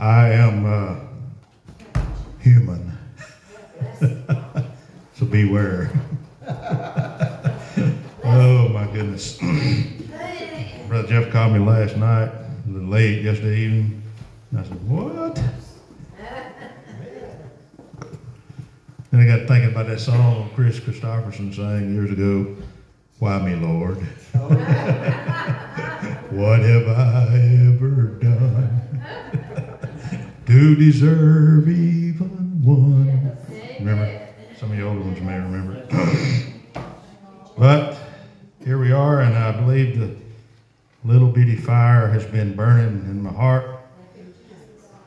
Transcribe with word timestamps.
I 0.00 0.30
am 0.30 0.64
uh, 0.64 0.96
human. 2.38 2.96
so 5.14 5.26
beware. 5.26 5.90
oh 8.24 8.68
my 8.72 8.86
goodness. 8.94 9.38
Brother 10.88 11.06
Jeff 11.06 11.30
called 11.30 11.52
me 11.52 11.58
last 11.58 11.98
night, 11.98 12.30
a 12.30 12.70
little 12.70 12.88
late 12.88 13.22
yesterday 13.22 13.58
evening. 13.58 14.02
And 14.50 14.60
I 14.60 14.62
said, 14.62 14.88
What? 14.88 15.36
Then 19.10 19.20
I 19.20 19.26
got 19.26 19.48
thinking 19.48 19.72
about 19.72 19.86
that 19.88 20.00
song 20.00 20.48
Kris 20.54 20.80
Kristofferson 20.80 21.54
sang 21.54 21.92
years 21.92 22.10
ago, 22.10 22.56
Why 23.18 23.38
Me 23.38 23.54
Lord? 23.54 23.98
what 26.30 26.60
have 26.60 26.88
I 26.88 27.26
ever 27.66 27.99
to 30.60 30.76
deserve 30.76 31.66
even 31.70 32.62
one? 32.62 33.34
Remember? 33.78 34.28
Some 34.58 34.72
of 34.72 34.76
you 34.76 34.86
older 34.86 35.00
ones 35.00 35.18
may 35.22 35.38
remember 35.38 35.86
but 37.56 37.96
here 38.62 38.78
we 38.78 38.92
are, 38.92 39.22
and 39.22 39.34
I 39.34 39.52
believe 39.52 39.98
the 39.98 40.14
little 41.02 41.28
bitty 41.28 41.56
fire 41.56 42.08
has 42.08 42.26
been 42.26 42.54
burning 42.54 43.04
in 43.06 43.22
my 43.22 43.32
heart 43.32 43.80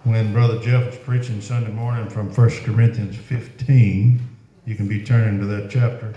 when 0.05 0.33
Brother 0.33 0.59
Jeff 0.59 0.87
was 0.87 0.97
preaching 0.97 1.39
Sunday 1.39 1.71
morning 1.71 2.09
from 2.09 2.33
1 2.33 2.49
Corinthians 2.63 3.15
15. 3.15 4.19
You 4.65 4.75
can 4.75 4.87
be 4.87 5.03
turning 5.03 5.39
to 5.39 5.45
that 5.45 5.69
chapter. 5.69 6.15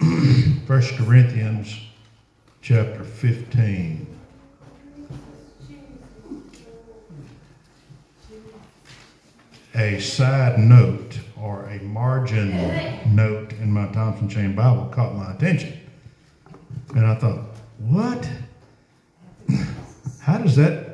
1 0.00 0.82
Corinthians 0.98 1.80
chapter 2.60 3.04
15. 3.04 4.15
A 9.76 10.00
side 10.00 10.58
note 10.58 11.18
or 11.40 11.66
a 11.66 11.78
margin 11.80 12.50
note 13.14 13.52
in 13.54 13.70
my 13.70 13.86
Thompson 13.92 14.28
Chain 14.28 14.54
Bible 14.54 14.86
caught 14.86 15.14
my 15.14 15.32
attention. 15.34 15.78
And 16.94 17.06
I 17.06 17.14
thought, 17.14 17.44
what? 17.78 18.28
How 20.20 20.38
does 20.38 20.56
that 20.56 20.86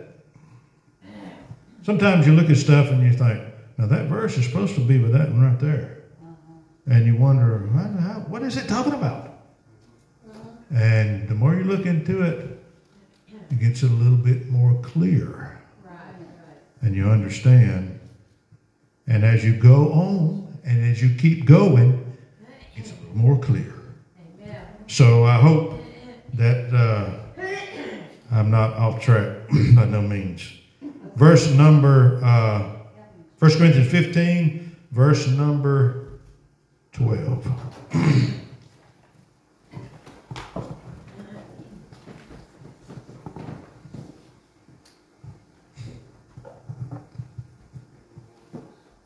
Sometimes 1.82 2.28
you 2.28 2.34
look 2.34 2.48
at 2.48 2.56
stuff 2.56 2.90
and 2.90 3.02
you 3.02 3.12
think, 3.12 3.42
now 3.76 3.86
that 3.86 4.06
verse 4.06 4.38
is 4.38 4.46
supposed 4.46 4.76
to 4.76 4.80
be 4.80 4.98
with 4.98 5.12
that 5.12 5.30
one 5.30 5.42
right 5.42 5.58
there. 5.58 5.98
Uh-huh. 6.22 6.94
And 6.94 7.06
you 7.06 7.16
wonder, 7.16 7.58
what, 7.72 8.28
what 8.28 8.42
is 8.42 8.56
it 8.56 8.68
talking 8.68 8.92
about? 8.92 9.30
And 10.72 11.28
the 11.28 11.34
more 11.34 11.56
you 11.56 11.64
look 11.64 11.86
into 11.86 12.22
it, 12.22 12.64
it 13.50 13.58
gets 13.58 13.82
a 13.82 13.86
little 13.86 14.16
bit 14.16 14.48
more 14.48 14.80
clear. 14.80 15.58
And 16.82 16.94
you 16.94 17.08
understand. 17.10 17.98
And 19.12 19.24
as 19.24 19.44
you 19.44 19.54
go 19.54 19.92
on 19.92 20.58
and 20.64 20.84
as 20.90 21.02
you 21.02 21.14
keep 21.14 21.44
going, 21.44 22.16
it's 22.74 22.92
more 23.12 23.38
clear. 23.38 23.74
So 24.86 25.24
I 25.24 25.36
hope 25.36 25.80
that 26.34 26.72
uh, 26.72 27.10
I'm 28.30 28.50
not 28.50 28.74
off 28.74 29.00
track 29.00 29.48
by 29.76 29.84
no 29.84 30.02
means 30.02 30.42
verse 31.16 31.52
number, 31.52 32.20
uh, 32.24 32.62
1 33.38 33.50
Corinthians 33.52 33.90
15, 33.90 34.76
verse 34.90 35.28
number 35.28 36.20
12. 36.92 37.48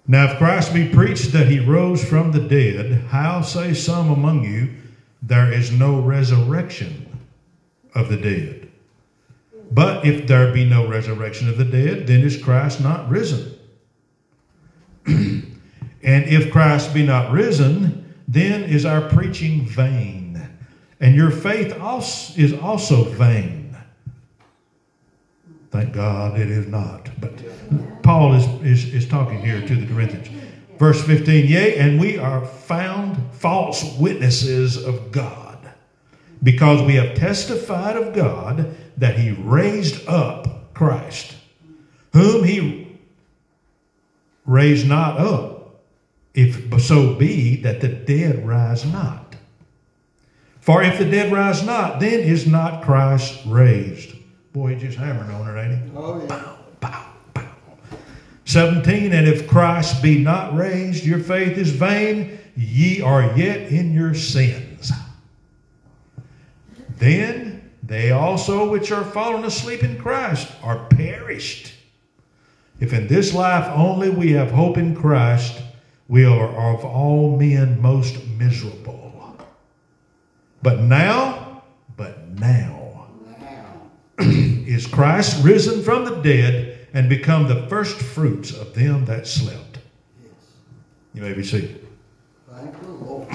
Now, 0.08 0.30
if 0.30 0.38
Christ 0.38 0.72
be 0.72 0.88
preached 0.88 1.32
that 1.32 1.48
he 1.48 1.58
rose 1.58 2.04
from 2.04 2.32
the 2.32 2.40
dead, 2.40 3.04
how 3.08 3.42
say 3.42 3.74
some 3.74 4.10
among 4.10 4.44
you, 4.44 4.74
there 5.20 5.52
is 5.52 5.72
no 5.72 6.00
resurrection 6.00 7.18
of 7.94 8.08
the 8.08 8.16
dead? 8.16 8.70
But 9.72 10.06
if 10.06 10.28
there 10.28 10.52
be 10.52 10.64
no 10.64 10.86
resurrection 10.86 11.48
of 11.48 11.58
the 11.58 11.64
dead, 11.64 12.06
then 12.06 12.20
is 12.20 12.40
Christ 12.40 12.80
not 12.80 13.08
risen? 13.08 13.52
and 15.06 15.52
if 16.02 16.52
Christ 16.52 16.94
be 16.94 17.04
not 17.04 17.32
risen, 17.32 18.14
then 18.28 18.62
is 18.64 18.84
our 18.84 19.08
preaching 19.08 19.66
vain, 19.66 20.48
and 21.00 21.14
your 21.14 21.30
faith 21.30 21.76
is 22.36 22.52
also 22.52 23.04
vain. 23.04 23.76
Thank 25.70 25.92
God 25.92 26.38
it 26.38 26.50
is 26.50 26.66
not. 26.66 27.10
But 27.20 27.32
Paul 28.06 28.34
is, 28.34 28.46
is, 28.62 28.94
is 28.94 29.08
talking 29.08 29.42
here 29.42 29.60
to 29.60 29.74
the 29.74 29.84
Corinthians. 29.92 30.28
Verse 30.78 31.02
15, 31.04 31.46
yea, 31.46 31.76
and 31.76 31.98
we 31.98 32.16
are 32.16 32.46
found 32.46 33.18
false 33.32 33.82
witnesses 33.98 34.76
of 34.76 35.10
God, 35.10 35.58
because 36.40 36.86
we 36.86 36.94
have 36.94 37.16
testified 37.16 37.96
of 37.96 38.14
God 38.14 38.76
that 38.96 39.18
he 39.18 39.32
raised 39.32 40.06
up 40.06 40.72
Christ, 40.72 41.34
whom 42.12 42.44
he 42.44 42.96
raised 44.44 44.86
not 44.86 45.18
up, 45.18 45.80
if 46.32 46.80
so 46.80 47.12
be 47.14 47.56
that 47.62 47.80
the 47.80 47.88
dead 47.88 48.46
rise 48.46 48.86
not. 48.86 49.34
For 50.60 50.80
if 50.80 50.98
the 50.98 51.10
dead 51.10 51.32
rise 51.32 51.64
not, 51.64 51.98
then 51.98 52.20
is 52.20 52.46
not 52.46 52.84
Christ 52.84 53.42
raised. 53.46 54.14
Boy, 54.52 54.76
he 54.76 54.86
just 54.86 54.96
hammered 54.96 55.28
on 55.28 55.56
it, 55.56 55.60
ain't 55.60 55.82
he? 55.82 55.90
Oh, 55.96 56.20
yeah. 56.20 56.26
Pow. 56.28 56.55
17, 58.46 59.12
and 59.12 59.26
if 59.26 59.48
Christ 59.48 60.02
be 60.02 60.22
not 60.22 60.56
raised, 60.56 61.04
your 61.04 61.18
faith 61.18 61.58
is 61.58 61.70
vain, 61.70 62.38
ye 62.56 63.02
are 63.02 63.36
yet 63.36 63.72
in 63.72 63.92
your 63.92 64.14
sins. 64.14 64.92
Then 66.96 67.72
they 67.82 68.12
also 68.12 68.70
which 68.70 68.92
are 68.92 69.04
fallen 69.04 69.44
asleep 69.44 69.82
in 69.82 69.98
Christ 69.98 70.50
are 70.62 70.86
perished. 70.86 71.74
If 72.78 72.92
in 72.92 73.08
this 73.08 73.34
life 73.34 73.68
only 73.74 74.10
we 74.10 74.32
have 74.32 74.52
hope 74.52 74.78
in 74.78 74.94
Christ, 74.94 75.60
we 76.08 76.24
are 76.24 76.74
of 76.74 76.84
all 76.84 77.36
men 77.36 77.82
most 77.82 78.24
miserable. 78.38 79.36
But 80.62 80.80
now, 80.80 81.64
but 81.96 82.28
now, 82.38 83.08
is 84.18 84.86
Christ 84.86 85.44
risen 85.44 85.82
from 85.82 86.04
the 86.04 86.22
dead 86.22 86.75
and 86.96 87.10
become 87.10 87.46
the 87.46 87.66
first 87.68 88.00
fruits 88.00 88.56
of 88.56 88.72
them 88.72 89.04
that 89.04 89.26
slept. 89.26 89.80
You 91.12 91.20
may 91.20 91.34
be 91.34 91.44
seated. 91.44 91.86
Thank 92.50 92.74
you, 92.80 92.88
Lord. 92.88 93.28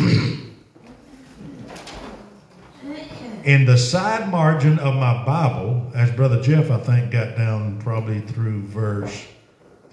in 3.43 3.65
the 3.65 3.77
side 3.77 4.31
margin 4.31 4.79
of 4.79 4.95
my 4.95 5.23
Bible, 5.23 5.91
as 5.93 6.09
Brother 6.09 6.41
Jeff, 6.41 6.71
I 6.71 6.79
think, 6.79 7.11
got 7.11 7.37
down 7.37 7.79
probably 7.79 8.21
through 8.21 8.63
verse 8.63 9.27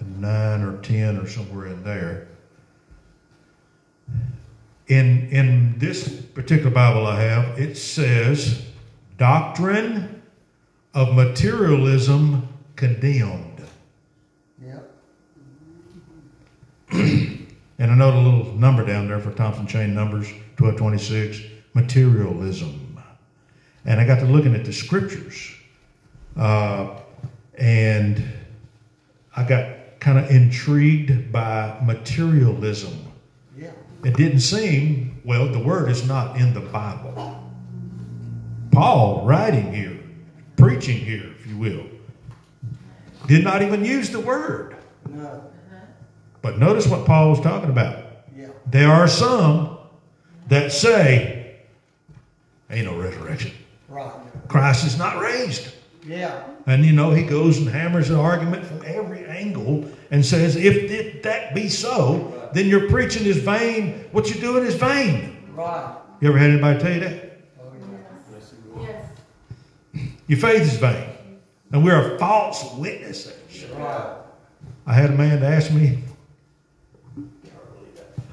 9 0.03 0.61
or 0.63 0.81
10 0.81 1.17
or 1.17 1.27
somewhere 1.27 1.67
in 1.67 1.83
there. 1.83 2.27
In, 4.87 5.29
in 5.29 5.77
this 5.77 6.09
particular 6.09 6.71
Bible 6.71 7.05
I 7.05 7.21
have, 7.21 7.59
it 7.59 7.77
says, 7.77 8.65
Doctrine 9.19 10.23
of 10.95 11.13
Materialism 11.13 12.47
Condemned. 12.75 13.49
Yep. 14.65 14.91
And 16.91 17.91
I 17.91 17.95
know 17.95 18.11
the 18.11 18.17
little 18.17 18.53
number 18.55 18.85
down 18.85 19.07
there 19.07 19.19
for 19.19 19.31
Thompson 19.31 19.65
Chain 19.65 19.95
Numbers, 19.95 20.27
1226, 20.57 21.39
materialism. 21.73 23.01
And 23.85 24.01
I 24.01 24.05
got 24.05 24.19
to 24.19 24.25
looking 24.25 24.53
at 24.53 24.65
the 24.65 24.73
scriptures. 24.73 25.53
Uh, 26.35 26.99
and 27.57 28.23
I 29.35 29.43
got 29.43 29.99
kind 29.99 30.19
of 30.19 30.29
intrigued 30.29 31.31
by 31.31 31.79
materialism. 31.83 32.93
Yeah. 33.57 33.71
It 34.03 34.15
didn't 34.15 34.41
seem, 34.41 35.21
well, 35.23 35.47
the 35.47 35.59
word 35.59 35.89
is 35.89 36.07
not 36.07 36.37
in 36.37 36.53
the 36.53 36.61
Bible. 36.61 37.49
Paul, 38.71 39.25
writing 39.25 39.73
here, 39.73 39.99
preaching 40.57 40.97
here, 40.97 41.31
if 41.39 41.47
you 41.47 41.57
will, 41.57 41.85
did 43.27 43.43
not 43.43 43.61
even 43.61 43.83
use 43.85 44.09
the 44.09 44.19
word. 44.19 44.75
No. 45.09 45.43
But 46.41 46.57
notice 46.57 46.87
what 46.87 47.05
Paul 47.05 47.31
was 47.31 47.41
talking 47.41 47.69
about. 47.69 48.05
Yeah. 48.35 48.47
There 48.65 48.89
are 48.89 49.07
some 49.07 49.77
that 50.47 50.71
say, 50.71 51.57
ain't 52.69 52.85
no 52.85 52.97
resurrection. 52.97 53.51
Right. 53.87 54.11
Christ 54.47 54.85
is 54.85 54.97
not 54.97 55.19
raised. 55.19 55.73
Yeah. 56.05 56.43
And 56.65 56.85
you 56.85 56.93
know, 56.93 57.11
he 57.11 57.23
goes 57.23 57.57
and 57.57 57.67
hammers 57.67 58.09
an 58.09 58.15
argument 58.15 58.65
from 58.65 58.83
every 58.85 59.25
angle 59.25 59.85
and 60.11 60.25
says, 60.25 60.55
if 60.55 60.89
it, 60.89 61.23
that 61.23 61.53
be 61.53 61.69
so, 61.69 62.49
then 62.53 62.67
your 62.67 62.89
preaching 62.89 63.25
is 63.25 63.37
vain. 63.37 64.05
What 64.11 64.29
you're 64.29 64.41
doing 64.41 64.65
is 64.65 64.75
vain. 64.75 65.43
Right. 65.53 65.95
You 66.21 66.29
ever 66.29 66.37
had 66.37 66.51
anybody 66.51 66.79
tell 66.79 66.93
you 66.93 66.99
that? 67.01 67.41
Oh, 67.61 67.71
yeah. 68.81 69.05
Yes. 69.93 70.11
Your 70.27 70.39
faith 70.39 70.61
is 70.61 70.77
vain. 70.77 71.09
And 71.71 71.83
we 71.83 71.91
are 71.91 72.15
a 72.15 72.19
false 72.19 72.73
witnesses. 72.75 73.35
Right. 73.75 74.15
I 74.85 74.93
had 74.93 75.11
a 75.11 75.13
man 75.13 75.43
ask 75.43 75.71
me, 75.71 75.99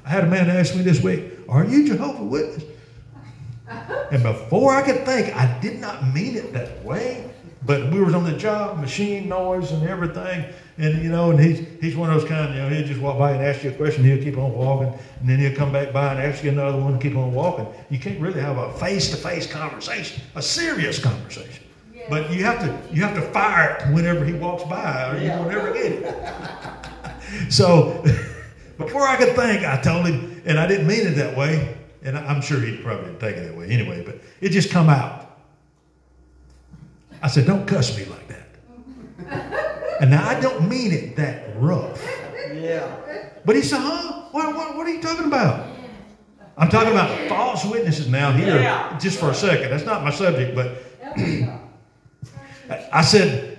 I 0.07 0.09
had 0.09 0.23
a 0.23 0.27
man 0.27 0.49
ask 0.49 0.73
me 0.73 0.83
this 0.83 1.03
week, 1.03 1.25
Are 1.49 1.65
you 1.65 1.85
Jehovah 1.85 2.23
Witness? 2.23 2.63
And 4.09 4.23
before 4.23 4.73
I 4.73 4.81
could 4.81 5.05
think, 5.05 5.35
I 5.35 5.59
did 5.59 5.81
not 5.81 6.13
mean 6.13 6.37
it 6.37 6.53
that 6.53 6.81
way. 6.85 7.29
But 7.65 7.91
we 7.91 7.99
was 7.99 8.13
on 8.13 8.23
the 8.23 8.37
job, 8.37 8.79
machine 8.79 9.27
noise 9.27 9.73
and 9.73 9.85
everything, 9.85 10.45
and 10.77 11.03
you 11.03 11.09
know, 11.09 11.31
and 11.31 11.39
he's 11.41 11.67
he's 11.81 11.97
one 11.97 12.09
of 12.09 12.21
those 12.21 12.29
kind, 12.29 12.55
you 12.55 12.61
know, 12.61 12.69
he'll 12.69 12.87
just 12.87 13.01
walk 13.01 13.17
by 13.17 13.31
and 13.31 13.43
ask 13.43 13.65
you 13.65 13.71
a 13.71 13.73
question, 13.73 14.05
he'll 14.05 14.23
keep 14.23 14.37
on 14.37 14.53
walking, 14.53 14.97
and 15.19 15.27
then 15.27 15.39
he'll 15.39 15.53
come 15.53 15.73
back 15.73 15.91
by 15.91 16.13
and 16.13 16.21
ask 16.21 16.41
you 16.41 16.51
another 16.51 16.77
one, 16.77 16.93
and 16.93 17.01
keep 17.01 17.17
on 17.17 17.33
walking. 17.33 17.67
You 17.89 17.99
can't 17.99 18.21
really 18.21 18.39
have 18.39 18.57
a 18.57 18.71
face-to-face 18.77 19.51
conversation, 19.51 20.23
a 20.35 20.41
serious 20.41 20.99
conversation. 20.99 21.65
But 22.09 22.31
you 22.31 22.45
have 22.45 22.59
to 22.59 22.95
you 22.95 23.01
have 23.01 23.15
to 23.15 23.21
fire 23.33 23.75
it 23.75 23.93
whenever 23.93 24.23
he 24.23 24.31
walks 24.31 24.63
by, 24.63 25.11
or 25.11 25.21
you 25.21 25.29
won't 25.31 25.51
ever 25.51 25.73
get 25.73 25.91
it. 25.91 27.51
so 27.51 28.01
before 28.77 29.07
I 29.07 29.15
could 29.17 29.35
think, 29.35 29.63
I 29.65 29.79
told 29.81 30.05
him, 30.05 30.41
and 30.45 30.59
I 30.59 30.67
didn't 30.67 30.87
mean 30.87 31.07
it 31.07 31.15
that 31.15 31.35
way, 31.37 31.77
and 32.03 32.17
I'm 32.17 32.41
sure 32.41 32.59
he 32.59 32.77
probably 32.77 33.05
didn't 33.05 33.19
take 33.19 33.37
it 33.37 33.47
that 33.47 33.55
way 33.57 33.69
anyway, 33.69 34.03
but 34.03 34.19
it 34.41 34.49
just 34.49 34.69
come 34.71 34.89
out. 34.89 35.39
I 37.21 37.27
said, 37.27 37.45
"Don't 37.47 37.65
cuss 37.65 37.97
me 37.97 38.05
like 38.05 38.27
that." 38.27 39.97
and 40.01 40.11
now 40.11 40.27
I 40.27 40.39
don't 40.39 40.67
mean 40.69 40.91
it 40.91 41.15
that 41.15 41.49
rough. 41.57 42.01
Yeah. 42.53 42.95
But 43.45 43.55
he 43.55 43.61
said, 43.61 43.79
"Huh? 43.79 44.25
What, 44.31 44.55
what, 44.55 44.77
what 44.77 44.85
are 44.87 44.91
you 44.91 45.01
talking 45.01 45.25
about?" 45.25 45.67
I'm 46.59 46.69
talking 46.69 46.91
about 46.91 47.29
false 47.29 47.63
witnesses 47.65 48.07
now 48.07 48.31
here, 48.31 48.55
Yeah. 48.59 48.97
just 48.99 49.19
for 49.19 49.29
a 49.29 49.33
second. 49.33 49.69
That's 49.69 49.85
not 49.85 50.03
my 50.03 50.09
subject, 50.09 50.55
but 50.55 50.83
I 52.91 53.01
said, 53.01 53.56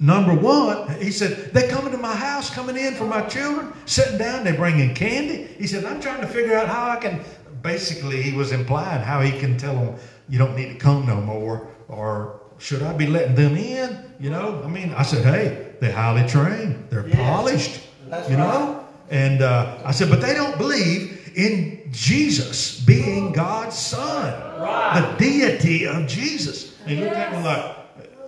number 0.00 0.34
one, 0.34 0.88
he 1.00 1.10
said, 1.10 1.52
they 1.52 1.68
come 1.68 1.86
into 1.86 1.98
my 1.98 2.14
house, 2.14 2.50
coming 2.50 2.76
in 2.76 2.94
for 2.94 3.04
my 3.06 3.22
children, 3.22 3.72
sitting 3.86 4.18
down, 4.18 4.44
they 4.44 4.52
bring 4.52 4.78
in 4.80 4.94
candy. 4.94 5.44
He 5.58 5.66
said, 5.66 5.84
I'm 5.84 6.00
trying 6.00 6.20
to 6.20 6.26
figure 6.26 6.54
out 6.54 6.68
how 6.68 6.90
I 6.90 6.96
can, 6.96 7.24
basically, 7.62 8.22
he 8.22 8.36
was 8.36 8.52
implying 8.52 9.02
how 9.02 9.20
he 9.20 9.38
can 9.38 9.56
tell 9.58 9.74
them, 9.74 9.96
you 10.28 10.38
don't 10.38 10.56
need 10.56 10.68
to 10.72 10.78
come 10.78 11.06
no 11.06 11.20
more, 11.20 11.68
or 11.88 12.40
should 12.58 12.82
I 12.82 12.92
be 12.92 13.06
letting 13.06 13.34
them 13.34 13.56
in? 13.56 14.04
You 14.20 14.30
know, 14.30 14.62
I 14.64 14.68
mean, 14.68 14.92
I 14.94 15.02
said, 15.02 15.24
hey, 15.24 15.72
they're 15.80 15.92
highly 15.92 16.26
trained, 16.28 16.86
they're 16.90 17.06
Yes. 17.06 17.16
polished, 17.16 17.80
That's 18.08 18.28
you 18.30 18.36
know? 18.36 18.84
And 19.10 19.42
uh, 19.42 19.78
I 19.84 19.92
said, 19.92 20.10
but 20.10 20.20
they 20.20 20.34
don't 20.34 20.58
believe 20.58 21.32
in 21.34 21.88
Jesus 21.92 22.78
being 22.80 23.32
God's 23.32 23.78
son, 23.78 24.34
Right. 24.60 25.16
the 25.18 25.24
deity 25.24 25.86
of 25.86 26.06
Jesus. 26.08 26.76
And 26.80 26.90
he 26.90 26.96
looked 27.00 27.16
at 27.16 27.32
me 27.32 27.42
like, 27.42 27.76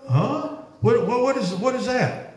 huh? 0.08 0.56
What, 0.81 1.06
what, 1.06 1.23
what, 1.23 1.37
is, 1.37 1.53
what 1.55 1.75
is 1.75 1.87
that? 1.87 2.35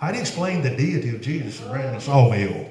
I'd 0.00 0.16
explain 0.16 0.62
the 0.62 0.70
deity 0.70 1.14
of 1.14 1.20
Jesus 1.20 1.64
around 1.66 1.94
a 1.94 2.00
sawmill. 2.00 2.70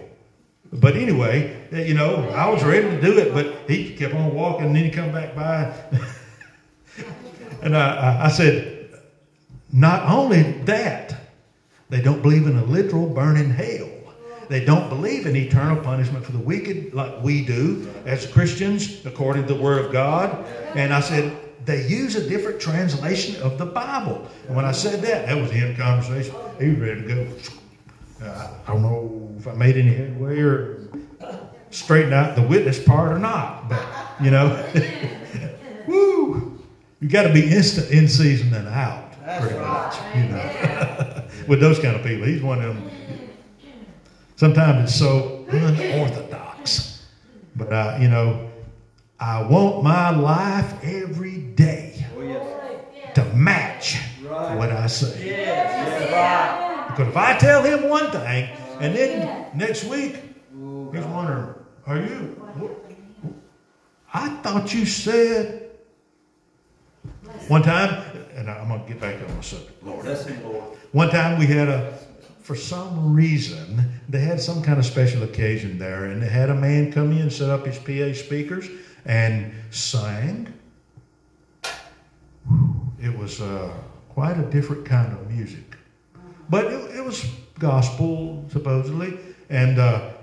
But 0.74 0.96
anyway, 0.96 1.68
eh, 1.72 1.86
you 1.86 1.94
know, 1.94 2.30
I 2.30 2.50
was 2.50 2.64
ready 2.64 2.90
to 2.90 3.02
do 3.02 3.18
it, 3.18 3.34
but 3.34 3.70
he 3.70 3.96
kept 3.96 4.14
on 4.14 4.34
walking, 4.34 4.68
and 4.68 4.76
then 4.76 4.84
he 4.84 4.90
come 4.90 5.12
back 5.12 5.36
by. 5.36 5.74
and 7.62 7.76
I, 7.78 7.96
I, 7.96 8.26
I 8.26 8.30
said, 8.30 8.90
not 9.72 10.10
only 10.10 10.42
that, 10.64 11.16
they 11.90 12.02
don't 12.02 12.22
believe 12.22 12.48
in 12.48 12.58
a 12.58 12.64
literal 12.64 13.08
burning 13.08 13.52
hell. 13.52 13.90
They 14.48 14.64
don't 14.64 14.90
believe 14.90 15.26
in 15.26 15.36
eternal 15.36 15.82
punishment 15.84 16.26
for 16.26 16.32
the 16.32 16.40
wicked 16.40 16.94
like 16.94 17.24
we 17.24 17.46
do 17.46 17.92
as 18.06 18.28
Christians, 18.28 19.06
according 19.06 19.48
to 19.48 19.54
the 19.54 19.60
Word 19.60 19.84
of 19.86 19.92
God. 19.92 20.46
And 20.76 20.94
I 20.94 21.00
said, 21.00 21.36
they 21.66 21.88
use 21.88 22.16
a 22.16 22.28
different 22.28 22.60
translation 22.60 23.42
of 23.42 23.58
the 23.58 23.66
Bible. 23.66 24.28
And 24.48 24.56
when 24.56 24.66
I 24.66 24.72
said 24.72 25.02
that, 25.02 25.28
that 25.28 25.36
was 25.36 25.50
the 25.52 25.58
end 25.58 25.72
of 25.72 25.78
the 25.78 25.84
conversation. 25.84 26.36
He 26.60 26.70
was 26.70 26.80
ready 26.80 27.02
to 27.02 27.08
go. 27.08 27.28
Uh, 28.24 28.50
I 28.68 28.72
don't 28.72 28.82
know 28.82 29.36
if 29.38 29.48
I 29.48 29.54
made 29.54 29.76
any 29.78 29.94
headway 29.94 30.40
or 30.40 30.88
straightened 31.72 32.14
out 32.14 32.36
the 32.36 32.42
witness 32.42 32.82
part 32.84 33.12
or 33.12 33.20
not, 33.20 33.68
but 33.68 33.86
you 34.22 34.32
know, 34.32 34.66
woo, 35.88 36.64
you 37.02 37.10
got 37.10 37.24
to 37.24 37.34
be 37.34 37.52
instant 37.52 37.90
in 37.92 38.08
season 38.08 38.54
and 38.54 38.68
out, 38.68 39.14
That's 39.26 39.42
pretty 39.44 39.60
right. 39.60 39.68
much, 39.68 40.16
you 40.16 40.30
know, 40.30 41.24
with 41.48 41.60
those 41.60 41.80
kind 41.80 41.96
of 41.96 42.04
people. 42.04 42.26
He's 42.26 42.42
one 42.42 42.62
of 42.62 42.76
them. 42.76 42.90
Sometimes 44.38 44.90
it's 44.90 45.00
so 45.00 45.46
unorthodox, 45.50 47.06
but 47.56 47.72
uh, 47.72 47.98
you 48.00 48.08
know, 48.08 48.50
I 49.20 49.44
want 49.44 49.84
my 49.84 50.10
life 50.10 50.84
every 50.84 51.38
day 51.38 52.06
Oh, 52.18 52.22
yes. 52.22 53.16
to 53.16 53.24
match 53.34 53.98
Right. 54.24 54.58
what 54.58 54.72
I 54.72 54.88
say. 54.88 55.26
Yes. 55.26 56.10
Yes. 56.10 56.92
Because 56.92 57.08
if 57.10 57.18
I 57.18 57.38
tell 57.38 57.64
him 57.64 57.90
one 57.90 58.12
thing, 58.12 58.50
and 58.82 58.96
then 58.96 59.46
next 59.56 59.86
week 59.86 60.16
he's 60.94 61.04
wondering, 61.06 61.54
"Are 61.88 61.98
you? 61.98 62.36
I 64.14 64.30
thought 64.42 64.74
you 64.74 64.86
said 64.86 65.70
one 67.48 67.64
time." 67.64 68.04
And 68.36 68.50
I'm 68.50 68.68
gonna 68.68 68.84
get 68.88 69.00
back 69.00 69.16
on 69.28 69.34
my 69.36 69.42
subject, 69.42 69.82
Lord. 69.84 70.04
Bless 70.06 70.26
him, 70.26 70.44
Lord. 70.44 70.64
One 70.92 71.10
time 71.10 71.40
we 71.40 71.46
had 71.48 71.70
a, 71.70 71.94
for 72.42 72.56
some 72.56 73.14
reason, 73.14 73.82
they 74.10 74.20
had 74.20 74.42
some 74.42 74.62
kind 74.62 74.78
of 74.78 74.86
special 74.86 75.24
occasion 75.24 75.78
there, 75.78 76.06
and 76.06 76.22
they 76.22 76.28
had 76.28 76.50
a 76.50 76.56
man 76.56 76.92
come 76.92 77.12
in, 77.14 77.20
and 77.24 77.32
set 77.34 77.50
up 77.50 77.66
his 77.66 77.78
PA 77.80 78.14
speakers, 78.14 78.68
and 79.06 79.54
sang. 79.72 80.52
It 83.02 83.18
was 83.18 83.42
uh, 83.42 83.72
quite 84.10 84.38
a 84.38 84.44
different 84.50 84.86
kind 84.86 85.12
of 85.14 85.30
music, 85.30 85.78
but 86.50 86.66
it, 86.66 86.96
it 86.96 87.04
was 87.04 87.26
gospel 87.60 88.46
supposedly. 88.50 89.18
And 89.50 89.78
uh, 89.80 90.14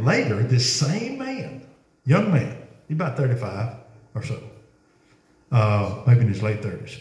later, 0.00 0.42
this 0.42 0.70
same 0.78 1.18
man, 1.18 1.66
young 2.06 2.32
man, 2.32 2.56
he's 2.88 2.96
about 2.96 3.16
thirty-five 3.16 3.76
or 4.14 4.22
so, 4.22 4.42
uh, 5.52 6.02
maybe 6.06 6.20
in 6.22 6.28
his 6.28 6.42
late 6.42 6.62
thirties, 6.62 6.98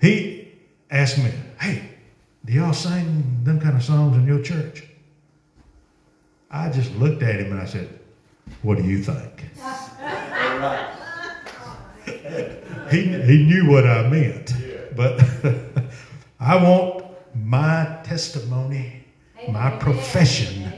he 0.00 0.48
asked 0.90 1.18
me, 1.18 1.30
"Hey, 1.60 1.90
do 2.44 2.52
y'all 2.52 2.72
sing 2.72 3.44
them 3.44 3.60
kind 3.60 3.76
of 3.76 3.82
songs 3.84 4.16
in 4.16 4.26
your 4.26 4.42
church?" 4.42 4.84
I 6.50 6.70
just 6.70 6.94
looked 6.96 7.22
at 7.22 7.40
him 7.40 7.52
and 7.52 7.60
I 7.60 7.64
said, 7.64 7.88
"What 8.62 8.78
do 8.78 8.84
you 8.84 9.02
think?" 9.02 9.44
He 12.90 13.04
he 13.04 13.44
knew 13.44 13.70
what 13.70 13.86
I 13.86 14.06
meant, 14.06 14.52
but 14.94 15.18
I 16.40 16.62
want 16.62 17.04
my 17.34 18.00
testimony, 18.04 19.04
my 19.48 19.70
profession, 19.78 20.70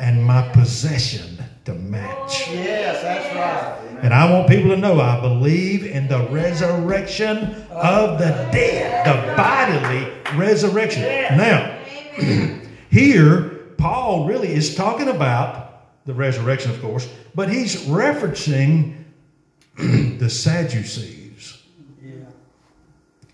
and 0.00 0.24
my 0.24 0.48
possession 0.48 1.38
to 1.64 1.74
match. 1.74 2.50
Yes, 2.50 3.02
that's 3.02 3.34
right. 3.36 4.02
And 4.02 4.12
I 4.12 4.30
want 4.30 4.48
people 4.48 4.70
to 4.70 4.76
know 4.76 5.00
I 5.00 5.20
believe 5.20 5.86
in 5.86 6.08
the 6.08 6.26
resurrection 6.28 7.38
of 7.70 8.18
the 8.18 8.48
dead, 8.52 9.06
the 9.06 9.36
bodily 9.36 10.12
resurrection. 10.36 11.02
Now, 11.02 11.78
here, 12.90 13.42
Paul 13.78 14.26
really 14.26 14.52
is 14.52 14.74
talking 14.74 15.08
about 15.08 15.63
the 16.06 16.14
resurrection, 16.14 16.70
of 16.70 16.80
course, 16.80 17.08
but 17.34 17.48
he's 17.48 17.76
referencing 17.86 18.94
the 19.76 20.28
Sadducees, 20.30 21.62
Yeah. 22.02 22.12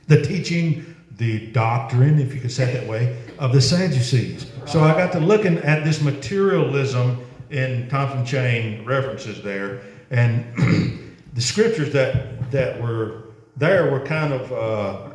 the 0.06 0.22
teaching, 0.22 0.94
the 1.16 1.48
doctrine, 1.48 2.18
if 2.18 2.34
you 2.34 2.40
could 2.40 2.52
say 2.52 2.70
it 2.72 2.80
that 2.80 2.88
way, 2.88 3.18
of 3.38 3.52
the 3.52 3.60
Sadducees. 3.60 4.46
So 4.66 4.80
I 4.80 4.92
got 4.92 5.12
to 5.12 5.20
looking 5.20 5.58
at 5.58 5.84
this 5.84 6.00
materialism 6.00 7.18
in 7.50 7.88
Thompson 7.88 8.24
Chain 8.24 8.84
references 8.84 9.42
there, 9.42 9.80
and 10.10 10.44
the 11.34 11.40
scriptures 11.40 11.92
that 11.92 12.50
that 12.50 12.80
were 12.80 13.24
there 13.56 13.90
were 13.90 14.00
kind 14.00 14.32
of 14.32 14.52
uh, 14.52 15.14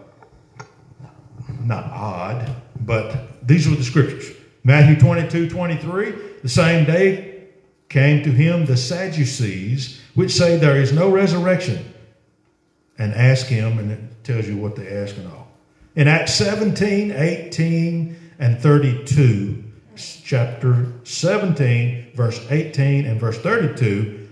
not 1.61 1.85
odd, 1.85 2.53
but 2.81 3.47
these 3.47 3.67
were 3.67 3.75
the 3.75 3.83
scriptures. 3.83 4.31
Matthew 4.63 4.99
22, 4.99 5.49
23, 5.49 6.13
the 6.41 6.49
same 6.49 6.85
day 6.85 7.34
came 7.89 8.23
to 8.23 8.31
him 8.31 8.65
the 8.65 8.77
Sadducees, 8.77 10.01
which 10.15 10.31
say 10.31 10.57
there 10.57 10.81
is 10.81 10.91
no 10.91 11.09
resurrection, 11.09 11.93
and 12.97 13.13
ask 13.13 13.47
him, 13.47 13.79
and 13.79 13.91
it 13.91 14.23
tells 14.23 14.47
you 14.47 14.57
what 14.57 14.75
they 14.75 14.87
ask 14.87 15.17
and 15.17 15.27
all. 15.31 15.47
In 15.95 16.07
Acts 16.07 16.33
17, 16.35 17.11
18, 17.11 18.15
and 18.39 18.59
32, 18.59 19.63
chapter 20.23 20.91
17, 21.03 22.11
verse 22.15 22.45
18 22.49 23.05
and 23.05 23.19
verse 23.19 23.37
32, 23.37 24.27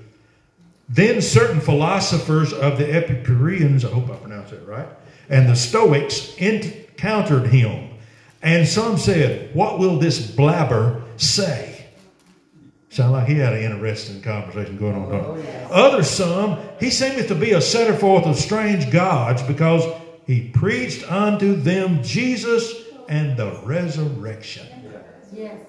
then 0.90 1.22
certain 1.22 1.62
philosophers 1.62 2.52
of 2.54 2.78
the 2.78 2.94
Epicureans, 2.94 3.86
I 3.86 3.90
hope 3.90 4.10
I 4.10 4.16
pronounced 4.16 4.52
that 4.52 4.68
right, 4.68 4.88
and 5.30 5.48
the 5.48 5.56
Stoics 5.56 6.36
encountered 6.38 7.48
him. 7.48 7.90
And 8.42 8.68
some 8.68 8.98
said, 8.98 9.56
What 9.56 9.80
will 9.80 9.98
this 9.98 10.30
blabber 10.30 11.02
say? 11.16 11.73
Sound 12.94 13.14
like 13.14 13.28
he 13.28 13.40
had 13.40 13.54
an 13.54 13.64
interesting 13.64 14.22
conversation 14.22 14.78
going 14.78 14.94
on. 14.94 15.10
Don't 15.10 15.40
it? 15.40 15.68
Oh, 15.72 15.88
Others, 15.88 16.12
some, 16.12 16.60
he 16.80 16.92
seemeth 16.92 17.28
to 17.30 17.34
be 17.34 17.54
a 17.54 17.60
setter 17.60 17.98
forth 17.98 18.28
of 18.28 18.36
strange 18.36 18.92
gods, 18.92 19.42
because 19.42 19.84
he 20.28 20.50
preached 20.50 21.12
unto 21.12 21.56
them 21.56 22.04
Jesus 22.04 22.72
and 23.10 23.36
the 23.36 23.60
resurrection. 23.64 24.68
Yes. 25.34 25.66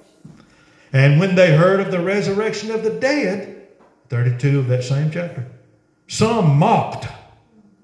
And 0.92 1.18
when 1.18 1.34
they 1.34 1.56
heard 1.56 1.80
of 1.80 1.90
the 1.90 2.00
resurrection 2.00 2.70
of 2.70 2.82
the 2.82 2.90
dead, 2.90 3.68
32 4.10 4.58
of 4.58 4.68
that 4.68 4.84
same 4.84 5.10
chapter, 5.10 5.50
some 6.08 6.58
mocked. 6.58 7.06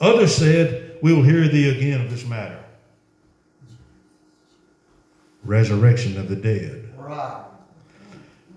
Others 0.00 0.36
said, 0.36 0.98
We 1.02 1.14
will 1.14 1.22
hear 1.22 1.48
thee 1.48 1.70
again 1.70 2.02
of 2.02 2.10
this 2.10 2.26
matter. 2.26 2.62
Resurrection 5.44 6.18
of 6.18 6.28
the 6.28 6.36
dead. 6.36 6.92
Right. 6.98 7.46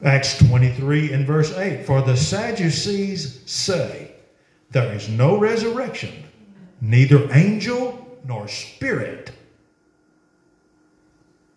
Acts 0.03 0.38
23 0.39 1.13
and 1.13 1.25
verse 1.25 1.55
8 1.55 1.86
For 1.86 2.01
the 2.01 2.17
Sadducees 2.17 3.41
say, 3.45 4.12
There 4.72 4.93
is 4.93 5.07
no 5.07 5.38
resurrection, 5.38 6.25
neither 6.81 7.31
angel 7.33 8.19
nor 8.25 8.48
spirit. 8.48 9.31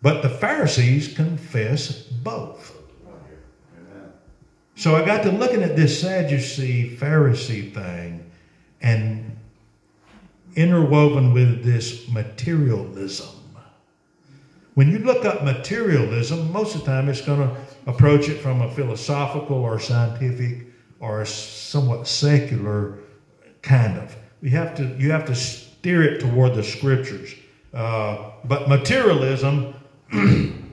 But 0.01 0.21
the 0.21 0.29
Pharisees 0.29 1.13
confess 1.13 2.03
both. 2.03 2.73
So 4.75 4.95
I 4.95 5.03
got 5.03 5.23
to 5.23 5.31
looking 5.31 5.63
at 5.63 5.75
this 5.75 5.99
Sadducee 5.99 6.95
Pharisee 6.95 7.73
thing 7.73 8.29
and 8.79 9.35
interwoven 10.55 11.33
with 11.33 11.63
this 11.63 12.07
materialism. 12.07 13.27
When 14.77 14.91
you 14.91 14.99
look 14.99 15.25
up 15.25 15.43
materialism, 15.43 16.51
most 16.51 16.75
of 16.75 16.81
the 16.81 16.85
time 16.85 17.09
it's 17.09 17.21
going 17.21 17.39
to 17.39 17.55
approach 17.87 18.29
it 18.29 18.35
from 18.35 18.61
a 18.61 18.69
philosophical 18.69 19.57
or 19.57 19.79
scientific 19.79 20.67
or 20.99 21.25
somewhat 21.25 22.07
secular 22.07 22.99
kind 23.63 23.97
of. 23.97 24.15
You 24.43 24.51
have 24.51 24.75
to 24.75 24.95
you 24.99 25.09
have 25.09 25.25
to 25.25 25.33
steer 25.33 26.03
it 26.03 26.19
toward 26.19 26.53
the 26.53 26.63
scriptures. 26.63 27.33
Uh, 27.73 28.29
but 28.43 28.69
materialism, 28.69 29.73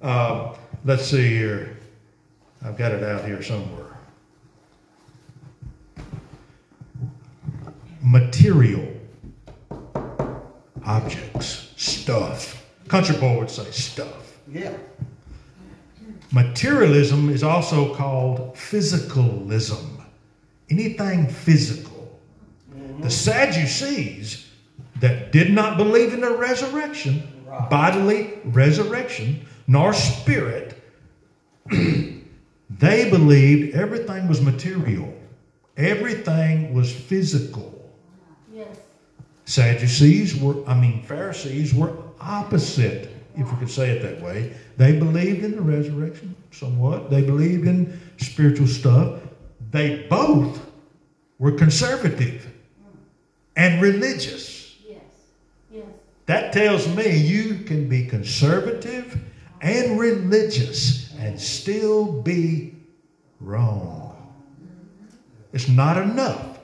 uh, 0.00 0.54
let's 0.84 1.04
see 1.04 1.30
here. 1.30 1.76
I've 2.64 2.76
got 2.76 2.92
it 2.92 3.02
out 3.02 3.24
here 3.24 3.42
somewhere. 3.42 3.98
Material 8.00 8.86
objects, 10.84 11.72
stuff. 11.74 12.60
Country 12.94 13.16
boy 13.16 13.40
would 13.40 13.50
say 13.50 13.68
stuff. 13.72 14.38
Yeah. 14.48 14.72
Materialism 16.30 17.28
is 17.28 17.42
also 17.42 17.92
called 17.92 18.54
physicalism. 18.54 20.00
Anything 20.70 21.26
physical. 21.26 22.20
Mm-hmm. 22.72 23.02
The 23.02 23.10
Sadducees 23.10 24.48
that 25.00 25.32
did 25.32 25.52
not 25.52 25.76
believe 25.76 26.14
in 26.14 26.20
the 26.20 26.36
resurrection, 26.36 27.24
Right. 27.44 27.68
bodily 27.68 28.38
resurrection, 28.44 29.44
nor 29.66 29.92
spirit, 29.92 30.80
they 31.72 33.10
believed 33.10 33.74
everything 33.74 34.28
was 34.28 34.40
material. 34.40 35.12
Everything 35.76 36.72
was 36.72 36.94
physical. 36.94 37.92
Yes. 38.52 38.68
Sadducees 39.46 40.36
were, 40.36 40.64
I 40.68 40.80
mean, 40.80 41.02
Pharisees 41.02 41.74
were 41.74 42.03
opposite, 42.24 43.10
if 43.36 43.50
we 43.50 43.58
could 43.58 43.70
say 43.70 43.90
it 43.90 44.02
that 44.02 44.20
way. 44.22 44.54
They 44.76 44.98
believed 44.98 45.44
in 45.44 45.52
the 45.52 45.62
resurrection 45.62 46.34
somewhat, 46.50 47.10
they 47.10 47.22
believed 47.22 47.66
in 47.66 48.00
spiritual 48.16 48.66
stuff. 48.66 49.20
They 49.70 50.06
both 50.08 50.64
were 51.38 51.52
conservative 51.52 52.46
and 53.56 53.82
religious. 53.82 54.76
Yes. 54.88 55.00
Yes. 55.70 55.84
That 56.26 56.52
tells 56.52 56.88
me 56.88 57.16
you 57.16 57.64
can 57.64 57.88
be 57.88 58.06
conservative 58.06 59.20
and 59.60 59.98
religious 59.98 61.12
and 61.18 61.40
still 61.40 62.22
be 62.22 62.74
wrong. 63.40 64.10
It's 65.52 65.68
not 65.68 65.96
enough 65.96 66.58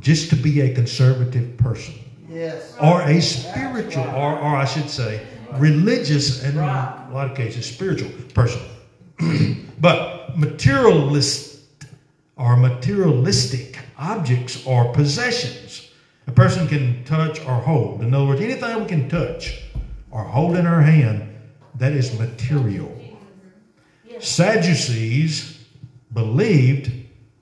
just 0.00 0.30
to 0.30 0.36
be 0.36 0.60
a 0.60 0.74
conservative 0.74 1.56
person 1.56 1.94
Yes. 2.28 2.76
or 2.80 3.02
a 3.02 3.20
spiritual, 3.20 4.04
or, 4.04 4.38
or 4.38 4.56
I 4.56 4.64
should 4.64 4.88
say, 4.88 5.26
religious, 5.54 6.42
and 6.42 6.54
in 6.54 6.64
a 6.64 7.08
lot 7.12 7.30
of 7.30 7.36
cases, 7.36 7.66
spiritual 7.66 8.10
person. 8.32 8.62
but 9.80 10.36
materialist 10.36 11.60
or 12.36 12.56
materialistic 12.56 13.78
objects 13.98 14.66
or 14.66 14.92
possessions 14.92 15.90
a 16.26 16.32
person 16.32 16.66
can 16.66 17.04
touch 17.04 17.40
or 17.40 17.54
hold. 17.54 18.02
In 18.02 18.14
other 18.14 18.26
words, 18.26 18.40
anything 18.40 18.80
we 18.80 18.86
can 18.86 19.08
touch 19.08 19.62
or 20.10 20.24
hold 20.24 20.56
in 20.56 20.66
our 20.66 20.80
hand, 20.80 21.34
that 21.76 21.92
is 21.92 22.18
material. 22.18 22.90
Sadducees 24.20 25.64
believed 26.12 26.92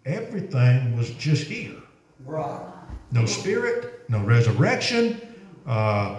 everything 0.04 0.96
was 0.96 1.10
just 1.10 1.46
here. 1.46 1.76
Right. 2.24 2.60
No 3.12 3.26
spirit, 3.26 4.08
no 4.08 4.20
resurrection. 4.20 5.20
Uh, 5.66 6.16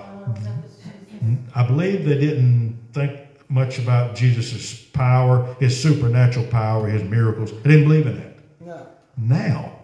I 1.56 1.66
believe 1.66 2.06
they 2.06 2.20
didn't 2.20 2.80
think 2.94 3.20
much 3.50 3.80
about 3.80 4.16
Jesus' 4.16 4.74
power, 4.94 5.56
his 5.60 5.80
supernatural 5.80 6.46
power, 6.48 6.88
his 6.88 7.04
miracles. 7.04 7.52
They 7.52 7.72
didn't 7.72 7.84
believe 7.86 8.08
in 8.08 8.18
that. 8.18 8.36
No. 8.60 8.88
Now, 9.18 9.80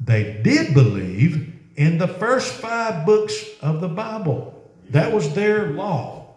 they 0.00 0.40
did 0.42 0.74
believe 0.74 1.54
in 1.76 1.98
the 1.98 2.08
first 2.08 2.54
five 2.54 3.04
books 3.04 3.36
of 3.60 3.80
the 3.80 3.88
Bible. 3.88 4.70
That 4.90 5.12
was 5.12 5.34
their 5.34 5.68
law. 5.68 6.36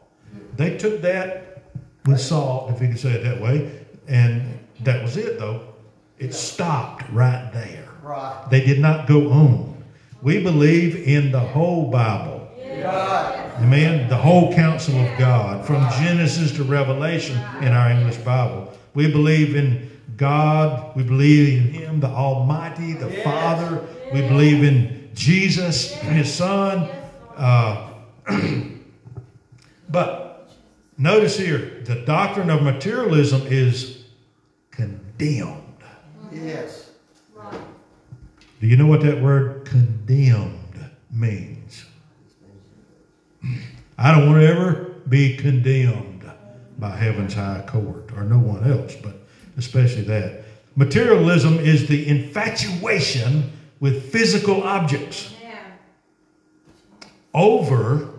They 0.55 0.77
took 0.77 1.01
that 1.01 1.63
with 2.05 2.19
salt, 2.19 2.71
if 2.71 2.81
you 2.81 2.89
can 2.89 2.97
say 2.97 3.11
it 3.13 3.23
that 3.23 3.39
way, 3.39 3.85
and 4.07 4.59
that 4.81 5.01
was 5.01 5.15
it, 5.15 5.39
though. 5.39 5.73
It 6.17 6.33
stopped 6.33 7.09
right 7.11 7.49
there. 7.53 7.87
Right. 8.01 8.45
They 8.49 8.65
did 8.65 8.79
not 8.79 9.07
go 9.07 9.31
on. 9.31 9.78
We 10.21 10.43
believe 10.43 11.07
in 11.07 11.31
the 11.31 11.39
whole 11.39 11.89
Bible. 11.89 12.47
Right. 12.57 13.53
Amen. 13.59 14.09
The 14.09 14.17
whole 14.17 14.53
counsel 14.53 14.95
of 14.99 15.17
God, 15.17 15.65
from 15.65 15.87
Genesis 16.01 16.51
to 16.53 16.63
Revelation 16.63 17.37
in 17.61 17.69
our 17.73 17.89
English 17.91 18.17
Bible. 18.17 18.73
We 18.93 19.11
believe 19.11 19.55
in 19.55 19.89
God. 20.17 20.95
We 20.95 21.03
believe 21.03 21.57
in 21.57 21.73
Him, 21.73 21.99
the 21.99 22.07
Almighty, 22.07 22.93
the 22.93 23.09
Yes. 23.09 23.23
Father. 23.23 23.85
We 24.13 24.21
believe 24.21 24.63
in 24.63 25.09
Jesus, 25.13 25.93
His 25.93 26.33
Son. 26.33 26.89
Uh, 27.35 27.89
but 29.89 30.49
notice 30.97 31.37
here, 31.37 31.81
the 31.85 31.95
doctrine 31.95 32.49
of 32.49 32.61
materialism 32.61 33.43
is 33.47 34.03
condemned. 34.71 35.63
Yes. 36.31 36.88
Do 38.59 38.67
you 38.67 38.75
know 38.75 38.87
what 38.87 39.01
that 39.01 39.21
word 39.21 39.65
condemned 39.65 40.89
means? 41.11 41.85
I 43.97 44.11
don't 44.11 44.27
want 44.27 44.41
to 44.41 44.47
ever 44.47 44.73
be 45.07 45.37
condemned 45.37 46.29
by 46.77 46.95
heaven's 46.95 47.33
high 47.33 47.63
court 47.67 48.11
or 48.15 48.23
no 48.23 48.39
one 48.39 48.69
else, 48.69 48.95
but 48.95 49.15
especially 49.57 50.03
that. 50.03 50.43
Materialism 50.75 51.57
is 51.59 51.87
the 51.87 52.07
infatuation 52.07 53.51
with 53.79 54.11
physical 54.11 54.63
objects 54.63 55.33
over 57.33 58.09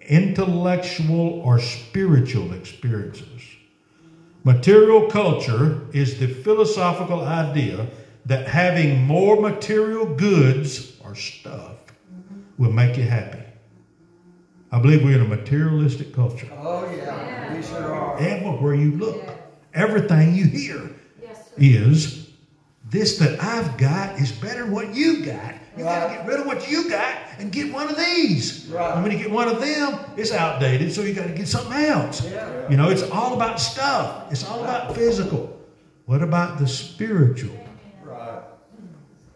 intellectual 0.00 1.40
or 1.40 1.60
spiritual 1.60 2.52
experiences. 2.52 3.42
Material 4.44 5.08
culture 5.10 5.80
is 5.92 6.18
the 6.18 6.28
philosophical 6.28 7.22
idea 7.22 7.86
that 8.26 8.48
having 8.48 9.04
more 9.04 9.40
material 9.40 10.04
goods 10.04 10.98
or 11.04 11.14
stuff 11.14 11.76
will 12.58 12.72
make 12.72 12.96
you 12.96 13.04
happy. 13.04 13.42
I 14.72 14.80
believe 14.80 15.04
we're 15.04 15.14
in 15.14 15.22
a 15.22 15.28
materialistic 15.28 16.12
culture. 16.12 16.48
Oh, 16.58 16.90
yeah. 16.94 17.54
We 17.54 17.62
sure 17.62 17.94
are. 17.94 18.18
Everywhere 18.18 18.74
you 18.74 18.92
look, 18.92 19.22
everything 19.72 20.34
you 20.34 20.44
hear 20.44 20.90
Yes, 21.22 21.50
is 21.56 22.30
this 22.90 23.18
that 23.18 23.40
I've 23.42 23.78
got 23.78 24.18
is 24.18 24.32
better 24.32 24.64
than 24.64 24.72
what 24.72 24.92
you 24.94 25.24
got. 25.24 25.54
You 25.76 25.84
got 25.84 26.08
to 26.08 26.14
get 26.14 26.26
rid 26.26 26.40
of 26.40 26.46
what 26.46 26.68
you 26.68 26.88
got 26.88 27.16
and 27.38 27.52
get 27.52 27.72
one 27.72 27.88
of 27.88 27.96
these. 27.96 28.66
Right. 28.66 28.94
And 28.94 29.02
when 29.02 29.12
you 29.12 29.18
get 29.18 29.30
one 29.30 29.48
of 29.48 29.60
them, 29.60 30.00
it's 30.16 30.32
outdated, 30.32 30.92
so 30.92 31.02
you 31.02 31.12
got 31.12 31.26
to 31.26 31.34
get 31.34 31.46
something 31.46 31.72
else. 31.72 32.24
Yeah. 32.24 32.68
You 32.68 32.76
know, 32.76 32.88
it's 32.88 33.02
all 33.10 33.34
about 33.34 33.60
stuff. 33.60 34.32
It's 34.32 34.44
all 34.44 34.64
about 34.64 34.94
physical. 34.96 35.60
What 36.06 36.22
about 36.22 36.58
the 36.58 36.66
spiritual? 36.66 37.65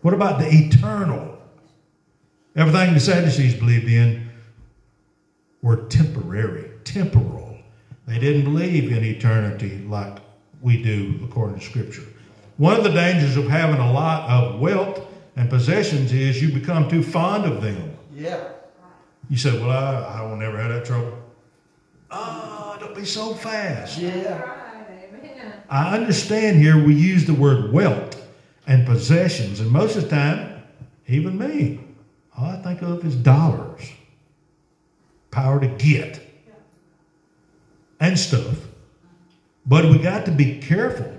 Right. 0.02 0.04
What 0.04 0.14
about 0.14 0.40
the 0.40 0.48
eternal? 0.48 1.38
Everything 2.56 2.94
the 2.94 3.00
Sadducees 3.00 3.54
believed 3.54 3.88
in 3.88 4.28
were 5.62 5.86
temporary, 5.86 6.70
temporal. 6.84 7.58
They 8.06 8.18
didn't 8.18 8.44
believe 8.44 8.90
in 8.90 9.04
eternity 9.04 9.78
like 9.86 10.18
we 10.60 10.82
do 10.82 11.20
according 11.24 11.60
to 11.60 11.64
Scripture. 11.64 12.02
One 12.56 12.76
of 12.76 12.84
the 12.84 12.90
dangers 12.90 13.36
of 13.36 13.48
having 13.48 13.80
a 13.80 13.92
lot 13.92 14.28
of 14.28 14.60
wealth 14.60 15.06
and 15.36 15.48
possessions 15.48 16.12
is 16.12 16.42
you 16.42 16.52
become 16.52 16.88
too 16.88 17.02
fond 17.02 17.44
of 17.44 17.62
them. 17.62 17.96
Yeah. 18.12 18.48
You 19.28 19.36
say, 19.36 19.58
Well, 19.58 19.70
I, 19.70 20.18
I 20.18 20.22
will 20.22 20.36
never 20.36 20.58
have 20.58 20.70
that 20.72 20.84
trouble. 20.84 21.16
Oh, 22.10 22.76
don't 22.80 22.94
be 22.94 23.04
so 23.04 23.34
fast. 23.34 23.98
Yeah. 23.98 24.56
I 25.68 25.96
understand 25.96 26.56
here 26.56 26.84
we 26.84 26.94
use 26.94 27.26
the 27.26 27.34
word 27.34 27.72
wealth 27.72 28.19
and 28.70 28.86
possessions, 28.86 29.58
and 29.58 29.68
most 29.68 29.96
of 29.96 30.04
the 30.04 30.10
time, 30.10 30.62
even 31.08 31.36
me, 31.36 31.80
all 32.38 32.46
I 32.46 32.62
think 32.62 32.82
of 32.82 33.04
is 33.04 33.16
dollars, 33.16 33.82
power 35.32 35.58
to 35.58 35.66
get, 35.66 36.20
and 37.98 38.16
stuff. 38.16 38.58
But 39.66 39.86
we 39.86 39.98
got 39.98 40.24
to 40.26 40.30
be 40.30 40.60
careful. 40.60 41.12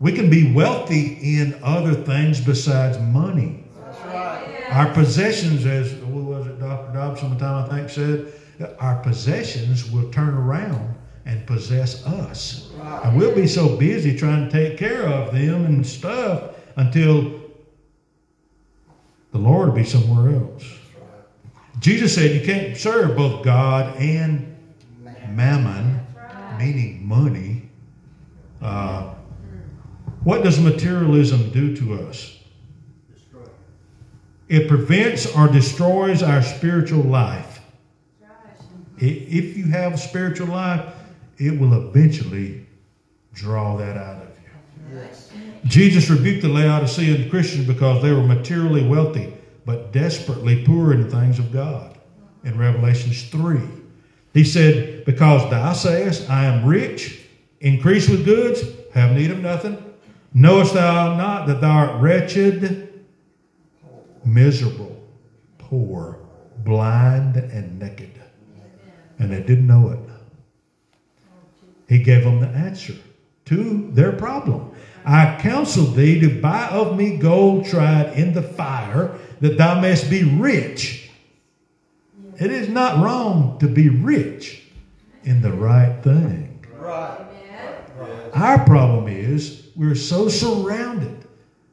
We 0.00 0.12
can 0.12 0.28
be 0.28 0.52
wealthy 0.52 1.38
in 1.38 1.60
other 1.62 1.94
things 1.94 2.40
besides 2.40 2.98
money. 2.98 3.64
That's 3.84 4.00
right. 4.06 4.66
Our 4.70 4.92
possessions, 4.92 5.64
as 5.64 5.94
what 6.02 6.24
was 6.24 6.46
it, 6.48 6.58
Dr. 6.58 6.92
Dobson, 6.92 7.28
one 7.30 7.38
time 7.38 7.64
I 7.64 7.68
think 7.68 7.88
said, 7.88 8.32
our 8.80 9.00
possessions 9.00 9.88
will 9.92 10.10
turn 10.10 10.34
around 10.34 10.92
and 11.24 11.46
possess 11.46 12.04
us. 12.04 12.72
Right. 12.74 13.04
And 13.04 13.16
we'll 13.16 13.34
be 13.34 13.46
so 13.46 13.76
busy 13.76 14.18
trying 14.18 14.46
to 14.46 14.50
take 14.50 14.76
care 14.76 15.04
of 15.06 15.32
them 15.32 15.66
and 15.66 15.86
stuff 15.86 16.55
until 16.76 17.40
the 19.32 19.38
Lord 19.38 19.68
will 19.68 19.76
be 19.76 19.84
somewhere 19.84 20.36
else. 20.36 20.64
Jesus 21.80 22.14
said 22.14 22.34
you 22.34 22.40
can't 22.40 22.76
serve 22.76 23.16
both 23.16 23.44
God 23.44 23.96
and 23.96 24.56
mammon, 25.30 26.00
meaning 26.58 27.06
money. 27.06 27.68
Uh, 28.62 29.14
what 30.24 30.42
does 30.42 30.58
materialism 30.58 31.50
do 31.50 31.76
to 31.76 32.08
us? 32.08 32.38
It 34.48 34.68
prevents 34.68 35.26
or 35.34 35.48
destroys 35.48 36.22
our 36.22 36.42
spiritual 36.42 37.02
life. 37.02 37.60
If 38.98 39.56
you 39.56 39.66
have 39.66 39.94
a 39.94 39.98
spiritual 39.98 40.46
life, 40.46 40.94
it 41.36 41.60
will 41.60 41.74
eventually 41.88 42.66
draw 43.34 43.76
that 43.76 43.96
out 43.96 44.22
of 44.22 44.28
you. 44.42 44.98
Yes. 44.98 45.30
Jesus 45.64 46.10
rebuked 46.10 46.42
the 46.42 46.48
Laodicean 46.48 47.28
Christians 47.30 47.66
because 47.66 48.02
they 48.02 48.12
were 48.12 48.22
materially 48.22 48.86
wealthy 48.86 49.32
but 49.66 49.92
desperately 49.92 50.64
poor 50.64 50.92
in 50.92 51.02
the 51.02 51.10
things 51.10 51.38
of 51.38 51.52
God. 51.52 51.98
In 52.44 52.56
Revelations 52.56 53.24
3, 53.24 53.60
he 54.32 54.44
said, 54.44 55.04
Because 55.04 55.50
thou 55.50 55.72
sayest, 55.72 56.30
I 56.30 56.44
am 56.44 56.64
rich, 56.64 57.20
increase 57.60 58.08
with 58.08 58.24
goods, 58.24 58.62
have 58.94 59.16
need 59.16 59.32
of 59.32 59.40
nothing, 59.40 59.76
knowest 60.32 60.74
thou 60.74 61.16
not 61.16 61.48
that 61.48 61.60
thou 61.60 61.70
art 61.70 62.00
wretched, 62.00 63.04
miserable, 64.24 64.96
poor, 65.58 66.20
blind, 66.58 67.36
and 67.36 67.80
naked? 67.80 68.12
And 69.18 69.32
they 69.32 69.42
didn't 69.42 69.66
know 69.66 69.90
it. 69.90 69.98
He 71.88 72.02
gave 72.02 72.22
them 72.22 72.40
the 72.40 72.48
answer 72.48 72.94
to 73.46 73.90
their 73.92 74.12
problem. 74.12 74.72
I 75.06 75.38
counsel 75.40 75.84
thee 75.84 76.18
to 76.20 76.40
buy 76.40 76.66
of 76.66 76.96
me 76.96 77.16
gold 77.16 77.66
tried 77.66 78.18
in 78.18 78.34
the 78.34 78.42
fire, 78.42 79.16
that 79.40 79.56
thou 79.56 79.80
mayest 79.80 80.10
be 80.10 80.24
rich. 80.24 81.08
It 82.40 82.50
is 82.50 82.68
not 82.68 83.02
wrong 83.02 83.58
to 83.60 83.68
be 83.68 83.88
rich 83.88 84.64
in 85.22 85.42
the 85.42 85.52
right 85.52 86.02
thing. 86.02 86.64
Right. 86.76 87.20
Our 88.34 88.64
problem 88.64 89.08
is 89.08 89.68
we're 89.76 89.94
so 89.94 90.28
surrounded 90.28 91.26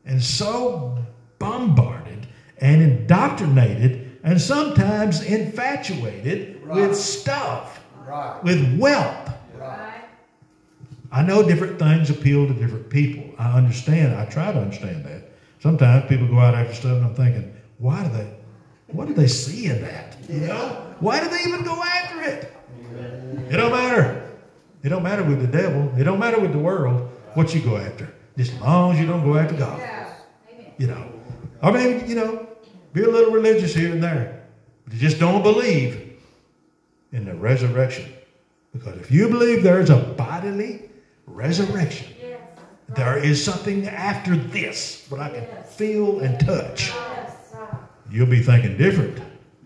and 0.05 0.21
so 0.23 0.97
bombarded 1.39 2.27
and 2.60 2.81
indoctrinated 2.81 4.19
and 4.23 4.39
sometimes 4.39 5.21
infatuated 5.23 6.62
Right. 6.63 6.75
with 6.89 6.95
stuff, 6.97 7.84
Right. 8.08 8.41
with 8.43 8.79
wealth. 8.79 9.33
I 11.13 11.21
know 11.21 11.47
different 11.47 11.78
things 11.78 12.10
appeal 12.10 12.47
to 12.47 12.54
different 12.56 12.89
people. 12.89 13.36
I 13.38 13.56
understand. 13.56 14.15
I 14.15 14.26
try 14.26 14.52
to 14.52 14.60
understand 14.60 15.06
that. 15.06 15.30
Sometimes 15.60 16.10
people 16.10 16.28
go 16.28 16.39
out 16.39 16.56
after 16.56 16.73
stuff 16.73 16.97
and 16.97 17.06
I'm 17.06 17.13
thinking, 17.13 17.56
why 17.78 18.04
do 18.04 18.10
they, 18.10 18.34
what 18.88 19.08
do 19.08 19.13
they 19.13 19.28
see 19.28 19.67
in 19.67 19.84
that? 19.84 20.17
You 20.28 20.47
know? 20.47 20.95
Why 20.99 21.23
do 21.23 21.30
they 21.30 21.43
even 21.43 21.63
go 21.63 21.82
after 21.84 22.23
it? 22.23 22.52
It 23.52 23.58
don't 23.58 23.71
matter. 23.71 24.28
It 24.82 24.89
don't 24.89 25.04
matter 25.04 25.23
with 25.23 25.39
the 25.39 25.47
devil. 25.47 25.93
It 25.99 26.04
don't 26.04 26.17
matter 26.17 26.39
with 26.39 26.52
the 26.52 26.58
world 26.58 27.12
what 27.36 27.54
you 27.54 27.62
go 27.62 27.78
after. 27.78 28.12
Just 28.36 28.54
as 28.54 28.62
long 28.62 28.93
as 28.93 28.99
you 28.99 29.06
don't 29.06 29.23
go 29.23 29.38
after 29.38 29.56
God. 29.56 29.80
You 30.80 30.88
know. 30.88 31.12
I 31.62 31.69
mean, 31.69 32.10
you 32.10 32.15
know, 32.15 32.47
be 32.91 33.04
a 33.04 33.08
little 33.08 33.32
religious 33.32 33.76
here 33.76 33.91
and 33.91 34.04
there. 34.04 34.47
But 34.84 34.93
you 34.95 34.99
just 34.99 35.19
don't 35.19 35.43
believe 35.43 36.19
in 37.12 37.26
the 37.26 37.36
resurrection. 37.36 38.12
Because 38.73 38.97
if 38.97 39.12
you 39.12 39.30
believe 39.30 39.62
there 39.62 39.80
is 39.80 39.91
a 39.91 39.97
bodily 39.97 40.89
resurrection, 41.25 42.07
Yes. 42.21 42.39
there 42.95 43.17
is 43.17 43.43
something 43.43 43.88
after 43.88 44.36
this, 44.36 45.05
what 45.09 45.19
I 45.21 45.29
can 45.29 45.45
feel 45.63 46.19
and 46.19 46.39
touch. 46.39 46.89
Yes. 46.89 47.31
You'll 48.09 48.27
be 48.27 48.41
thinking 48.41 48.77
different. 48.77 49.17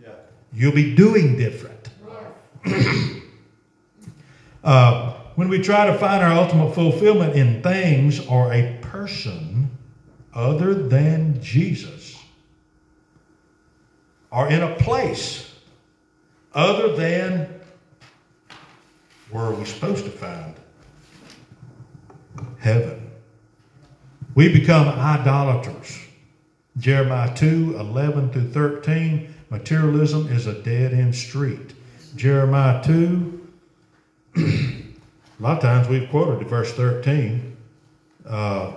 Yeah. 0.02 0.10
You'll 0.54 0.76
be 0.76 0.96
doing 0.96 1.38
different. 1.38 1.90
Yes. 2.66 3.14
Uh, 4.64 5.14
when 5.36 5.48
we 5.48 5.60
try 5.62 5.86
to 5.86 5.98
find 5.98 6.22
our 6.22 6.32
ultimate 6.34 6.74
fulfillment 6.76 7.36
in 7.38 7.62
things 7.64 8.20
or 8.28 8.52
a 8.52 8.78
person 8.82 9.70
other 10.34 10.74
than 10.74 11.42
Jesus, 11.42 12.22
or 14.30 14.50
in 14.50 14.62
a 14.62 14.76
place 14.76 15.54
other 16.54 16.98
than 16.98 17.48
where 19.32 19.46
are 19.46 19.54
we 19.54 19.64
supposed 19.64 20.04
to 20.04 20.12
find 20.12 20.54
heaven, 22.60 23.12
we 24.36 24.52
become 24.52 24.88
idolaters. 24.88 26.00
Jeremiah 26.78 27.34
2 27.36 27.78
11 27.80 28.32
through 28.32 28.52
13, 28.52 29.34
materialism 29.50 30.28
is 30.28 30.46
a 30.48 30.54
dead 30.54 30.94
end 30.94 31.16
street. 31.16 31.74
Jeremiah 32.16 32.84
2, 32.84 33.48
a 34.38 34.42
lot 35.40 35.58
of 35.58 35.62
times 35.62 35.88
we've 35.88 36.10
quoted 36.10 36.48
verse 36.48 36.72
13. 36.74 37.58
Uh, 38.26 38.74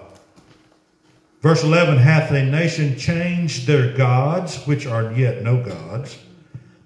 verse 1.43 1.63
11 1.63 1.99
Hath 1.99 2.31
a 2.31 2.45
nation 2.45 2.97
changed 2.97 3.67
their 3.67 3.95
gods, 3.95 4.65
which 4.67 4.87
are 4.87 5.13
yet 5.13 5.43
no 5.43 5.63
gods? 5.63 6.19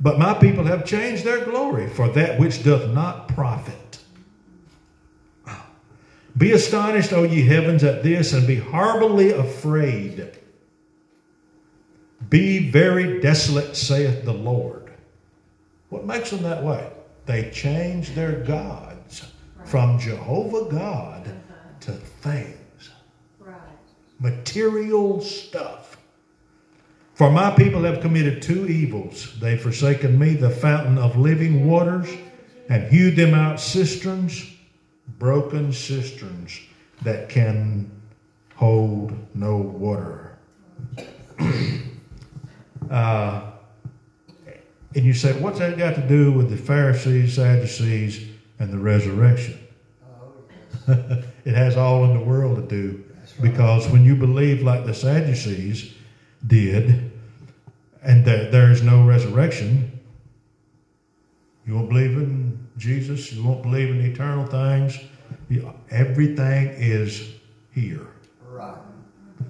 But 0.00 0.18
my 0.18 0.34
people 0.34 0.64
have 0.64 0.84
changed 0.84 1.24
their 1.24 1.44
glory 1.44 1.88
for 1.88 2.08
that 2.10 2.38
which 2.38 2.62
doth 2.62 2.92
not 2.92 3.28
profit. 3.28 3.83
Be 6.36 6.52
astonished, 6.52 7.12
O 7.12 7.22
ye 7.22 7.46
heavens, 7.46 7.84
at 7.84 8.02
this, 8.02 8.32
and 8.32 8.46
be 8.46 8.56
horribly 8.56 9.30
afraid. 9.30 10.32
Be 12.28 12.70
very 12.70 13.20
desolate, 13.20 13.76
saith 13.76 14.24
the 14.24 14.32
Lord. 14.32 14.90
What 15.90 16.06
makes 16.06 16.30
them 16.30 16.42
that 16.42 16.64
way? 16.64 16.90
They 17.26 17.50
change 17.50 18.14
their 18.14 18.40
gods 18.40 19.24
from 19.64 19.98
Jehovah 19.98 20.70
God 20.70 21.32
to 21.80 21.92
things, 21.92 22.90
material 24.18 25.20
stuff. 25.20 25.98
For 27.14 27.30
my 27.30 27.52
people 27.52 27.84
have 27.84 28.00
committed 28.00 28.42
two 28.42 28.66
evils. 28.66 29.38
They've 29.38 29.60
forsaken 29.60 30.18
me, 30.18 30.34
the 30.34 30.50
fountain 30.50 30.98
of 30.98 31.16
living 31.16 31.68
waters, 31.68 32.08
and 32.68 32.90
hewed 32.90 33.14
them 33.14 33.34
out 33.34 33.60
cisterns, 33.60 34.50
broken 35.18 35.72
cisterns 35.72 36.60
that 37.02 37.28
can 37.28 37.90
hold 38.56 39.12
no 39.34 39.56
water. 39.56 40.36
uh, 42.90 43.50
and 44.94 45.04
you 45.04 45.12
say, 45.12 45.32
what's 45.40 45.58
that 45.58 45.76
got 45.76 45.96
to 45.96 46.06
do 46.06 46.32
with 46.32 46.50
the 46.50 46.56
Pharisees, 46.56 47.34
Sadducees, 47.34 48.28
and 48.58 48.72
the 48.72 48.78
resurrection? 48.78 49.58
It 51.44 51.54
has 51.54 51.76
all 51.76 52.04
in 52.04 52.14
the 52.14 52.24
world 52.24 52.56
to 52.56 52.62
do. 52.62 53.04
Because 53.40 53.86
when 53.88 54.02
you 54.02 54.16
believe 54.16 54.62
like 54.62 54.86
the 54.86 54.94
Sadducees 54.94 55.92
did, 56.46 57.10
and 58.02 58.24
that 58.24 58.52
there 58.52 58.70
is 58.70 58.82
no 58.82 59.04
resurrection, 59.04 60.00
you 61.66 61.74
won't 61.74 61.88
believe 61.88 62.16
in 62.16 62.53
Jesus, 62.76 63.32
you 63.32 63.42
won't 63.44 63.62
believe 63.62 63.90
in 63.90 64.00
eternal 64.00 64.46
things. 64.46 64.98
Everything 65.90 66.68
is 66.76 67.34
here. 67.72 68.06
right. 68.50 68.76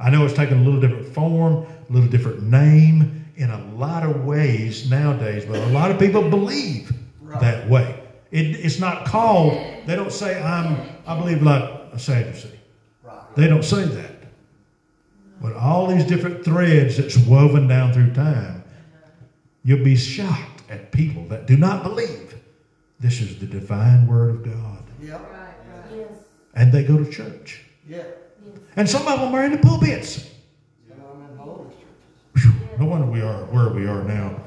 I 0.00 0.10
know 0.10 0.24
it's 0.24 0.34
taken 0.34 0.58
a 0.58 0.62
little 0.62 0.80
different 0.80 1.06
form, 1.14 1.66
a 1.88 1.92
little 1.92 2.08
different 2.08 2.42
name 2.42 3.24
in 3.36 3.50
a 3.50 3.64
lot 3.74 4.02
of 4.04 4.24
ways 4.24 4.90
nowadays, 4.90 5.44
but 5.44 5.56
a 5.56 5.66
lot 5.66 5.90
of 5.90 5.98
people 5.98 6.28
believe 6.28 6.92
Right. 7.20 7.40
that 7.40 7.68
way. 7.68 8.00
It, 8.30 8.46
it's 8.64 8.78
not 8.78 9.06
called, 9.06 9.52
they 9.86 9.96
don't 9.96 10.12
say, 10.12 10.40
I'm, 10.42 10.78
I 11.06 11.18
believe 11.18 11.42
like 11.42 11.62
a 11.92 11.98
Sadducee. 11.98 12.48
Right. 13.02 13.36
They 13.36 13.46
don't 13.48 13.64
say 13.64 13.84
that. 13.84 14.10
But 15.40 15.54
all 15.54 15.86
these 15.86 16.04
different 16.04 16.44
threads 16.44 16.96
that's 16.96 17.16
woven 17.16 17.66
down 17.66 17.92
through 17.92 18.12
time, 18.14 18.62
you'll 19.64 19.84
be 19.84 19.96
shocked 19.96 20.62
at 20.70 20.92
people 20.92 21.26
that 21.28 21.46
do 21.46 21.56
not 21.56 21.82
believe 21.82 22.33
this 23.04 23.20
is 23.20 23.38
the 23.38 23.44
divine 23.44 24.06
word 24.06 24.30
of 24.30 24.42
God. 24.42 24.82
Yep. 25.02 25.20
Right, 25.20 25.30
right. 25.30 25.94
Yes. 25.94 26.08
And 26.54 26.72
they 26.72 26.84
go 26.84 26.96
to 26.96 27.10
church. 27.10 27.60
Yeah. 27.86 27.98
Yes. 27.98 28.06
And 28.76 28.88
some 28.88 29.06
of 29.06 29.20
them 29.20 29.34
are 29.34 29.44
in 29.44 29.52
the 29.52 29.58
pulpits. 29.58 30.30
Some 30.88 31.04
of 31.04 31.18
them 31.18 31.38
in. 31.38 32.40
Whew, 32.40 32.52
no 32.78 32.86
wonder 32.86 33.06
we 33.06 33.20
are 33.20 33.44
where 33.44 33.68
we 33.68 33.86
are 33.86 34.02
now. 34.04 34.40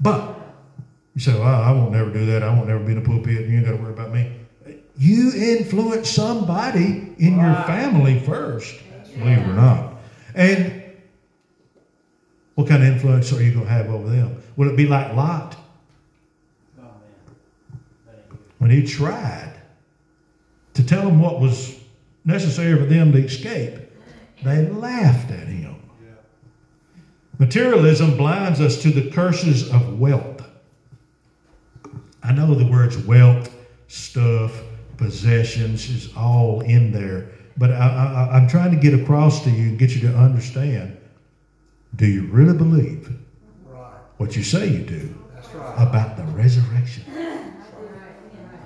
But 0.00 0.34
you 1.14 1.20
say, 1.20 1.34
well, 1.34 1.42
I 1.62 1.70
won't 1.70 1.92
never 1.92 2.10
do 2.10 2.24
that. 2.24 2.42
I 2.42 2.48
won't 2.48 2.66
never 2.66 2.82
be 2.82 2.92
in 2.92 2.98
a 2.98 3.02
pulpit. 3.02 3.46
You 3.46 3.58
ain't 3.58 3.66
got 3.66 3.72
to 3.72 3.76
worry 3.76 3.92
about 3.92 4.10
me. 4.10 4.32
You 4.96 5.32
influence 5.34 6.08
somebody 6.08 7.14
in 7.18 7.38
your 7.38 7.54
family 7.64 8.20
first, 8.20 8.80
believe 9.18 9.36
it 9.36 9.48
or 9.48 9.52
not. 9.52 9.96
And 10.34 10.82
what 12.54 12.68
kind 12.68 12.82
of 12.82 12.88
influence 12.88 13.30
are 13.34 13.42
you 13.42 13.52
going 13.52 13.66
to 13.66 13.70
have 13.70 13.90
over 13.90 14.08
them? 14.08 14.42
Will 14.56 14.70
it 14.70 14.76
be 14.76 14.86
like 14.86 15.14
Lot 15.14 15.58
Oh, 16.78 16.82
man. 16.82 16.92
That 18.06 18.14
ain't 18.16 18.28
good. 18.28 18.38
When 18.62 18.70
he 18.70 18.86
tried 18.86 19.52
to 20.72 20.86
tell 20.86 21.02
them 21.02 21.18
what 21.18 21.40
was 21.40 21.80
necessary 22.24 22.78
for 22.78 22.84
them 22.84 23.10
to 23.10 23.18
escape? 23.18 23.76
They 24.44 24.68
laughed 24.68 25.32
at 25.32 25.48
him. 25.48 25.74
Materialism 27.40 28.16
blinds 28.16 28.60
us 28.60 28.80
to 28.82 28.90
the 28.90 29.10
curses 29.10 29.68
of 29.72 29.98
wealth. 29.98 30.48
I 32.22 32.32
know 32.32 32.54
the 32.54 32.64
words 32.64 32.96
wealth, 32.98 33.52
stuff, 33.88 34.62
possessions 34.96 35.90
is 35.90 36.14
all 36.16 36.60
in 36.60 36.92
there, 36.92 37.32
but 37.56 37.72
I, 37.72 38.28
I, 38.30 38.36
I'm 38.36 38.46
trying 38.46 38.70
to 38.70 38.76
get 38.76 38.94
across 38.94 39.42
to 39.42 39.50
you 39.50 39.70
and 39.70 39.78
get 39.78 39.90
you 39.90 40.02
to 40.02 40.16
understand 40.16 40.96
do 41.96 42.06
you 42.06 42.28
really 42.28 42.56
believe 42.56 43.12
Right. 43.66 43.90
what 44.18 44.36
you 44.36 44.44
say 44.44 44.68
you 44.68 44.84
do 44.84 45.12
about 45.76 46.16
the 46.16 46.22
resurrection? 46.22 47.02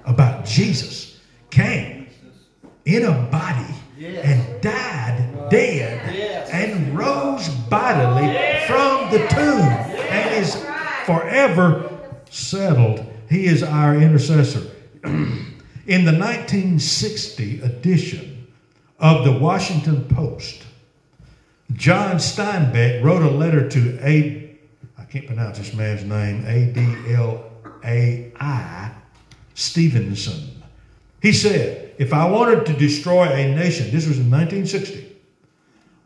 About 0.06 0.44
Jesus 0.44 1.20
came 1.50 2.08
in 2.84 3.04
a 3.04 3.12
body 3.30 3.74
and 3.98 4.62
died 4.62 5.48
dead 5.50 6.48
and 6.52 6.96
rose 6.96 7.48
bodily 7.48 8.28
from 8.66 9.10
the 9.10 9.26
tomb 9.28 9.68
and 10.10 10.34
is 10.34 10.54
forever 11.04 11.90
settled. 12.30 13.04
He 13.28 13.46
is 13.46 13.62
our 13.62 13.96
intercessor. 13.96 14.70
In 15.04 16.04
the 16.04 16.12
1960 16.12 17.60
edition 17.60 18.48
of 18.98 19.24
the 19.24 19.32
Washington 19.32 20.04
Post, 20.08 20.64
John 21.72 22.16
Steinbeck 22.16 23.04
wrote 23.04 23.22
a 23.22 23.30
letter 23.30 23.68
to 23.68 23.98
A. 24.04 24.58
I 24.98 25.04
can't 25.04 25.26
pronounce 25.26 25.58
this 25.58 25.74
man's 25.74 26.04
name. 26.04 26.44
A 26.46 26.72
D 26.72 27.14
L 27.14 27.44
A 27.84 28.32
I 28.40 28.90
Stevenson. 29.56 30.62
He 31.20 31.32
said, 31.32 31.94
"If 31.98 32.12
I 32.12 32.28
wanted 32.30 32.66
to 32.66 32.74
destroy 32.74 33.24
a 33.24 33.54
nation, 33.56 33.90
this 33.90 34.06
was 34.06 34.18
in 34.18 34.30
1960, 34.30 35.16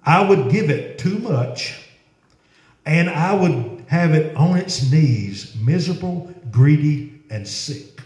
I 0.04 0.22
would 0.26 0.50
give 0.50 0.70
it 0.70 0.98
too 0.98 1.18
much, 1.18 1.74
and 2.86 3.10
I 3.10 3.34
would 3.34 3.84
have 3.88 4.14
it 4.14 4.34
on 4.36 4.56
its 4.56 4.90
knees, 4.90 5.54
miserable, 5.60 6.32
greedy, 6.50 7.20
and 7.28 7.46
sick. 7.46 8.00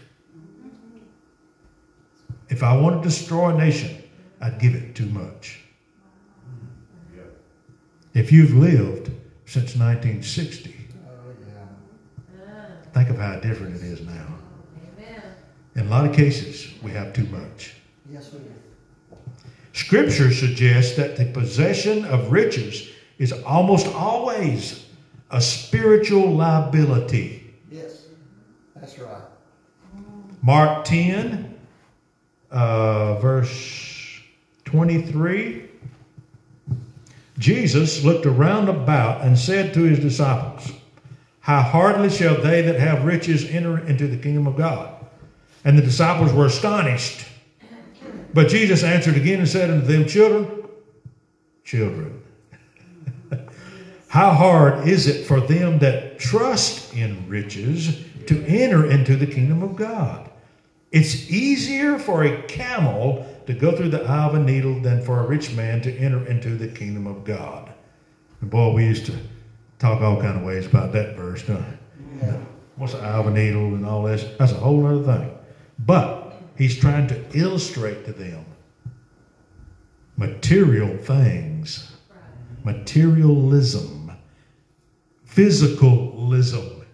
If 2.49 2.63
I 2.63 2.75
wanted 2.75 3.03
to 3.03 3.09
destroy 3.09 3.53
a 3.53 3.57
nation, 3.57 3.95
I'd 4.41 4.59
give 4.59 4.73
it 4.73 4.95
too 4.95 5.05
much." 5.05 5.59
If 8.15 8.31
you've 8.31 8.55
lived 8.55 9.11
since 9.45 9.75
1960, 9.75 10.73
Oh, 11.07 11.33
think 12.93 13.09
of 13.09 13.17
how 13.17 13.39
different 13.39 13.75
it 13.75 13.83
is 13.83 14.01
now. 14.01 14.34
In 15.75 15.87
a 15.87 15.89
lot 15.89 16.05
of 16.05 16.15
cases, 16.15 16.73
we 16.81 16.91
have 16.91 17.13
too 17.13 17.25
much. 17.25 17.75
Yes, 18.09 18.31
we 18.31 18.39
do. 18.39 18.45
Scripture 19.73 20.31
suggests 20.31 20.95
that 20.95 21.17
the 21.17 21.25
possession 21.25 22.05
of 22.05 22.31
riches 22.31 22.89
is 23.17 23.33
almost 23.43 23.87
always 23.87 24.85
a 25.31 25.41
spiritual 25.41 26.31
liability. 26.31 27.53
Yes. 27.69 28.05
That's 28.75 28.97
right. 28.99 29.21
Mark 30.41 30.85
10, 30.85 31.57
uh, 32.51 33.15
verse 33.15 34.21
23. 34.63 35.63
Jesus 37.37 38.01
looked 38.03 38.25
around 38.25 38.69
about 38.69 39.21
and 39.23 39.37
said 39.37 39.73
to 39.73 39.81
his 39.81 39.99
disciples, 39.99 40.71
How 41.41 41.61
hardly 41.61 42.09
shall 42.09 42.39
they 42.39 42.61
that 42.61 42.79
have 42.79 43.03
riches 43.03 43.43
enter 43.49 43.85
into 43.85 44.07
the 44.07 44.15
kingdom 44.15 44.47
of 44.47 44.55
God? 44.55 44.94
And 45.65 45.77
the 45.77 45.81
disciples 45.81 46.31
were 46.31 46.45
astonished. 46.45 47.25
But 48.33 48.47
Jesus 48.49 48.83
answered 48.83 49.17
again 49.17 49.39
and 49.39 49.47
said 49.47 49.69
unto 49.69 49.85
them, 49.85 50.05
Children, 50.05 50.67
children, 51.63 52.21
how 54.07 54.31
hard 54.31 54.87
is 54.87 55.07
it 55.07 55.25
for 55.25 55.41
them 55.41 55.79
that 55.79 56.19
trust 56.19 56.93
in 56.93 57.27
riches 57.27 57.99
to 58.27 58.45
enter 58.45 58.89
into 58.89 59.15
the 59.15 59.27
kingdom 59.27 59.63
of 59.63 59.75
God? 59.75 60.29
It's 60.91 61.29
easier 61.29 61.99
for 61.99 62.23
a 62.23 62.41
camel 62.43 63.25
to 63.47 63.53
go 63.53 63.75
through 63.75 63.89
the 63.89 64.03
eye 64.03 64.25
of 64.25 64.35
a 64.35 64.39
needle 64.39 64.79
than 64.79 65.03
for 65.03 65.19
a 65.19 65.27
rich 65.27 65.53
man 65.53 65.81
to 65.81 65.97
enter 65.97 66.25
into 66.27 66.55
the 66.55 66.67
kingdom 66.67 67.07
of 67.07 67.25
God. 67.25 67.73
And 68.41 68.49
boy, 68.49 68.71
we 68.71 68.85
used 68.85 69.05
to 69.07 69.17
talk 69.79 70.01
all 70.01 70.21
kind 70.21 70.37
of 70.37 70.43
ways 70.43 70.65
about 70.65 70.93
that 70.93 71.15
verse, 71.17 71.43
don't 71.43 71.57
we? 71.57 72.19
Yeah. 72.21 72.37
What's 72.77 72.93
the 72.93 72.99
eye 72.99 73.17
of 73.17 73.27
a 73.27 73.31
needle 73.31 73.75
and 73.75 73.85
all 73.85 74.03
this? 74.03 74.25
That's 74.37 74.51
a 74.51 74.55
whole 74.55 74.85
other 74.85 75.03
thing. 75.03 75.34
But 75.85 76.41
he's 76.57 76.77
trying 76.77 77.07
to 77.07 77.23
illustrate 77.33 78.05
to 78.05 78.13
them 78.13 78.45
material 80.17 80.97
things, 80.97 81.91
materialism, 82.63 84.11
physicalism, 85.27 86.85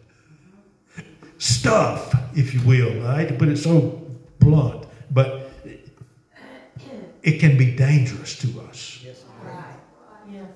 stuff, 1.37 2.15
if 2.35 2.53
you 2.53 2.61
will. 2.61 3.07
I 3.07 3.21
hate 3.21 3.29
to 3.29 3.35
put 3.35 3.47
it 3.49 3.57
so 3.57 4.01
blunt, 4.39 4.85
but 5.11 5.51
it 7.23 7.39
can 7.39 7.57
be 7.57 7.75
dangerous 7.75 8.37
to 8.39 8.61
us 8.61 8.99
Yes. 9.03 9.23
Right. 9.43 9.63
Yes. 10.31 10.49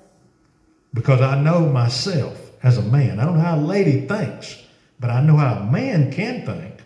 because 0.93 1.21
I 1.21 1.39
know 1.39 1.59
myself 1.67 2.51
as 2.63 2.77
a 2.77 2.81
man. 2.81 3.19
I 3.19 3.25
don't 3.25 3.35
know 3.35 3.43
how 3.43 3.57
a 3.57 3.61
lady 3.61 4.07
thinks, 4.07 4.63
but 4.99 5.11
I 5.11 5.21
know 5.21 5.37
how 5.37 5.55
a 5.59 5.63
man 5.71 6.11
can 6.11 6.45
think. 6.45 6.81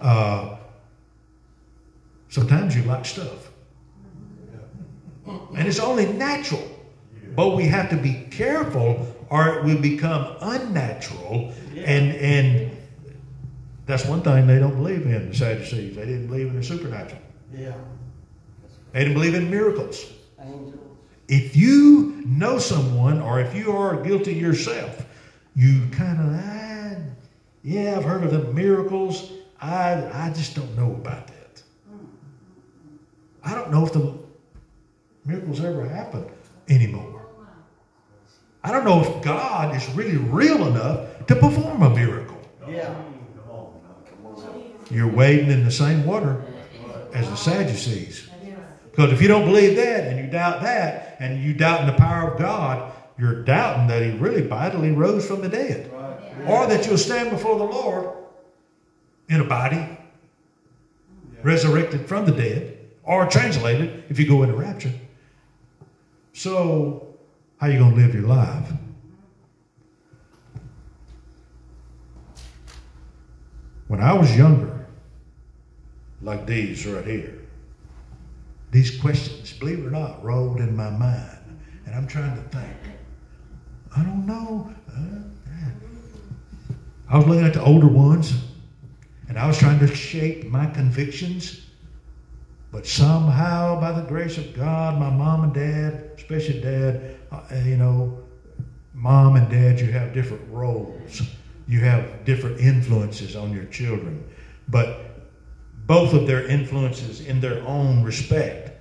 Uh, 0.00 0.55
sometimes 2.28 2.76
you 2.76 2.82
like 2.82 3.04
stuff, 3.04 3.50
and 5.26 5.66
it's 5.66 5.80
only 5.80 6.06
natural. 6.12 6.62
But 7.34 7.54
we 7.54 7.64
have 7.64 7.90
to 7.90 7.96
be 7.96 8.26
careful, 8.30 9.14
or 9.28 9.58
it 9.58 9.64
will 9.64 9.80
become 9.80 10.36
unnatural. 10.40 11.52
And 11.76 12.14
and 12.16 12.76
that's 13.84 14.06
one 14.06 14.22
thing 14.22 14.46
they 14.46 14.58
don't 14.58 14.76
believe 14.76 15.06
in. 15.06 15.30
The 15.30 15.36
Sadducees, 15.36 15.94
they 15.94 16.06
didn't 16.06 16.28
believe 16.28 16.48
in 16.48 16.56
the 16.56 16.62
supernatural. 16.62 17.20
Yeah. 17.54 17.74
They 18.92 19.00
didn't 19.00 19.14
believe 19.14 19.34
in 19.34 19.50
miracles. 19.50 20.06
Angels. 20.40 20.74
If 21.28 21.54
you 21.56 22.22
know 22.24 22.58
someone 22.58 23.20
or 23.20 23.40
if 23.40 23.54
you 23.54 23.72
are 23.72 24.02
guilty 24.02 24.32
yourself, 24.32 25.04
you 25.54 25.82
kind 25.90 26.18
of, 26.20 26.40
ah, 26.42 27.00
yeah, 27.62 27.96
I've 27.96 28.04
heard 28.04 28.24
of 28.24 28.30
the 28.30 28.52
miracles. 28.52 29.32
I, 29.60 30.08
I 30.12 30.32
just 30.34 30.54
don't 30.54 30.74
know 30.76 30.92
about 30.92 31.26
that. 31.26 31.35
I 33.46 33.54
don't 33.54 33.70
know 33.70 33.86
if 33.86 33.92
the 33.92 34.12
miracles 35.24 35.60
ever 35.60 35.88
happen 35.88 36.28
anymore. 36.68 37.26
I 38.64 38.72
don't 38.72 38.84
know 38.84 39.00
if 39.00 39.22
God 39.22 39.76
is 39.76 39.88
really 39.90 40.16
real 40.16 40.66
enough 40.66 41.26
to 41.28 41.36
perform 41.36 41.82
a 41.82 41.90
miracle. 41.90 42.40
Yeah. 42.68 42.92
You're 44.90 45.08
wading 45.08 45.50
in 45.50 45.64
the 45.64 45.70
same 45.70 46.04
water 46.04 46.42
as 47.14 47.28
the 47.28 47.36
Sadducees. 47.36 48.28
Because 48.90 49.12
if 49.12 49.22
you 49.22 49.28
don't 49.28 49.44
believe 49.44 49.76
that 49.76 50.08
and 50.08 50.18
you 50.18 50.28
doubt 50.28 50.62
that 50.62 51.16
and 51.20 51.42
you 51.42 51.54
doubt 51.54 51.82
in 51.82 51.86
the 51.86 51.92
power 51.92 52.32
of 52.32 52.38
God, 52.40 52.92
you're 53.16 53.44
doubting 53.44 53.86
that 53.86 54.02
He 54.02 54.10
really 54.18 54.42
bodily 54.42 54.90
rose 54.90 55.24
from 55.24 55.40
the 55.40 55.48
dead. 55.48 55.92
Or 56.46 56.66
that 56.66 56.86
you'll 56.86 56.98
stand 56.98 57.30
before 57.30 57.58
the 57.58 57.64
Lord 57.64 58.08
in 59.28 59.40
a 59.40 59.44
body, 59.44 59.98
resurrected 61.42 62.06
from 62.06 62.26
the 62.26 62.32
dead, 62.32 62.75
or 63.06 63.26
translated 63.26 64.04
if 64.08 64.18
you 64.18 64.26
go 64.26 64.42
into 64.42 64.56
rapture. 64.56 64.92
So, 66.32 67.16
how 67.58 67.68
you 67.68 67.78
going 67.78 67.94
to 67.94 68.00
live 68.00 68.14
your 68.14 68.24
life? 68.24 68.70
When 73.88 74.00
I 74.00 74.12
was 74.12 74.36
younger, 74.36 74.86
like 76.20 76.44
these 76.44 76.84
right 76.86 77.06
here, 77.06 77.38
these 78.72 79.00
questions, 79.00 79.52
believe 79.52 79.78
it 79.78 79.86
or 79.86 79.90
not, 79.90 80.22
rolled 80.24 80.58
in 80.58 80.76
my 80.76 80.90
mind. 80.90 81.38
And 81.86 81.94
I'm 81.94 82.06
trying 82.06 82.34
to 82.34 82.42
think. 82.48 82.76
I 83.96 84.02
don't 84.02 84.26
know. 84.26 84.74
Uh, 84.88 85.20
I 87.08 87.16
was 87.16 87.26
looking 87.26 87.46
at 87.46 87.54
the 87.54 87.62
older 87.62 87.86
ones, 87.86 88.34
and 89.28 89.38
I 89.38 89.46
was 89.46 89.56
trying 89.56 89.78
to 89.78 89.94
shape 89.94 90.46
my 90.46 90.66
convictions. 90.66 91.65
But 92.76 92.86
somehow, 92.86 93.80
by 93.80 93.92
the 93.92 94.02
grace 94.02 94.36
of 94.36 94.52
God, 94.52 95.00
my 95.00 95.08
mom 95.08 95.44
and 95.44 95.54
dad, 95.54 96.10
especially 96.14 96.60
dad, 96.60 97.16
uh, 97.32 97.40
you 97.64 97.78
know, 97.78 98.22
mom 98.92 99.36
and 99.36 99.48
dad, 99.48 99.80
you 99.80 99.90
have 99.92 100.12
different 100.12 100.42
roles. 100.50 101.22
You 101.66 101.80
have 101.80 102.26
different 102.26 102.60
influences 102.60 103.34
on 103.34 103.54
your 103.54 103.64
children. 103.64 104.22
But 104.68 105.22
both 105.86 106.12
of 106.12 106.26
their 106.26 106.46
influences, 106.46 107.22
in 107.22 107.40
their 107.40 107.66
own 107.66 108.02
respect, 108.02 108.78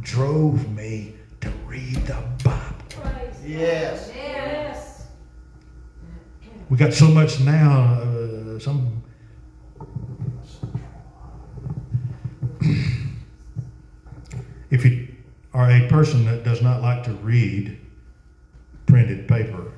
drove 0.00 0.68
me 0.74 1.14
to 1.42 1.48
read 1.68 1.94
the 2.04 2.20
Bible. 2.42 3.12
Yes. 3.46 4.10
Yes. 4.12 5.06
We 6.68 6.76
got 6.76 6.92
so 6.92 7.06
much 7.06 7.38
now. 7.38 8.02
Uh, 8.02 8.58
some 8.58 8.95
if 14.70 14.84
you 14.84 15.08
are 15.54 15.70
a 15.70 15.88
person 15.88 16.24
that 16.26 16.44
does 16.44 16.62
not 16.62 16.82
like 16.82 17.04
to 17.04 17.12
read 17.12 17.78
printed 18.86 19.26
paper, 19.26 19.72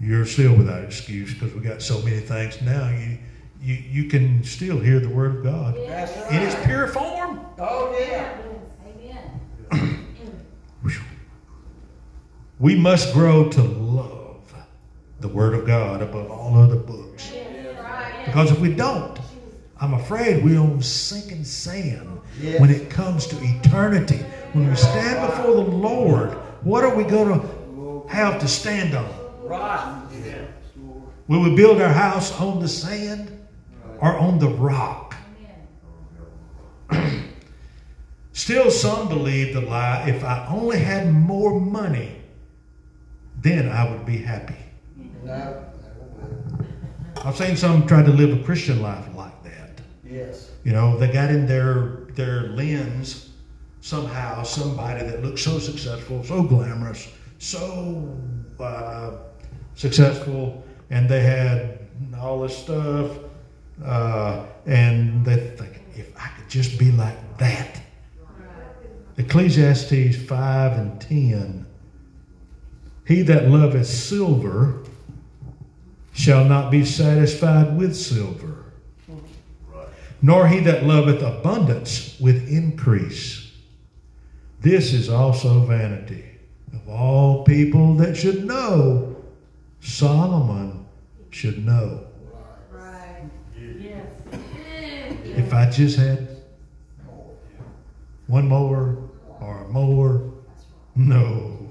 you're 0.00 0.26
still 0.26 0.56
without 0.56 0.84
excuse 0.84 1.32
because 1.34 1.54
we 1.54 1.60
got 1.60 1.82
so 1.82 2.00
many 2.02 2.20
things 2.20 2.60
now. 2.62 2.88
You 2.88 3.18
you 3.60 3.74
you 3.74 4.04
can 4.08 4.42
still 4.42 4.78
hear 4.78 4.98
the 4.98 5.08
word 5.08 5.36
of 5.36 5.44
God 5.44 5.76
That's 5.86 6.16
right. 6.16 6.32
in 6.32 6.42
its 6.42 6.66
pure 6.66 6.88
form. 6.88 7.46
Oh, 7.58 7.96
yeah. 7.98 8.36
Amen. 8.84 10.02
We 12.62 12.76
must 12.76 13.12
grow 13.12 13.48
to 13.48 13.60
love 13.60 14.54
the 15.18 15.26
Word 15.26 15.54
of 15.54 15.66
God 15.66 16.00
above 16.00 16.30
all 16.30 16.56
other 16.56 16.76
books. 16.76 17.32
Right. 17.32 18.22
Because 18.24 18.52
if 18.52 18.60
we 18.60 18.72
don't, 18.72 19.18
I'm 19.82 19.94
afraid 19.94 20.44
we're 20.44 20.60
on 20.60 20.80
sinking 20.80 21.42
sand 21.42 22.20
Yes. 22.40 22.60
when 22.60 22.70
it 22.70 22.88
comes 22.88 23.26
to 23.26 23.36
eternity. 23.42 24.18
When 24.52 24.70
we 24.70 24.76
stand 24.76 25.26
before 25.26 25.54
the 25.56 25.70
Lord, 25.70 26.30
what 26.62 26.84
are 26.84 26.94
we 26.94 27.02
going 27.02 27.40
to 27.40 28.06
have 28.08 28.40
to 28.40 28.46
stand 28.46 28.94
on? 28.94 29.12
Right. 29.42 29.98
Will 31.26 31.40
we 31.40 31.56
build 31.56 31.82
our 31.82 31.92
house 31.92 32.32
on 32.40 32.60
the 32.60 32.68
sand 32.68 33.36
or 33.98 34.16
on 34.16 34.38
the 34.38 34.48
rock? 34.48 35.16
Still, 38.32 38.70
some 38.70 39.08
believe 39.08 39.52
the 39.52 39.62
lie 39.62 40.04
if 40.08 40.22
I 40.22 40.46
only 40.48 40.78
had 40.78 41.12
more 41.12 41.58
money, 41.60 42.20
then 43.40 43.68
I 43.68 43.90
would 43.90 44.06
be 44.06 44.18
happy. 44.18 44.54
No. 45.24 45.32
never 45.32 45.64
will. 46.14 47.26
I've 47.26 47.36
seen 47.36 47.56
some 47.56 47.84
try 47.86 48.02
to 48.04 48.10
live 48.12 48.40
a 48.40 48.44
Christian 48.44 48.80
life. 48.80 49.06
Yes. 50.12 50.50
You 50.64 50.72
know, 50.72 50.98
they 50.98 51.10
got 51.10 51.30
in 51.30 51.46
their 51.46 52.00
their 52.14 52.48
lens 52.48 53.30
somehow 53.80 54.42
somebody 54.42 55.04
that 55.04 55.22
looked 55.22 55.38
so 55.38 55.58
successful, 55.58 56.22
so 56.22 56.42
glamorous, 56.42 57.08
so 57.38 58.16
uh, 58.60 59.12
successful, 59.74 60.62
and 60.90 61.08
they 61.08 61.22
had 61.22 61.78
all 62.20 62.42
this 62.42 62.56
stuff, 62.56 63.10
uh, 63.84 64.44
and 64.66 65.24
they 65.24 65.36
think 65.56 65.80
if 65.96 66.14
I 66.16 66.28
could 66.36 66.48
just 66.48 66.78
be 66.78 66.92
like 66.92 67.38
that. 67.38 67.80
Ecclesiastes 69.16 70.16
five 70.26 70.72
and 70.78 71.00
ten. 71.00 71.66
He 73.06 73.22
that 73.22 73.48
loveth 73.48 73.86
silver 73.86 74.82
shall 76.12 76.44
not 76.44 76.70
be 76.70 76.84
satisfied 76.84 77.76
with 77.76 77.96
silver 77.96 78.61
nor 80.22 80.46
he 80.46 80.60
that 80.60 80.84
loveth 80.84 81.20
abundance 81.20 82.16
with 82.20 82.48
increase. 82.48 83.50
This 84.60 84.92
is 84.92 85.08
also 85.08 85.64
vanity. 85.64 86.24
Of 86.72 86.88
all 86.88 87.42
people 87.42 87.94
that 87.96 88.16
should 88.16 88.44
know, 88.44 89.16
Solomon 89.80 90.86
should 91.30 91.66
know. 91.66 92.06
Right. 92.70 93.24
Yes. 93.58 94.06
If 95.24 95.52
I 95.52 95.68
just 95.68 95.98
had 95.98 96.28
one 98.28 98.48
mower 98.48 98.96
or 99.40 99.64
a 99.64 99.68
mower, 99.68 100.30
no. 100.94 101.68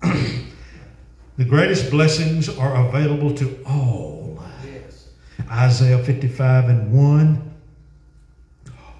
the 0.02 1.44
greatest 1.44 1.90
blessings 1.90 2.48
are 2.48 2.86
available 2.86 3.34
to 3.34 3.58
all. 3.66 4.21
Yes. 5.52 5.82
Isaiah 5.82 6.02
55 6.02 6.68
and 6.68 6.92
1. 6.92 7.52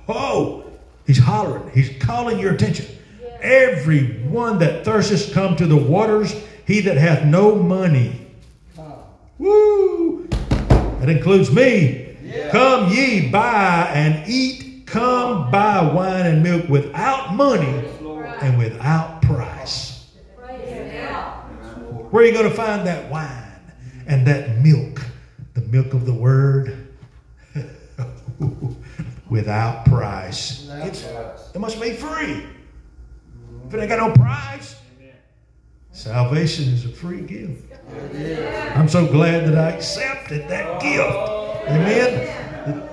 Oh, 0.08 0.64
he's 1.06 1.18
hollering. 1.18 1.70
He's 1.72 1.96
calling 2.02 2.38
your 2.38 2.52
attention. 2.54 2.86
Every 3.40 4.18
one 4.22 4.58
that 4.58 4.84
thirsteth 4.84 5.32
come 5.32 5.56
to 5.56 5.66
the 5.66 5.76
waters, 5.76 6.34
he 6.66 6.80
that 6.82 6.96
hath 6.96 7.24
no 7.24 7.56
money. 7.56 8.26
Come. 8.76 8.92
Woo! 9.38 10.28
That 10.28 11.08
includes 11.08 11.50
me. 11.50 12.16
Yeah. 12.22 12.50
Come 12.50 12.92
ye 12.92 13.30
buy 13.30 13.90
and 13.92 14.28
eat. 14.28 14.86
Come 14.86 15.50
buy 15.50 15.90
wine 15.92 16.26
and 16.26 16.42
milk 16.42 16.68
without 16.68 17.34
money 17.34 17.88
and 18.42 18.58
without 18.58 19.22
price. 19.22 20.10
Praise 20.36 20.92
God. 20.92 21.32
Where 22.12 22.22
are 22.22 22.26
you 22.26 22.32
going 22.32 22.48
to 22.48 22.54
find 22.54 22.86
that 22.86 23.10
wine 23.10 23.60
and 24.06 24.26
that 24.26 24.58
milk? 24.58 25.02
The 25.54 25.60
milk 25.62 25.92
of 25.92 26.06
the 26.06 26.14
word 26.14 26.88
without 29.30 29.84
price. 29.84 30.62
Without 30.62 30.86
It's, 30.88 31.02
price. 31.02 31.50
it 31.54 31.58
must 31.58 31.80
be 31.80 31.92
free. 31.92 32.46
If 33.66 33.74
it 33.74 33.80
ain't 33.80 33.88
got 33.88 33.98
no 33.98 34.12
price, 34.12 34.76
salvation 35.92 36.64
is 36.72 36.84
a 36.84 36.88
free 36.88 37.20
gift. 37.20 37.72
I'm 38.74 38.88
so 38.88 39.06
glad 39.06 39.46
that 39.46 39.58
I 39.58 39.70
accepted 39.72 40.48
that 40.48 40.80
gift. 40.80 41.68
Amen. 41.68 42.88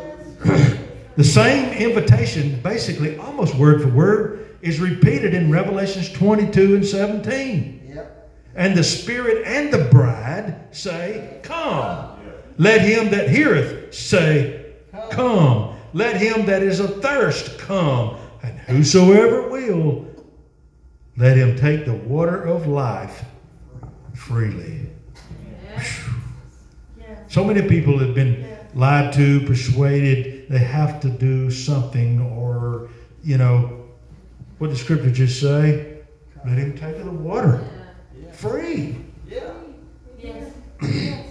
The 1.16 1.24
same 1.24 1.74
invitation, 1.74 2.62
basically 2.62 3.18
almost 3.18 3.56
word 3.56 3.82
for 3.82 3.90
word, 3.90 4.58
is 4.62 4.80
repeated 4.80 5.34
in 5.34 5.52
Revelations 5.52 6.12
22 6.12 6.76
and 6.76 6.86
17. 6.86 7.92
Yep. 7.94 8.30
And 8.56 8.78
the 8.78 8.84
Spirit 8.84 9.46
and 9.46 9.72
the 9.74 9.86
bride 9.86 10.68
say, 10.72 11.40
Come. 11.44 12.19
Let 12.60 12.82
him 12.82 13.10
that 13.12 13.30
heareth 13.30 13.96
say, 13.96 14.74
Come. 15.12 15.76
Let 15.94 16.18
him 16.22 16.46
that 16.46 16.62
is 16.62 16.82
athirst 16.82 17.58
come. 17.58 18.18
And 18.44 18.60
whosoever 18.60 19.50
will, 19.50 20.06
let 21.18 21.38
him 21.38 21.56
take 21.56 21.86
the 21.86 21.94
water 21.94 22.44
of 22.44 22.68
life 22.68 23.24
freely. 24.14 24.90
So 27.30 27.44
many 27.46 27.68
people 27.68 27.98
have 28.00 28.14
been 28.14 28.58
lied 28.76 29.14
to, 29.14 29.40
persuaded 29.46 30.50
they 30.50 30.60
have 30.60 31.00
to 31.02 31.10
do 31.10 31.50
something, 31.50 32.20
or, 32.22 32.90
you 33.24 33.38
know, 33.38 33.86
what 34.58 34.70
does 34.70 34.82
Scripture 34.82 35.12
just 35.12 35.40
say? 35.40 36.00
Let 36.46 36.58
him 36.58 36.78
take 36.78 36.98
of 36.98 37.06
the 37.06 37.12
water 37.12 37.66
free. 38.34 38.98
Yeah. 39.28 40.44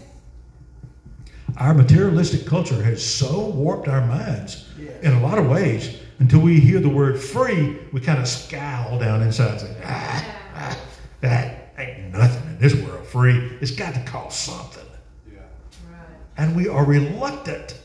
Our 1.59 1.75
materialistic 1.75 2.47
culture 2.47 2.81
has 2.85 3.05
so 3.05 3.49
warped 3.49 3.89
our 3.89 4.07
minds 4.07 4.69
Yes. 4.79 5.03
in 5.03 5.13
a 5.13 5.21
lot 5.21 5.39
of 5.39 5.49
ways 5.49 5.97
until 6.21 6.39
we 6.39 6.61
hear 6.61 6.79
the 6.79 6.89
word 6.89 7.19
free, 7.19 7.77
we 7.93 8.01
kind 8.01 8.21
of 8.21 8.29
scowl 8.29 8.99
down 9.01 9.23
inside 9.23 9.51
and 9.53 9.61
say, 9.61 9.77
ah, 9.85 10.25
ah, 10.55 10.79
that 11.21 11.75
ain't 11.77 12.13
nothing 12.13 12.49
in 12.51 12.59
this 12.61 12.75
world 12.75 13.05
free. 13.07 13.57
It's 13.61 13.73
got 13.73 13.95
to 13.95 14.01
cost 14.05 14.45
something. 14.45 14.85
Right. 15.91 16.01
And 16.37 16.55
we 16.55 16.69
are 16.69 16.85
reluctant 16.85 17.77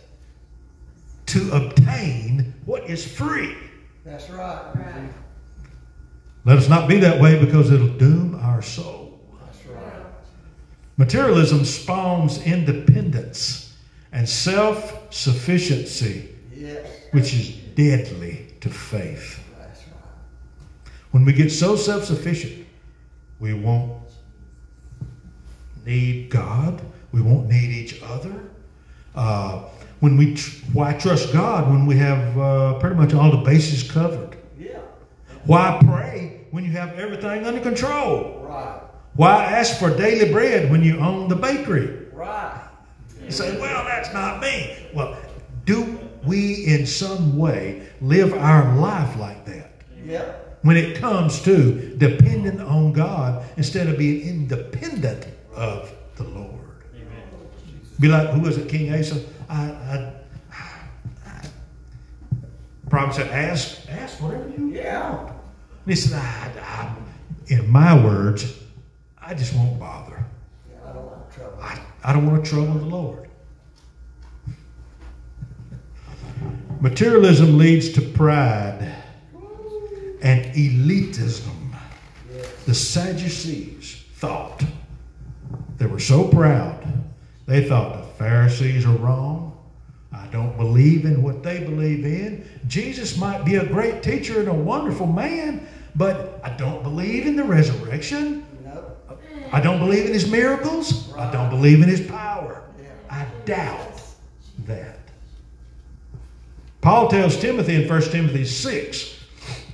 to 1.28 1.50
obtain 1.52 2.54
what 2.66 2.88
is 2.88 3.06
free. 3.12 3.56
That's 4.06 4.30
right. 4.30 4.76
Right. 4.76 5.10
Let 6.46 6.60
us 6.60 6.70
not 6.70 6.88
be 6.88 6.98
that 7.00 7.20
way 7.20 7.44
because 7.44 7.72
it'll 7.72 7.88
doom 7.88 8.36
our 8.36 8.62
soul. 8.62 9.20
That's 9.46 9.66
right. 9.66 10.06
Materialism 10.98 11.66
spawns 11.66 12.40
independence 12.44 13.63
and 14.14 14.30
self 14.30 15.12
sufficiency, 15.14 16.30
Yes. 16.56 16.88
which 17.12 17.34
is 17.34 17.50
deadly 17.76 18.48
to 18.62 18.70
faith. 18.70 19.44
Right. 19.60 19.68
When 21.12 21.26
we 21.26 21.34
get 21.34 21.52
so 21.52 21.76
self 21.76 22.06
sufficient, 22.06 22.66
we 23.40 23.54
won't 23.54 24.02
need 25.86 26.30
God, 26.30 26.82
we 27.12 27.22
won't 27.22 27.50
need 27.50 27.72
each 27.72 28.02
other. 28.04 28.34
Uh, 29.16 29.64
when 30.00 30.18
we 30.18 30.36
tr- 30.36 30.64
why 30.74 30.94
trust 30.94 31.34
God 31.34 31.70
when 31.70 31.86
we 31.86 31.96
have 31.98 32.38
uh, 32.38 32.74
pretty 32.80 32.96
much 32.96 33.14
all 33.14 33.32
the 33.32 33.38
bases 33.44 33.90
covered? 33.90 34.36
Yeah. 34.60 34.80
Why 35.46 35.80
pray 35.84 36.46
when 36.52 36.64
you 36.64 36.72
have 36.72 36.98
everything 37.00 37.46
under 37.46 37.62
control? 37.62 38.46
Right. 38.48 38.80
Why 39.16 39.46
ask 39.46 39.78
for 39.80 39.96
daily 39.96 40.32
bread 40.32 40.72
when 40.72 40.84
you 40.84 40.98
own 41.00 41.30
the 41.30 41.36
bakery? 41.36 42.08
Right. 42.12 42.60
You 43.26 43.32
say, 43.32 43.60
well, 43.60 43.84
that's 43.86 44.14
not 44.14 44.42
me. 44.42 44.76
Well, 44.94 45.18
do 45.66 46.00
we 46.26 46.66
in 46.66 46.86
some 46.86 47.38
way 47.38 47.88
live 48.02 48.34
our 48.34 48.76
life 48.78 49.18
like 49.18 49.46
that? 49.46 49.72
Yep. 50.06 50.60
When 50.64 50.78
it 50.78 50.98
comes 50.98 51.42
to 51.44 51.96
depending 51.98 52.60
on 52.62 52.94
God 52.94 53.46
instead 53.58 53.88
of 53.88 53.98
being 53.98 54.28
independent 54.28 55.28
of 55.56 55.94
the 56.16 56.24
Lord. 56.24 56.60
Be 58.00 58.08
like, 58.08 58.30
who 58.30 58.42
was 58.42 58.58
it, 58.58 58.68
King 58.68 58.94
Asa? 58.94 59.24
I, 59.50 59.62
I, 59.62 60.14
I 61.26 61.46
probably 62.90 63.14
said, 63.16 63.28
ask, 63.32 63.90
ask 63.90 64.22
whatever 64.22 64.50
you 64.58 64.68
Yeah. 64.74 65.16
want. 65.16 65.30
And 65.30 65.38
he 65.86 65.96
said, 65.96 66.14
I, 66.20 66.52
I, 66.62 66.96
in 67.48 67.70
my 67.70 67.94
words, 68.04 68.58
I 69.22 69.34
just 69.34 69.54
won't 69.56 69.80
bother. 69.80 70.26
I, 71.62 71.80
I 72.04 72.14
don't 72.14 72.26
want 72.30 72.44
to 72.44 72.50
trouble 72.50 72.74
the 72.74 72.86
Lord. 72.86 73.30
Materialism 76.80 77.58
leads 77.58 77.94
to 77.94 78.02
pride 78.02 78.94
and 80.22 80.46
elitism. 80.54 81.74
The 82.66 82.74
Sadducees 82.74 84.04
thought 84.16 84.64
they 85.78 85.86
were 85.86 86.00
so 86.00 86.28
proud. 86.28 86.86
They 87.46 87.68
thought 87.68 87.98
the 87.98 88.14
Pharisees 88.14 88.86
are 88.86 88.96
wrong. 88.98 89.58
I 90.12 90.28
don't 90.28 90.56
believe 90.58 91.06
in 91.06 91.24
what 91.24 91.44
they 91.44 91.60
believe 91.60 92.06
in. 92.06 92.48
Jesus 92.68 93.18
might 93.18 93.44
be 93.44 93.56
a 93.56 93.66
great 93.66 94.04
teacher 94.04 94.40
and 94.40 94.48
a 94.48 94.54
wonderful 94.54 95.08
man, 95.08 95.68
but 95.96 96.40
I 96.44 96.50
don't 96.52 96.84
believe 96.84 97.26
in 97.26 97.36
the 97.36 97.44
resurrection. 97.44 98.46
I 99.54 99.62
don't 99.62 99.78
believe 99.78 100.08
in 100.08 100.14
his 100.14 100.30
miracles. 100.30 101.14
I 101.14 101.32
don't 101.32 101.52
believe 101.52 101.84
in 101.84 101.88
his 101.88 102.02
power. 102.02 102.64
I 103.08 103.28
doubt 103.46 104.02
that. 104.66 104.98
Paul 106.82 107.08
tells 107.08 107.38
Timothy 107.38 107.76
in 107.76 107.88
1 107.88 108.02
Timothy 108.10 108.46
6 108.46 109.20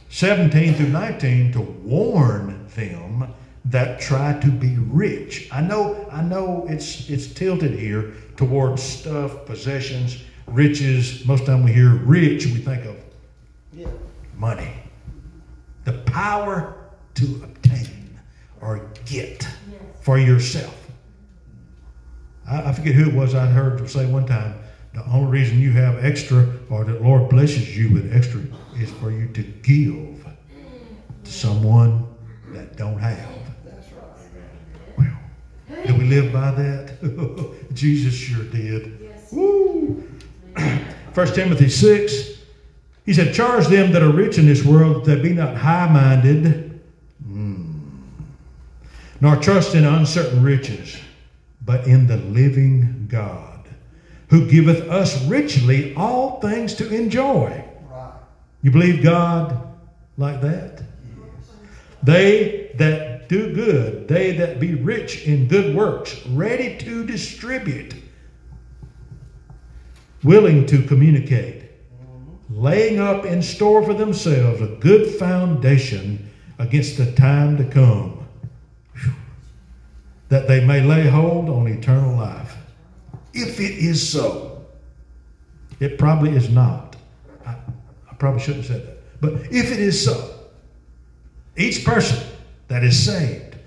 17 0.10 0.74
through 0.74 0.90
19 0.90 1.54
to 1.54 1.62
warn 1.62 2.68
them 2.76 3.34
that 3.66 4.02
try 4.02 4.38
to 4.42 4.48
be 4.52 4.76
rich. 4.78 5.48
I 5.50 5.62
know, 5.62 6.10
I 6.12 6.24
know 6.24 6.66
it's 6.68 7.10
it's 7.10 7.28
tilted 7.28 7.80
here 7.80 8.14
towards 8.36 8.84
stuff, 8.84 9.46
possessions, 9.46 10.22
riches. 10.48 11.26
Most 11.26 11.46
time 11.46 11.64
we 11.64 11.72
hear 11.72 11.92
rich, 11.94 12.46
we 12.48 12.56
think 12.56 12.84
of 12.84 12.98
Yeah. 13.72 13.88
money. 14.38 14.74
The 15.86 15.94
power 15.94 16.76
to 17.16 17.24
obtain 17.46 18.20
or 18.62 18.82
get 19.06 19.48
for 20.02 20.18
yourself. 20.18 20.76
I, 22.48 22.70
I 22.70 22.74
forget 22.74 22.96
who 22.96 23.10
it 23.10 23.14
was 23.14 23.36
I 23.36 23.46
heard 23.46 23.90
say 23.90 24.06
one 24.06 24.26
time 24.26 24.56
the 24.94 25.06
only 25.06 25.32
reason 25.32 25.60
you 25.60 25.72
have 25.72 26.04
extra 26.04 26.48
or 26.70 26.84
the 26.84 27.00
Lord 27.00 27.30
blesses 27.30 27.78
you 27.78 27.94
with 27.94 28.14
extra 28.14 28.42
is 28.78 28.92
for 28.94 29.12
you 29.12 29.28
to 29.28 29.44
give 29.44 30.26
to 31.24 31.32
someone 31.32 32.08
that 32.48 32.76
don't 32.76 32.98
have. 32.98 33.30
That's 33.64 33.88
right. 33.94 35.18
Well, 35.70 35.86
do 35.86 35.96
we 35.96 36.06
live 36.06 36.34
by 36.34 36.52
that? 36.52 37.56
Jesus 37.74 38.14
sure 38.14 38.44
did. 38.46 39.12
Woo! 39.32 40.04
1 41.14 41.28
Timothy 41.34 41.70
6, 41.70 42.40
he 43.06 43.14
said, 43.14 43.34
Charge 43.34 43.68
them 43.68 43.92
that 43.92 44.02
are 44.02 44.12
rich 44.12 44.38
in 44.38 44.46
this 44.46 44.64
world 44.64 45.06
that 45.06 45.16
they 45.18 45.30
be 45.30 45.34
not 45.34 45.56
high 45.56 45.88
minded, 45.92 46.69
nor 49.22 49.36
trust 49.36 49.76
in 49.76 49.86
uncertain 49.86 50.42
riches, 50.42 50.98
but 51.66 51.86
in 51.88 52.08
the 52.08 52.18
living 52.18 53.08
God, 53.10 53.68
who 54.30 54.50
giveth 54.50 54.90
us 54.90 55.24
richly 55.26 55.94
all 55.96 56.40
things 56.40 56.76
to 56.76 56.94
enjoy. 56.94 57.64
Right. 57.90 58.14
You 58.62 58.72
believe 58.72 59.04
God 59.04 59.68
like 60.18 60.42
that? 60.42 60.82
Yes. 60.82 61.50
They 62.04 62.72
that 62.76 63.28
do 63.28 63.54
good, 63.54 64.08
they 64.08 64.32
that 64.38 64.60
be 64.60 64.74
rich 64.74 65.26
in 65.26 65.48
good 65.48 65.76
works, 65.76 66.26
ready 66.28 66.78
to 66.78 67.06
distribute, 67.06 67.94
willing 70.24 70.66
to 70.66 70.82
communicate, 70.84 71.64
mm-hmm. 71.64 72.62
laying 72.62 73.00
up 73.00 73.26
in 73.26 73.42
store 73.42 73.84
for 73.84 73.94
themselves 73.94 74.62
a 74.62 74.68
good 74.80 75.08
foundation 75.16 76.30
against 76.58 76.98
the 76.98 77.12
time 77.12 77.58
to 77.58 77.66
come. 77.66 78.19
That 80.30 80.48
they 80.48 80.64
may 80.64 80.82
lay 80.82 81.08
hold 81.08 81.50
on 81.50 81.68
eternal 81.68 82.16
life. 82.16 82.56
If 83.34 83.60
it 83.60 83.78
is 83.78 84.08
so, 84.08 84.66
it 85.80 85.98
probably 85.98 86.32
is 86.32 86.50
not. 86.50 86.96
I, 87.46 87.52
I 88.10 88.14
probably 88.18 88.42
shouldn't 88.42 88.66
have 88.66 88.78
said 88.78 88.88
that. 88.88 89.22
But 89.22 89.34
if 89.52 89.72
it 89.72 89.80
is 89.80 90.04
so, 90.04 90.36
each 91.58 91.84
person 91.84 92.26
that 92.68 92.84
is 92.84 92.98
saved 92.98 93.58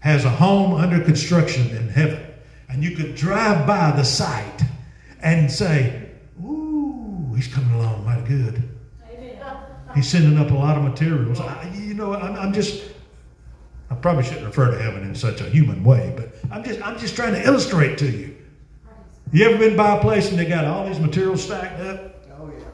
has 0.00 0.24
a 0.24 0.30
home 0.30 0.74
under 0.74 1.02
construction 1.02 1.68
in 1.76 1.88
heaven. 1.88 2.26
And 2.68 2.84
you 2.84 2.96
could 2.96 3.14
drive 3.14 3.66
by 3.66 3.90
the 3.92 4.04
site 4.04 4.62
and 5.22 5.50
say, 5.50 6.08
Ooh, 6.44 7.32
he's 7.34 7.48
coming 7.48 7.72
along 7.72 8.04
mighty 8.04 8.22
good. 8.22 8.68
He's 9.94 10.08
sending 10.08 10.38
up 10.38 10.50
a 10.50 10.54
lot 10.54 10.76
of 10.76 10.84
materials. 10.84 11.40
I, 11.40 11.68
you 11.74 11.94
know, 11.94 12.14
I'm, 12.14 12.36
I'm 12.36 12.52
just, 12.52 12.80
I 12.80 12.89
probably 14.02 14.24
shouldn't 14.24 14.46
refer 14.46 14.70
to 14.70 14.78
heaven 14.80 15.02
in 15.02 15.14
such 15.14 15.40
a 15.40 15.44
human 15.44 15.84
way, 15.84 16.12
but 16.16 16.34
I'm 16.50 16.64
just, 16.64 16.80
I'm 16.86 16.98
just 16.98 17.16
trying 17.16 17.34
to 17.34 17.44
illustrate 17.44 17.98
to 17.98 18.10
you. 18.10 18.36
You 19.32 19.48
ever 19.48 19.58
been 19.58 19.76
by 19.76 19.96
a 19.96 20.00
place 20.00 20.30
and 20.30 20.38
they 20.38 20.46
got 20.46 20.64
all 20.64 20.86
these 20.86 20.98
materials 20.98 21.44
stacked 21.44 21.80
up? 21.80 22.24
Oh, 22.38 22.50
yeah. 22.50 22.64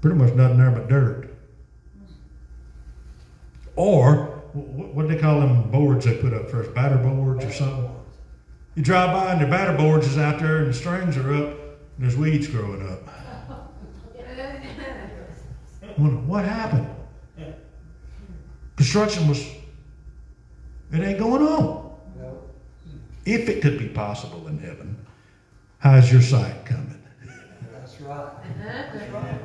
Pretty 0.00 0.16
much 0.16 0.34
nothing 0.34 0.58
there 0.58 0.70
but 0.70 0.88
dirt. 0.88 1.36
Or 3.76 4.42
what 4.52 5.06
do 5.06 5.14
they 5.14 5.20
call 5.20 5.40
them 5.40 5.70
boards 5.70 6.06
they 6.06 6.16
put 6.16 6.32
up 6.32 6.50
first? 6.50 6.74
Batter 6.74 6.96
boards 6.96 7.44
or 7.44 7.52
something? 7.52 7.90
You 8.74 8.82
drive 8.82 9.12
by 9.12 9.32
and 9.32 9.40
the 9.40 9.46
batter 9.46 9.76
boards 9.76 10.06
is 10.06 10.18
out 10.18 10.40
there 10.40 10.58
and 10.58 10.68
the 10.68 10.74
strings 10.74 11.16
are 11.16 11.32
up 11.34 11.50
and 11.50 11.58
there's 11.98 12.16
weeds 12.16 12.48
growing 12.48 12.86
up. 12.88 13.08
Wonder, 15.98 16.16
what 16.22 16.44
happened? 16.44 16.88
Construction 18.76 19.26
was, 19.26 19.42
it 20.92 21.00
ain't 21.00 21.18
going 21.18 21.42
on. 21.42 21.96
Nope. 22.18 22.54
If 23.24 23.48
it 23.48 23.62
could 23.62 23.78
be 23.78 23.88
possible 23.88 24.46
in 24.48 24.58
heaven, 24.58 24.96
how's 25.78 26.10
your 26.10 26.22
sight 26.22 26.64
coming? 26.64 27.02
That's 27.72 28.00
right. 28.00 29.40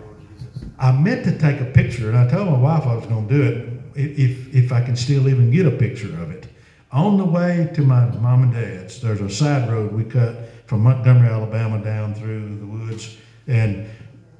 I 0.79 0.91
meant 0.91 1.23
to 1.25 1.37
take 1.37 1.61
a 1.61 1.65
picture, 1.65 2.09
and 2.09 2.17
I 2.17 2.27
told 2.27 2.47
my 2.47 2.57
wife 2.57 2.85
I 2.85 2.95
was 2.95 3.05
going 3.05 3.27
to 3.27 3.33
do 3.33 3.43
it 3.43 3.71
if 3.95 4.53
if 4.53 4.71
I 4.71 4.81
can 4.81 4.95
still 4.95 5.27
even 5.29 5.51
get 5.51 5.65
a 5.65 5.71
picture 5.71 6.13
of 6.21 6.31
it. 6.31 6.47
On 6.91 7.17
the 7.17 7.25
way 7.25 7.69
to 7.73 7.81
my 7.81 8.07
mom 8.07 8.43
and 8.43 8.53
dad's, 8.53 8.99
there's 8.99 9.21
a 9.21 9.29
side 9.29 9.71
road 9.71 9.93
we 9.93 10.03
cut 10.03 10.35
from 10.65 10.81
Montgomery, 10.81 11.29
Alabama, 11.29 11.81
down 11.83 12.13
through 12.13 12.57
the 12.57 12.65
woods, 12.65 13.17
and 13.47 13.89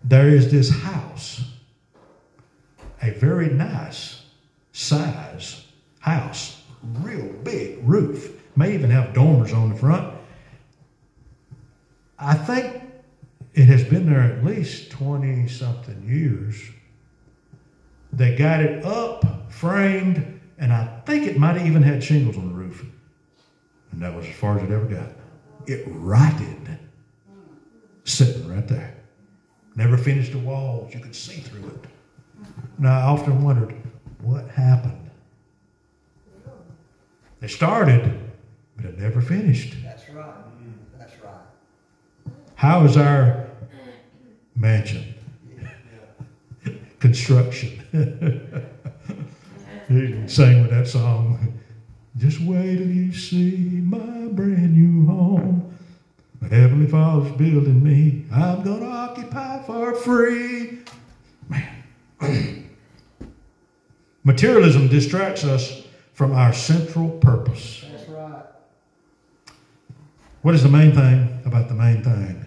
there 0.03 0.29
is 0.29 0.51
this 0.51 0.69
house, 0.69 1.43
a 3.01 3.11
very 3.11 3.49
nice 3.49 4.23
size 4.71 5.65
house, 5.99 6.60
real 6.83 7.27
big 7.43 7.79
roof, 7.87 8.31
may 8.55 8.73
even 8.73 8.89
have 8.89 9.13
dormers 9.13 9.53
on 9.53 9.69
the 9.69 9.75
front. 9.75 10.13
I 12.17 12.35
think 12.35 12.83
it 13.53 13.65
has 13.65 13.83
been 13.83 14.05
there 14.05 14.21
at 14.21 14.43
least 14.43 14.91
20 14.91 15.47
something 15.47 16.03
years. 16.07 16.61
They 18.13 18.35
got 18.35 18.59
it 18.61 18.85
up, 18.85 19.51
framed, 19.51 20.39
and 20.57 20.71
I 20.71 21.01
think 21.05 21.27
it 21.27 21.37
might 21.37 21.57
have 21.57 21.65
even 21.65 21.81
had 21.81 22.03
shingles 22.03 22.37
on 22.37 22.49
the 22.49 22.53
roof. 22.53 22.85
And 23.91 24.01
that 24.01 24.13
was 24.15 24.25
as 24.25 24.35
far 24.35 24.57
as 24.57 24.63
it 24.63 24.71
ever 24.71 24.85
got. 24.85 25.09
It 25.67 25.83
rotted, 25.87 26.79
sitting 28.03 28.47
right 28.47 28.67
there. 28.67 28.95
Never 29.75 29.97
finished 29.97 30.33
the 30.33 30.39
walls. 30.39 30.93
You 30.93 30.99
could 30.99 31.15
see 31.15 31.39
through 31.39 31.67
it. 31.69 31.85
And 32.77 32.87
I 32.87 33.01
often 33.03 33.43
wondered, 33.43 33.75
what 34.21 34.47
happened? 34.49 35.00
They 37.41 37.47
started, 37.47 38.19
but 38.77 38.85
it 38.85 38.99
never 38.99 39.19
finished. 39.19 39.75
That's 39.83 40.07
right. 40.09 40.29
Mm, 40.61 40.73
that's 40.97 41.13
right. 41.23 42.33
How 42.53 42.85
is 42.85 42.95
our 42.97 43.47
mansion? 44.55 45.15
Construction. 46.99 47.83
you 49.89 50.07
can 50.07 50.29
sing 50.29 50.61
with 50.61 50.69
that 50.69 50.87
song. 50.87 51.59
Just 52.17 52.39
wait 52.41 52.77
till 52.77 52.87
you 52.87 53.11
see 53.11 53.57
my 53.57 54.27
brand 54.27 54.75
new 54.75 55.07
home. 55.07 55.75
But 56.39 56.51
Heavenly 56.51 56.85
Father's 56.85 57.31
building 57.31 57.83
me. 57.83 58.25
I'm 58.31 58.61
going 58.61 58.81
to 58.81 58.85
occupy 58.85 59.63
for 59.63 59.95
free. 59.95 60.81
Man. 61.49 62.69
Materialism 64.23 64.87
distracts 64.89 65.43
us 65.43 65.80
from 66.21 66.33
our 66.33 66.53
central 66.53 67.09
purpose. 67.09 67.83
That's 67.91 68.07
right. 68.09 68.43
What 70.43 70.53
is 70.53 70.61
the 70.61 70.69
main 70.69 70.93
thing 70.93 71.41
about 71.45 71.67
the 71.67 71.73
main 71.73 72.03
thing 72.03 72.45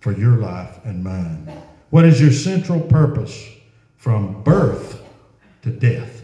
for 0.00 0.12
your 0.12 0.38
life 0.38 0.82
and 0.82 1.04
mine? 1.04 1.52
What 1.90 2.06
is 2.06 2.18
your 2.18 2.32
central 2.32 2.80
purpose 2.80 3.46
from 3.98 4.42
birth 4.42 5.02
to 5.64 5.70
death? 5.70 6.22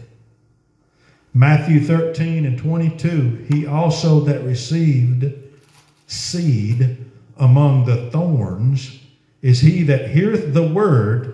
Matthew 1.35 1.79
13 1.79 2.47
and 2.47 2.57
22, 2.57 3.45
he 3.51 3.67
also 3.67 4.21
that 4.21 4.41
received 4.41 5.31
seed 6.07 6.97
among 7.37 7.85
the 7.85 8.09
thorns 8.09 9.01
is 9.43 9.59
he 9.59 9.83
that 9.83 10.09
heareth 10.09 10.55
the 10.55 10.67
word, 10.67 11.32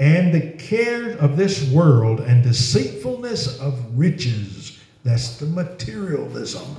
and 0.00 0.32
the 0.32 0.52
cares 0.52 1.20
of 1.20 1.36
this 1.36 1.70
world 1.70 2.20
and 2.20 2.42
deceitfulness 2.42 3.60
of 3.60 3.98
riches, 3.98 4.80
that's 5.04 5.36
the 5.36 5.44
materialism, 5.44 6.74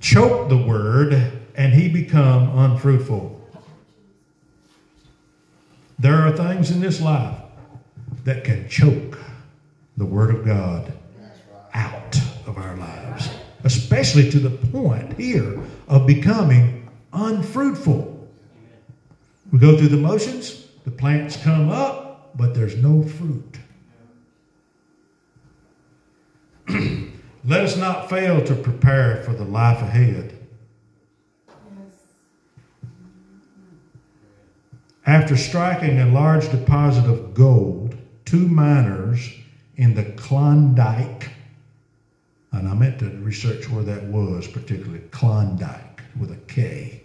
choke 0.00 0.48
the 0.48 0.56
word, 0.56 1.12
and 1.56 1.74
he 1.74 1.90
become 1.90 2.58
unfruitful. 2.58 3.36
There 5.98 6.14
are 6.14 6.34
things 6.34 6.70
in 6.70 6.80
this 6.80 7.02
life 7.02 7.36
that 8.24 8.44
can 8.44 8.66
choke 8.66 9.18
the 9.98 10.06
word 10.06 10.34
of 10.34 10.46
God 10.46 10.90
out 11.74 12.16
of 12.46 12.56
our 12.56 12.78
lives, 12.78 13.28
especially 13.64 14.30
to 14.30 14.38
the 14.38 14.50
point 14.68 15.18
here 15.18 15.60
of 15.86 16.06
becoming 16.06 16.88
unfruitful. 17.12 18.26
We 19.52 19.58
go 19.58 19.76
through 19.76 19.88
the 19.88 19.98
motions, 19.98 20.66
the 20.90 20.96
plants 20.96 21.36
come 21.36 21.68
up, 21.68 22.36
but 22.36 22.54
there's 22.54 22.76
no 22.76 23.02
fruit. 23.02 23.58
Let 27.44 27.64
us 27.64 27.76
not 27.76 28.10
fail 28.10 28.44
to 28.44 28.54
prepare 28.54 29.22
for 29.22 29.32
the 29.32 29.44
life 29.44 29.82
ahead. 29.82 30.36
After 35.06 35.36
striking 35.36 35.98
a 35.98 36.06
large 36.06 36.50
deposit 36.50 37.06
of 37.06 37.34
gold, 37.34 37.96
two 38.24 38.46
miners 38.46 39.30
in 39.76 39.94
the 39.94 40.04
Klondike, 40.04 41.30
and 42.52 42.68
I 42.68 42.74
meant 42.74 42.98
to 42.98 43.10
research 43.18 43.68
where 43.68 43.84
that 43.84 44.04
was, 44.04 44.46
particularly 44.46 45.02
Klondike 45.10 46.02
with 46.18 46.32
a 46.32 46.36
K. 46.36 47.02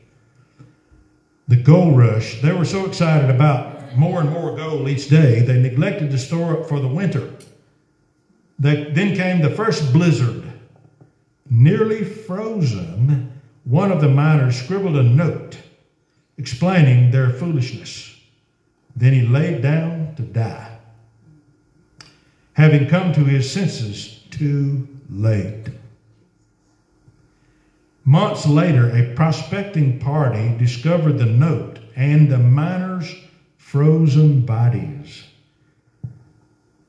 The 1.47 1.55
gold 1.55 1.95
rush, 1.97 2.41
they 2.41 2.51
were 2.51 2.65
so 2.65 2.85
excited 2.85 3.29
about 3.29 3.74
more 3.97 4.21
and 4.21 4.29
more 4.29 4.55
gold 4.55 4.87
each 4.87 5.09
day, 5.09 5.41
they 5.41 5.59
neglected 5.59 6.11
to 6.11 6.17
store 6.17 6.59
up 6.59 6.67
for 6.67 6.79
the 6.79 6.87
winter. 6.87 7.33
They, 8.57 8.85
then 8.91 9.15
came 9.15 9.41
the 9.41 9.49
first 9.49 9.91
blizzard. 9.91 10.43
Nearly 11.49 12.03
frozen, 12.03 13.31
one 13.63 13.91
of 13.91 14.01
the 14.01 14.09
miners 14.09 14.55
scribbled 14.55 14.95
a 14.95 15.03
note 15.03 15.57
explaining 16.37 17.11
their 17.11 17.29
foolishness. 17.29 18.15
Then 18.95 19.13
he 19.13 19.21
laid 19.21 19.61
down 19.61 20.15
to 20.15 20.21
die. 20.21 20.77
Having 22.53 22.87
come 22.87 23.13
to 23.13 23.23
his 23.25 23.51
senses 23.51 24.23
too 24.29 24.87
late. 25.09 25.67
Months 28.05 28.45
later, 28.45 28.89
a 28.95 29.13
prospecting 29.15 29.99
party 29.99 30.55
discovered 30.57 31.17
the 31.17 31.25
note 31.25 31.79
and 31.95 32.29
the 32.29 32.37
miners' 32.37 33.13
frozen 33.75 34.39
bodies 34.45 35.25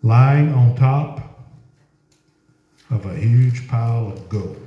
lying 0.05 0.55
on 0.55 0.76
top 0.76 1.43
of 2.91 3.05
a 3.07 3.16
huge 3.16 3.66
pile 3.66 4.07
of 4.07 4.28
gold. 4.28 4.62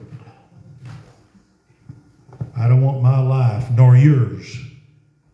I 2.57 2.67
don't 2.67 2.82
want 2.82 3.01
my 3.01 3.22
life 3.22 3.72
nor 3.72 3.95
yours 3.95 4.59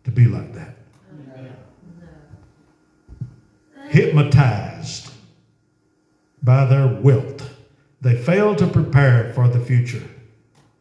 to 0.04 0.12
be 0.12 0.26
like 0.26 0.54
that. 0.54 0.76
Hypnotized 3.88 5.10
by 6.40 6.66
their 6.66 6.86
wealth, 6.86 7.52
they 8.00 8.14
fail 8.14 8.54
to 8.54 8.66
prepare 8.68 9.32
for 9.32 9.48
the 9.48 9.58
future. 9.58 10.08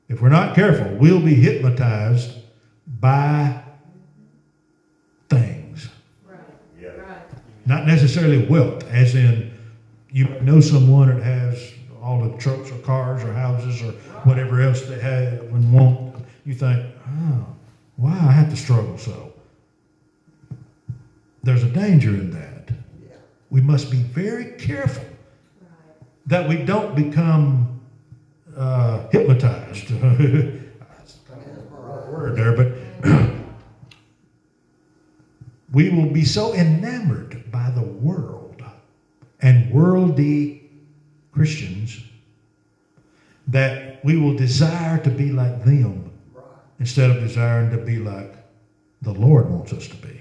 If 0.08 0.22
we're 0.22 0.30
not 0.30 0.54
careful, 0.54 0.98
we'll 0.98 1.20
be 1.20 1.34
hypnotized 1.34 2.32
by 2.86 3.64
things. 5.30 5.65
Not 7.66 7.86
necessarily 7.88 8.46
wealth, 8.46 8.88
as 8.92 9.16
in 9.16 9.52
you 10.12 10.26
know 10.42 10.60
someone 10.62 11.08
that 11.08 11.24
has 11.24 11.74
all 12.02 12.22
the 12.30 12.38
trucks 12.38 12.72
or 12.72 12.78
cars 12.80 13.24
or 13.24 13.34
houses 13.34 13.82
or 13.82 13.92
whatever 14.24 14.62
else 14.62 14.82
they 14.84 15.00
have 15.00 15.42
and 15.42 15.74
want. 15.74 16.16
You 16.46 16.54
think, 16.54 16.86
oh, 17.08 17.46
why 17.96 18.12
I 18.12 18.32
have 18.32 18.50
to 18.52 18.56
struggle 18.56 18.98
so? 19.00 19.34
There's 21.42 21.64
a 21.64 21.70
danger 21.70 22.10
in 22.10 22.30
that. 22.32 22.70
Yeah. 23.04 23.16
We 23.50 23.62
must 23.62 23.90
be 23.90 23.98
very 23.98 24.52
careful 24.60 25.04
Right. 25.62 25.70
that 26.28 26.48
we 26.50 26.58
don't 26.58 26.96
become 26.96 27.80
uh, 28.56 29.08
hypnotized. 29.10 29.90
That's 29.90 31.18
kind 31.28 31.42
of 31.58 32.10
word 32.10 32.36
there, 32.36 32.56
but 32.56 32.74
we 35.74 35.90
will 35.90 36.10
be 36.12 36.24
so 36.24 36.54
enamored 36.54 37.35
by 37.56 37.70
the 37.70 37.82
world 37.82 38.62
and 39.40 39.72
worldly 39.72 40.70
Christians 41.32 42.02
that 43.48 44.04
we 44.04 44.18
will 44.18 44.36
desire 44.36 44.98
to 44.98 45.10
be 45.10 45.32
like 45.32 45.64
them 45.64 46.12
Right. 46.34 46.44
instead 46.82 47.10
of 47.12 47.22
desiring 47.22 47.70
to 47.72 47.78
be 47.78 47.98
like 47.98 48.34
the 49.02 49.14
Lord 49.14 49.50
wants 49.50 49.72
us 49.72 49.88
to 49.88 49.96
be. 49.96 50.20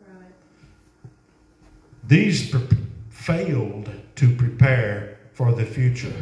Right. 0.00 0.32
These 2.06 2.48
pre- 2.50 2.78
failed 3.10 3.90
to 4.16 4.34
prepare 4.34 5.18
for 5.34 5.52
the 5.52 5.66
future. 5.66 6.14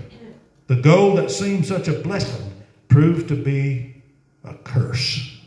The 0.66 0.81
goal 0.91 1.14
that 1.16 1.31
seemed 1.31 1.66
such 1.66 1.87
a 1.87 1.93
blessing 1.93 2.51
proved 2.89 3.29
to 3.29 3.37
be 3.37 4.03
a 4.43 4.55
curse. 4.55 5.39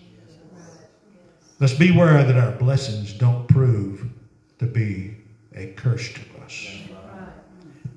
Let's 1.59 1.73
beware 1.73 2.23
that 2.23 2.38
our 2.38 2.53
blessings 2.53 3.11
don't 3.11 3.45
prove 3.49 4.09
to 4.60 4.66
be 4.66 5.18
a 5.55 5.68
curse 5.74 6.14
to 6.14 6.22
us. 6.43 6.68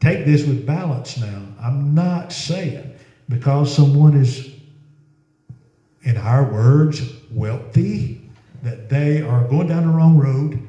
Take 0.00 0.24
this 0.24 0.46
with 0.46 0.66
balance 0.66 1.18
now. 1.18 1.42
I'm 1.60 1.94
not 1.94 2.32
saying 2.32 2.94
because 3.28 3.74
someone 3.74 4.16
is, 4.16 4.50
in 6.02 6.16
our 6.16 6.44
words, 6.44 7.02
wealthy, 7.30 8.28
that 8.62 8.88
they 8.88 9.22
are 9.22 9.46
going 9.48 9.68
down 9.68 9.86
the 9.86 9.92
wrong 9.92 10.18
road. 10.18 10.60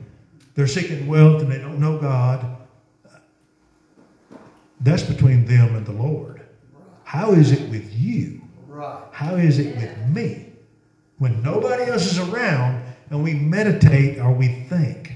They're 0.56 0.68
seeking 0.68 1.08
wealth 1.08 1.42
and 1.42 1.52
they 1.52 1.58
don't 1.58 1.80
know 1.80 1.98
God. 1.98 2.46
That's 4.82 5.04
between 5.04 5.46
them 5.46 5.76
and 5.76 5.86
the 5.86 5.94
Lord. 5.94 6.42
How 7.04 7.32
is 7.32 7.52
it 7.52 7.70
with 7.70 7.94
you? 7.94 8.42
How 9.12 9.36
is 9.36 9.60
it 9.60 9.76
with 9.78 9.98
me? 10.10 10.52
When 11.20 11.42
nobody 11.42 11.84
else 11.84 12.06
is 12.06 12.20
around 12.20 12.84
and 13.10 13.24
we 13.24 13.34
meditate 13.34 14.20
or 14.20 14.32
we 14.32 14.48
think, 14.70 15.13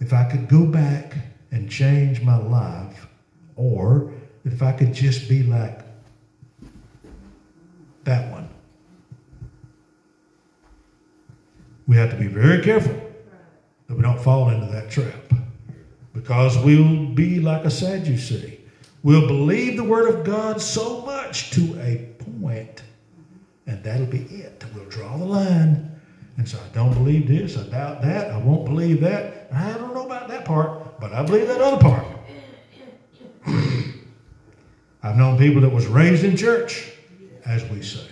if 0.00 0.12
I 0.12 0.24
could 0.24 0.48
go 0.48 0.64
back 0.64 1.14
and 1.50 1.70
change 1.70 2.22
my 2.22 2.36
life, 2.36 3.06
or 3.56 4.12
if 4.44 4.62
I 4.62 4.72
could 4.72 4.92
just 4.92 5.28
be 5.28 5.42
like 5.42 5.80
that 8.04 8.30
one. 8.30 8.48
We 11.86 11.96
have 11.96 12.10
to 12.10 12.16
be 12.16 12.26
very 12.26 12.62
careful 12.62 12.94
that 13.86 13.96
we 13.96 14.02
don't 14.02 14.20
fall 14.20 14.50
into 14.50 14.66
that 14.72 14.90
trap 14.90 15.32
because 16.12 16.58
we'll 16.58 17.06
be 17.06 17.40
like 17.40 17.64
a 17.64 17.70
Sadducee. 17.70 18.60
We'll 19.02 19.26
believe 19.26 19.76
the 19.76 19.84
Word 19.84 20.14
of 20.14 20.24
God 20.24 20.60
so 20.60 21.02
much 21.02 21.50
to 21.52 21.80
a 21.80 22.08
point, 22.40 22.82
and 23.66 23.82
that'll 23.82 24.06
be 24.06 24.18
it. 24.18 24.64
We'll 24.74 24.84
draw 24.86 25.16
the 25.16 25.24
line 25.24 25.97
and 26.38 26.48
so 26.48 26.56
I 26.56 26.68
don't 26.72 26.94
believe 26.94 27.26
this, 27.26 27.58
I 27.58 27.64
doubt 27.64 28.00
that, 28.02 28.30
I 28.30 28.38
won't 28.38 28.64
believe 28.64 29.00
that. 29.00 29.48
I 29.52 29.72
don't 29.72 29.92
know 29.92 30.06
about 30.06 30.28
that 30.28 30.44
part, 30.44 31.00
but 31.00 31.12
I 31.12 31.24
believe 31.24 31.48
that 31.48 31.60
other 31.60 31.82
part. 31.82 32.06
I've 35.02 35.16
known 35.16 35.36
people 35.36 35.60
that 35.62 35.70
was 35.70 35.86
raised 35.86 36.22
in 36.22 36.36
church, 36.36 36.92
as 37.44 37.64
we 37.68 37.82
say. 37.82 38.06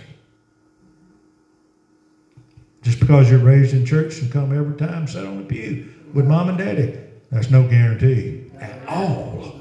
Just 2.82 2.98
because 2.98 3.30
you're 3.30 3.38
raised 3.38 3.74
in 3.74 3.86
church 3.86 4.20
and 4.20 4.30
come 4.30 4.56
every 4.56 4.76
time, 4.76 5.06
sit 5.06 5.24
on 5.24 5.38
the 5.38 5.44
pew 5.44 5.94
with 6.12 6.26
mom 6.26 6.48
and 6.48 6.58
daddy, 6.58 6.98
that's 7.30 7.50
no 7.50 7.68
guarantee 7.68 8.50
at 8.58 8.88
all. 8.88 9.52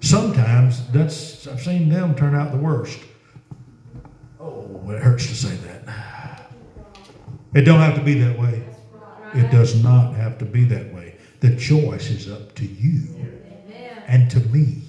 Sometimes 0.00 0.86
that's 0.88 1.46
I've 1.46 1.60
seen 1.60 1.88
them 1.88 2.16
turn 2.16 2.34
out 2.34 2.50
the 2.50 2.58
worst. 2.58 2.98
Oh, 4.40 4.82
it 4.88 5.00
hurts 5.00 5.28
to 5.28 5.34
say 5.34 5.54
that. 5.56 5.84
It 7.54 7.62
don't 7.62 7.80
have 7.80 7.94
to 7.94 8.02
be 8.02 8.14
that 8.20 8.38
way. 8.38 8.62
It 9.34 9.50
does 9.50 9.82
not 9.82 10.14
have 10.14 10.38
to 10.38 10.44
be 10.44 10.64
that 10.64 10.92
way. 10.92 11.16
The 11.40 11.56
choice 11.56 12.10
is 12.10 12.30
up 12.30 12.54
to 12.56 12.66
you 12.66 13.02
and 14.06 14.30
to 14.30 14.40
me 14.40 14.82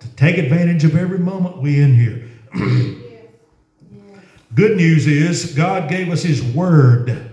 to 0.00 0.08
take 0.16 0.38
advantage 0.38 0.84
of 0.84 0.96
every 0.96 1.18
moment 1.18 1.58
we 1.58 1.80
in 1.80 1.94
here. 1.94 2.28
Good 4.54 4.76
news 4.76 5.06
is 5.06 5.54
God 5.54 5.90
gave 5.90 6.10
us 6.10 6.22
His 6.22 6.42
Word. 6.42 7.30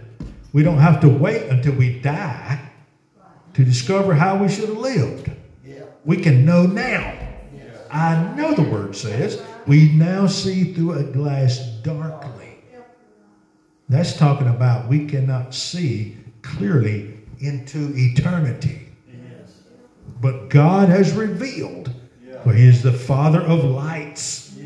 We 0.53 0.63
don't 0.63 0.79
have 0.79 1.01
to 1.01 1.09
wait 1.09 1.43
until 1.49 1.73
we 1.73 1.99
die 1.99 2.59
to 3.53 3.63
discover 3.63 4.13
how 4.13 4.37
we 4.37 4.49
should 4.49 4.69
have 4.69 4.77
lived. 4.77 5.31
We 6.03 6.17
can 6.17 6.45
know 6.45 6.65
now. 6.65 7.13
I 7.89 8.33
know 8.35 8.53
the 8.53 8.63
Word 8.63 8.95
says 8.95 9.41
we 9.65 9.91
now 9.93 10.27
see 10.27 10.73
through 10.73 10.93
a 10.93 11.03
glass 11.03 11.59
darkly. 11.81 12.34
That's 13.87 14.17
talking 14.17 14.47
about 14.47 14.87
we 14.87 15.05
cannot 15.05 15.53
see 15.53 16.17
clearly 16.41 17.19
into 17.39 17.91
eternity. 17.95 18.81
But 20.21 20.49
God 20.49 20.89
has 20.89 21.13
revealed, 21.13 21.91
for 22.43 22.53
He 22.53 22.67
is 22.67 22.81
the 22.81 22.91
Father 22.91 23.41
of 23.41 23.63
lights. 23.63 24.57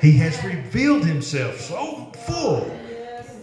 He 0.00 0.12
has 0.12 0.42
revealed 0.44 1.04
Himself 1.04 1.60
so 1.60 2.12
full 2.26 2.70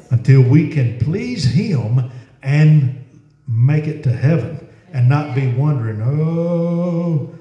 until 0.09 0.41
we 0.41 0.69
can 0.69 0.97
please 0.99 1.45
Him 1.45 2.11
and 2.41 3.05
make 3.47 3.87
it 3.87 4.03
to 4.03 4.11
heaven 4.11 4.67
and 4.93 5.07
not 5.07 5.35
be 5.35 5.53
wondering, 5.53 6.01
oh. 6.01 7.35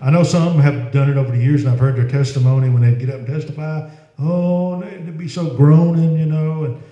I 0.00 0.10
know 0.10 0.22
some 0.22 0.58
have 0.58 0.92
done 0.92 1.10
it 1.10 1.16
over 1.16 1.30
the 1.30 1.42
years, 1.42 1.62
and 1.62 1.72
I've 1.72 1.78
heard 1.78 1.96
their 1.96 2.08
testimony 2.08 2.70
when 2.70 2.82
they 2.82 2.94
get 2.94 3.10
up 3.10 3.20
and 3.20 3.26
testify. 3.26 3.90
Oh, 4.18 4.80
they'd 4.80 5.16
be 5.16 5.28
so 5.28 5.54
groaning, 5.54 6.18
you 6.18 6.26
know, 6.26 6.64
and 6.64 6.82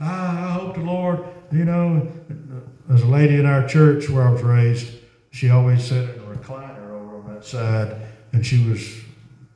"Ah, 0.00 0.48
I 0.48 0.52
hope 0.52 0.74
the 0.74 0.82
Lord, 0.82 1.24
you 1.50 1.64
know. 1.64 2.08
There's 2.88 3.02
a 3.02 3.06
lady 3.06 3.36
in 3.36 3.46
our 3.46 3.66
church 3.66 4.08
where 4.10 4.26
I 4.26 4.30
was 4.30 4.42
raised. 4.42 4.92
She 5.30 5.50
always 5.50 5.84
sat 5.84 6.04
in 6.14 6.20
a 6.20 6.24
recliner 6.24 6.90
over 6.90 7.16
on 7.16 7.34
that 7.34 7.44
side, 7.44 7.96
and 8.32 8.44
she 8.44 8.68
was 8.68 9.00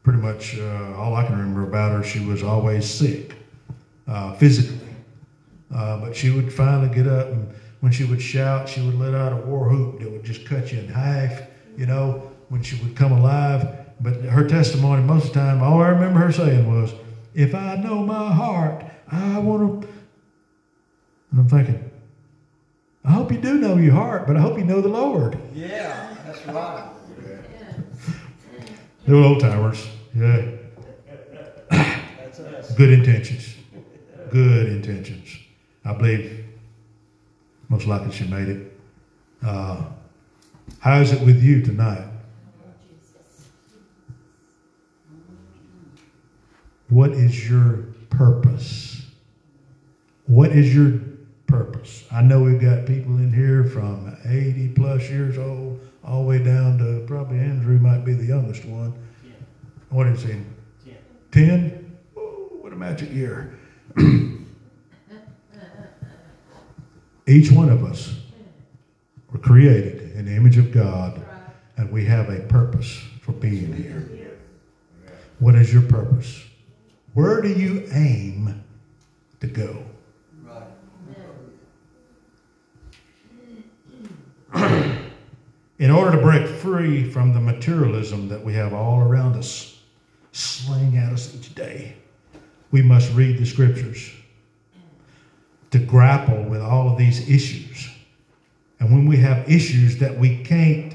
pretty 0.03 0.21
much 0.21 0.59
uh, 0.59 0.95
all 0.97 1.15
I 1.15 1.27
can 1.27 1.37
remember 1.37 1.65
about 1.65 1.93
her. 1.93 2.03
She 2.03 2.25
was 2.25 2.43
always 2.43 2.89
sick 2.89 3.35
uh, 4.07 4.35
physically, 4.35 4.79
uh, 5.75 6.01
but 6.01 6.17
she 6.17 6.31
would 6.31 6.53
finally 6.53 6.95
get 6.95 7.07
up, 7.07 7.29
and 7.29 7.53
when 7.81 7.93
she 7.93 8.05
would 8.05 8.23
shout, 8.23 8.69
she 8.69 8.81
would 8.81 8.99
let 8.99 9.15
out 9.15 9.33
a 9.33 9.37
war 9.37 9.69
whoop 9.69 10.01
that 10.01 10.11
would 10.11 10.25
just 10.25 10.47
cut 10.47 10.73
you 10.73 10.79
in 10.79 10.89
half. 10.89 11.43
You 11.77 11.87
know, 11.87 12.33
when 12.49 12.63
she 12.63 12.83
would 12.83 12.97
come 12.97 13.13
alive. 13.13 13.69
But 14.01 14.23
her 14.23 14.49
testimony, 14.49 15.03
most 15.03 15.29
of 15.29 15.33
the 15.35 15.41
time, 15.41 15.63
all 15.63 15.83
I 15.83 15.89
remember 15.89 16.21
her 16.21 16.33
saying 16.33 16.69
was, 16.69 16.93
"If 17.35 17.55
I 17.55 17.77
know 17.77 18.03
my 18.03 18.33
heart, 18.33 18.85
I 19.11 19.39
want 19.39 19.83
to." 19.83 19.89
And 21.31 21.41
I'm 21.41 21.49
thinking, 21.49 21.91
I 23.05 23.13
hope 23.13 23.31
you 23.31 23.39
do 23.39 23.59
know 23.59 23.77
your 23.77 23.93
heart, 23.93 24.27
but 24.27 24.37
I 24.37 24.41
hope 24.41 24.59
you 24.59 24.65
know 24.65 24.81
the 24.81 24.89
Lord. 24.89 25.39
Yeah. 25.55 26.15
That's 26.27 26.47
right. 26.47 26.91
The 29.07 29.15
old 29.15 29.39
timers, 29.39 29.87
yeah. 30.17 30.47
That's 31.71 32.41
us. 32.41 32.75
Good 32.75 32.91
intentions. 32.91 33.55
Good 34.33 34.67
intentions. 34.67 35.29
I 35.85 35.93
believe 35.93 36.45
most 37.69 37.87
likely 37.87 38.11
she 38.11 38.25
made 38.27 38.49
it. 38.49 38.73
Uh, 39.45 39.85
how 40.81 40.99
is 40.99 41.13
it 41.13 41.25
with 41.25 41.41
you 41.41 41.63
tonight? 41.63 42.09
What 46.89 47.13
is 47.13 47.49
your 47.49 47.85
purpose? 48.11 48.96
What 50.27 50.51
is 50.51 50.75
your 50.75 51.01
purpose? 51.47 52.05
I 52.11 52.21
know 52.23 52.43
we've 52.43 52.61
got 52.61 52.85
people 52.85 53.17
in 53.19 53.33
here 53.33 53.63
from 53.65 54.17
80 54.25 54.71
plus 54.71 55.09
years 55.09 55.39
old 55.39 55.81
all 56.03 56.23
the 56.23 56.29
way 56.29 56.43
down 56.43 56.79
to 56.79 57.05
probably 57.07 57.39
Andrew 57.39 57.79
might 57.79 58.05
be 58.05 58.13
the 58.13 58.25
youngest 58.25 58.65
one. 58.65 58.93
What 59.91 60.09
is 60.09 60.25
he? 60.25 60.35
10? 61.31 61.97
Oh, 62.17 62.49
what 62.61 62.73
a 62.73 62.77
magic 62.77 63.13
year. 63.13 63.57
Each 67.29 67.53
one 67.53 67.69
of 67.69 67.85
us 67.85 68.17
were 69.33 69.39
created 69.39 70.17
in 70.17 70.27
the 70.27 70.35
image 70.35 70.59
of 70.59 70.73
God, 70.73 71.21
and 71.77 71.93
we 71.93 72.05
have 72.07 72.31
a 72.31 72.41
purpose 72.41 73.01
for 73.21 73.33
being 73.33 73.73
here. 73.73 74.09
What 75.39 75.55
is 75.55 75.73
your 75.73 75.83
purpose? 75.83 76.43
Where 77.15 77.41
do 77.43 77.49
you 77.49 77.87
aim 77.93 78.65
to 79.41 79.47
go? 79.47 79.85
In 85.79 85.91
order 85.91 86.17
to 86.17 86.23
break 86.23 86.47
free 86.47 87.09
from 87.09 87.35
the 87.35 87.41
materialism 87.41 88.29
that 88.29 88.43
we 88.43 88.55
have 88.55 88.73
all 88.73 89.01
around 89.01 89.37
us, 89.37 89.79
slaying 90.33 90.97
at 90.97 91.13
us 91.13 91.35
each 91.35 91.55
day, 91.55 91.97
we 92.71 92.83
must 92.83 93.13
read 93.15 93.39
the 93.39 93.45
scriptures 93.45 94.11
to 95.71 95.79
grapple 95.79 96.43
with 96.45 96.63
all 96.63 96.91
of 96.91 96.97
these 96.97 97.29
issues. 97.29 97.91
And 98.81 98.91
when 98.91 99.07
we 99.07 99.19
have 99.19 99.49
issues 99.51 99.99
that 99.99 100.19
we 100.19 100.43
can't 100.43 100.95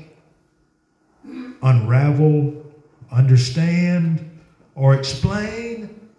unravel, 1.61 2.65
understand, 3.11 4.27
or 4.75 4.95
explain, 4.95 6.09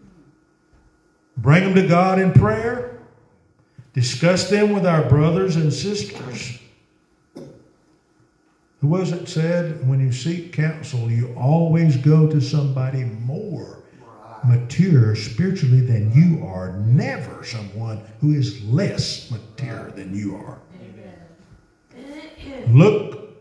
bring 1.36 1.64
them 1.64 1.74
to 1.74 1.88
God 1.88 2.20
in 2.20 2.32
prayer, 2.32 3.00
discuss 3.92 4.48
them 4.48 4.72
with 4.72 4.86
our 4.86 5.08
brothers 5.08 5.56
and 5.56 5.72
sisters. 5.72 6.58
Who 8.82 8.88
wasn't 8.88 9.28
said, 9.28 9.88
when 9.88 10.00
you 10.00 10.10
seek 10.10 10.52
counsel, 10.52 11.08
you 11.08 11.32
always 11.38 11.96
go 11.96 12.28
to 12.28 12.40
somebody 12.40 13.04
more 13.04 13.78
mature 14.44 15.14
spiritually 15.14 15.82
than 15.82 16.12
you 16.12 16.44
are, 16.44 16.72
never 16.78 17.44
someone 17.44 18.02
who 18.20 18.32
is 18.32 18.60
less 18.64 19.30
mature 19.30 19.92
than 19.92 20.12
you 20.12 20.34
are. 20.34 20.58
Look 22.70 23.36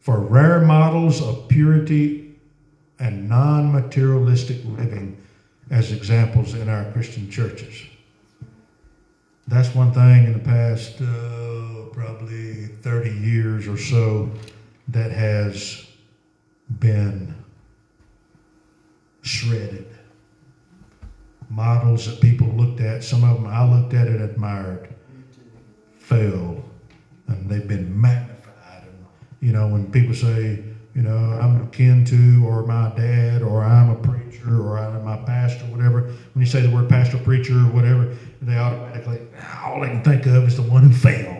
for 0.00 0.20
rare 0.20 0.62
models 0.62 1.20
of 1.20 1.48
purity 1.48 2.34
and 2.98 3.28
non 3.28 3.70
materialistic 3.70 4.64
living 4.64 5.22
as 5.70 5.92
examples 5.92 6.54
in 6.54 6.70
our 6.70 6.90
Christian 6.92 7.30
churches. 7.30 7.82
That's 9.46 9.74
one 9.74 9.92
thing 9.92 10.24
in 10.24 10.32
the 10.32 10.38
past 10.38 10.98
uh, 11.02 11.92
probably 11.92 12.68
30 12.80 13.10
years 13.10 13.68
or 13.68 13.76
so 13.76 14.30
that 14.88 15.10
has 15.10 15.86
been 16.78 17.34
shredded. 19.22 19.86
Models 21.50 22.06
that 22.06 22.20
people 22.20 22.48
looked 22.48 22.80
at, 22.80 23.04
some 23.04 23.24
of 23.24 23.36
them 23.36 23.46
I 23.46 23.64
looked 23.64 23.94
at 23.94 24.06
and 24.06 24.22
admired, 24.22 24.88
fell, 25.98 26.62
and 27.26 27.48
they've 27.48 27.66
been 27.66 27.98
magnified. 27.98 28.82
And, 28.82 29.06
you 29.40 29.52
know, 29.52 29.68
when 29.68 29.90
people 29.90 30.14
say, 30.14 30.62
you 30.94 31.02
know, 31.02 31.16
I'm 31.40 31.62
akin 31.62 32.04
to, 32.06 32.46
or 32.46 32.66
my 32.66 32.92
dad, 32.96 33.42
or 33.42 33.62
I'm 33.62 33.90
a 33.90 33.96
preacher, 33.96 34.60
or 34.60 34.78
I'm 34.78 35.04
my 35.04 35.16
pastor, 35.18 35.64
whatever, 35.66 36.02
when 36.02 36.44
you 36.44 36.46
say 36.46 36.60
the 36.60 36.70
word 36.70 36.88
pastor, 36.88 37.18
preacher, 37.18 37.54
or 37.54 37.70
whatever, 37.72 38.14
they 38.42 38.56
automatically, 38.56 39.20
all 39.64 39.80
they 39.80 39.88
can 39.88 40.02
think 40.02 40.26
of 40.26 40.44
is 40.44 40.56
the 40.56 40.62
one 40.62 40.82
who 40.82 40.92
failed 40.92 41.37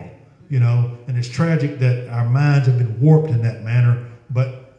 you 0.49 0.59
know, 0.59 0.97
and 1.07 1.17
it's 1.17 1.29
tragic 1.29 1.79
that 1.79 2.09
our 2.09 2.25
minds 2.27 2.67
have 2.67 2.77
been 2.77 2.99
warped 2.99 3.29
in 3.29 3.41
that 3.43 3.63
manner. 3.63 4.05
But 4.31 4.77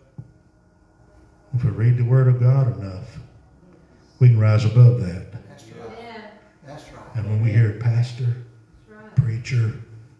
if 1.54 1.64
we 1.64 1.70
read 1.70 1.96
the 1.96 2.04
Word 2.04 2.28
of 2.28 2.40
God 2.40 2.76
enough, 2.78 3.18
we 4.18 4.28
can 4.28 4.38
rise 4.38 4.64
above 4.64 5.00
that. 5.00 5.32
That's 5.48 5.64
right. 5.64 5.98
Yeah, 6.00 6.20
That's 6.66 6.84
right. 6.92 7.04
And 7.14 7.26
when 7.28 7.42
we 7.42 7.50
hear 7.52 7.70
a 7.70 7.80
pastor, 7.80 8.26
right. 8.88 9.16
preacher, 9.16 9.72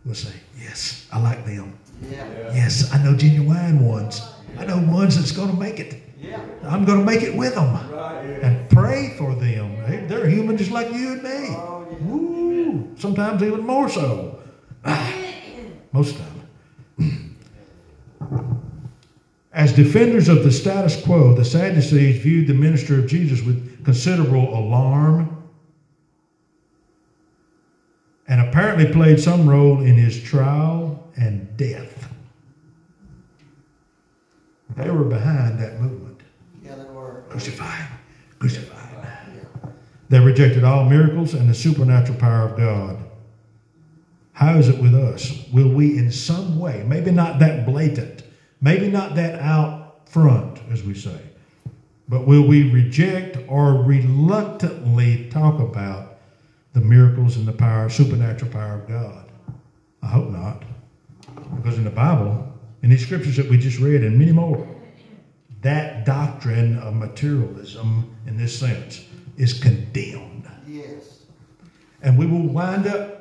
we'll 0.05 0.15
say, 0.15 0.33
Yes, 0.59 1.07
I 1.13 1.21
like 1.21 1.45
them. 1.45 1.77
Yeah. 2.11 2.25
Yes, 2.55 2.93
I 2.95 3.03
know 3.03 3.15
genuine 3.17 3.85
ones. 3.85 4.23
I 4.59 4.65
know 4.67 4.79
ones 4.79 5.17
that's 5.17 5.33
going 5.33 5.51
to 5.51 5.57
make 5.57 5.79
it. 5.81 6.03
Yeah. 6.19 6.41
I'm 6.65 6.85
going 6.85 6.99
to 7.01 7.05
make 7.05 7.23
it 7.23 7.35
with 7.37 7.55
them 7.55 7.75
and 8.43 8.69
pray 8.71 9.15
for 9.19 9.35
them. 9.35 9.77
They- 9.89 10.05
They're 10.07 10.27
human 10.29 10.57
just 10.57 10.71
like 10.71 10.93
you 10.93 11.13
and 11.13 11.23
me. 11.23 11.31
Oh, 11.51 11.87
yeah. 11.91 11.97
Woo, 11.99 12.95
sometimes 12.99 13.43
even 13.43 13.61
more 13.67 13.89
so. 13.89 14.41
Ah. 14.85 15.17
Most 15.93 16.17
of 16.17 16.25
the 16.99 17.05
time. 17.05 17.37
As 19.53 19.73
defenders 19.73 20.29
of 20.29 20.45
the 20.45 20.53
status 20.53 21.03
quo, 21.03 21.35
the 21.35 21.45
Sadducees 21.45 22.23
viewed 22.23 22.47
the 22.47 22.55
ministry 22.55 22.99
of 22.99 23.07
Jesus 23.07 23.43
with 23.43 23.85
considerable 23.85 24.57
alarm 24.57 25.37
and 28.29 28.41
apparently 28.41 28.93
played 28.93 29.19
some 29.21 29.49
role 29.49 29.81
in 29.81 29.97
his 29.97 30.23
trial 30.23 31.11
and 31.17 31.57
death. 31.57 32.09
They 34.77 34.91
were 34.91 35.05
behind 35.05 35.59
that 35.59 35.81
movement. 35.81 36.21
Yeah, 36.63 36.77
they 36.77 36.85
were. 36.85 37.25
Crucify 37.29 37.87
crucify. 38.41 38.77
They 40.09 40.19
rejected 40.19 40.65
all 40.65 40.89
miracles 40.89 41.35
and 41.35 41.49
the 41.49 41.55
supernatural 41.55 42.19
power 42.19 42.49
of 42.49 42.57
God. 42.57 42.99
How 44.41 44.57
is 44.57 44.71
it 44.71 44.81
with 44.81 44.95
us? 44.95 45.47
Will 45.53 45.69
we, 45.69 45.99
in 45.99 46.11
some 46.11 46.59
way, 46.59 46.83
maybe 46.89 47.11
not 47.11 47.41
that 47.41 47.67
blatant, 47.67 48.23
maybe 48.63 48.89
not 48.89 49.15
that 49.17 49.39
out 49.39 50.09
front, 50.09 50.59
as 50.73 50.83
we 50.83 50.95
say, 50.95 51.21
But 52.09 52.27
will 52.27 52.43
we 52.43 52.73
reject 52.73 53.37
or 53.49 53.75
reluctantly 53.85 55.29
talk 55.29 55.61
about 55.61 56.17
the 56.73 56.81
miracles 56.81 57.37
and 57.37 57.47
the 57.47 57.53
power, 57.53 57.91
supernatural 57.91 58.51
power 58.51 58.81
of 58.81 58.89
God? 58.89 59.31
I 60.03 60.07
hope 60.07 60.31
not. 60.31 60.65
Because 61.57 61.77
in 61.77 61.85
the 61.85 61.91
Bible, 61.91 62.51
in 62.83 62.89
these 62.89 63.05
scriptures 63.05 63.37
that 63.37 63.49
we 63.49 63.59
just 63.59 63.79
read, 63.79 64.03
and 64.03 64.19
many 64.19 64.33
more, 64.33 64.67
that 65.61 66.07
doctrine 66.07 66.79
of 66.79 66.95
materialism 66.95 68.17
in 68.27 68.39
this 68.39 68.59
sense 68.59 69.05
is 69.37 69.53
condemned. 69.53 70.51
Yes. 70.67 71.25
And 72.03 72.19
we 72.19 72.25
will 72.25 72.49
wind 72.49 72.87
up 72.87 73.20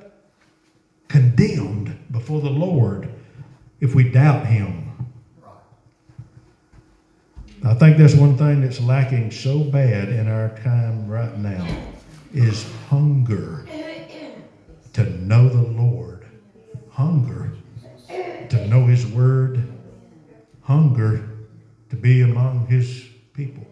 condemned 1.29 2.11
before 2.11 2.41
the 2.41 2.49
Lord 2.49 3.09
if 3.79 3.95
we 3.95 4.09
doubt 4.09 4.45
Him. 4.45 4.85
I 7.63 7.73
think 7.73 7.97
that's 7.97 8.15
one 8.15 8.37
thing 8.37 8.61
that's 8.61 8.79
lacking 8.79 9.31
so 9.31 9.59
bad 9.59 10.09
in 10.09 10.27
our 10.27 10.49
time 10.59 11.07
right 11.07 11.37
now 11.37 11.67
is 12.33 12.65
hunger. 12.89 13.65
To 14.93 15.03
know 15.03 15.47
the 15.49 15.61
Lord, 15.61 16.25
hunger. 16.89 17.51
To 18.49 18.67
know 18.67 18.85
His 18.85 19.05
Word, 19.05 19.61
hunger 20.61 21.29
to 21.89 21.95
be 21.95 22.21
among 22.21 22.65
His 22.67 23.05
people. 23.33 23.65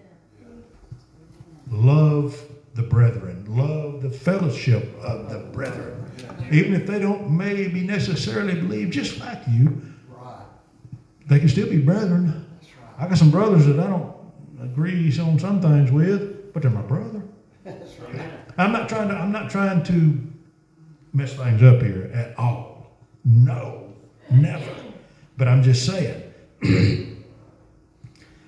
Love 1.69 2.41
the 2.75 2.83
brethren, 2.83 3.43
love 3.49 4.01
the 4.01 4.09
fellowship 4.09 4.95
of 5.01 5.29
the 5.29 5.39
brethren, 5.51 6.06
even 6.51 6.73
if 6.73 6.87
they 6.87 6.99
don't 6.99 7.29
maybe 7.29 7.81
necessarily 7.81 8.55
believe 8.55 8.89
just 8.89 9.19
like 9.19 9.41
you, 9.47 9.81
they 11.27 11.39
can 11.39 11.49
still 11.49 11.69
be 11.69 11.79
brethren. 11.79 12.45
I 12.97 13.07
got 13.07 13.17
some 13.17 13.31
brothers 13.31 13.65
that 13.65 13.79
I 13.79 13.87
don't 13.87 14.15
agree 14.61 15.17
on 15.19 15.39
some 15.39 15.61
things 15.61 15.91
with, 15.91 16.53
but 16.53 16.61
they're 16.61 16.71
my 16.71 16.81
brother. 16.81 17.21
I'm 18.57 18.71
not 18.71 18.89
trying 18.89 19.09
to. 19.09 19.15
I'm 19.15 19.31
not 19.31 19.51
trying 19.51 19.83
to 19.83 20.19
mess 21.13 21.33
things 21.33 21.61
up 21.61 21.81
here 21.81 22.09
at 22.13 22.37
all. 22.39 22.97
No, 23.23 23.93
never. 24.31 24.73
But 25.37 25.47
I'm 25.47 25.61
just 25.61 25.85
saying. 25.85 26.23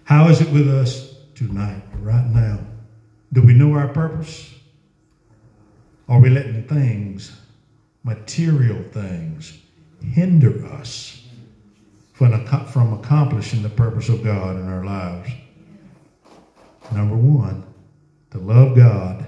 how 0.05 0.27
is 0.29 0.41
it 0.41 0.49
with 0.51 0.67
us 0.67 1.15
tonight, 1.35 1.83
right 1.99 2.25
now? 2.25 2.59
Do 3.33 3.41
we 3.43 3.53
know 3.53 3.73
our 3.73 3.89
purpose? 3.89 4.55
Are 6.07 6.19
we 6.19 6.29
letting 6.31 6.63
things, 6.63 7.39
material 8.03 8.81
things, 8.91 9.59
hinder 10.03 10.65
us 10.67 11.27
from, 12.13 12.45
from 12.67 12.93
accomplishing 12.93 13.61
the 13.61 13.69
purpose 13.69 14.09
of 14.09 14.23
God 14.23 14.55
in 14.55 14.67
our 14.67 14.83
lives? 14.83 15.29
Number 16.91 17.15
one, 17.15 17.63
to 18.31 18.39
love 18.39 18.75
God 18.75 19.25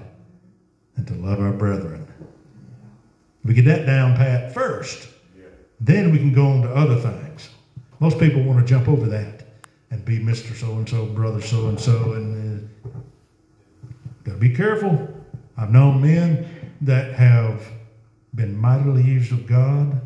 and 0.95 1.07
to 1.07 1.13
love 1.15 1.39
our 1.39 1.51
brethren. 1.51 2.07
We 3.43 3.53
get 3.53 3.65
that 3.65 3.85
down 3.85 4.15
pat 4.15 4.53
first, 4.53 5.07
then 5.79 6.11
we 6.11 6.19
can 6.19 6.31
go 6.31 6.47
on 6.47 6.61
to 6.61 6.69
other 6.73 6.95
things. 6.95 7.49
Most 7.99 8.19
people 8.19 8.43
want 8.43 8.59
to 8.59 8.65
jump 8.65 8.87
over 8.87 9.07
that 9.07 9.45
and 9.89 10.05
be 10.05 10.19
Mr. 10.19 10.55
So 10.55 10.73
and 10.73 10.87
uh, 10.87 10.91
so, 10.91 11.05
brother 11.05 11.41
so 11.41 11.67
and 11.69 11.79
so, 11.79 12.13
and 12.13 12.69
got 14.23 14.33
to 14.33 14.37
be 14.37 14.53
careful. 14.53 15.07
I've 15.57 15.71
known 15.71 16.01
men 16.01 16.47
that 16.81 17.13
have 17.13 17.67
been 18.35 18.55
mightily 18.55 19.03
used 19.03 19.31
of 19.31 19.47
God. 19.47 20.01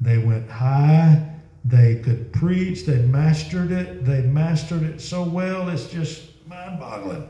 They 0.00 0.18
went 0.18 0.48
high. 0.50 1.34
They 1.64 1.96
could 1.96 2.32
preach. 2.32 2.84
They 2.84 2.98
mastered 2.98 3.72
it. 3.72 4.04
They 4.04 4.22
mastered 4.22 4.82
it 4.82 5.00
so 5.00 5.22
well, 5.22 5.68
it's 5.68 5.88
just 5.88 6.22
mind 6.46 6.80
boggling. 6.80 7.28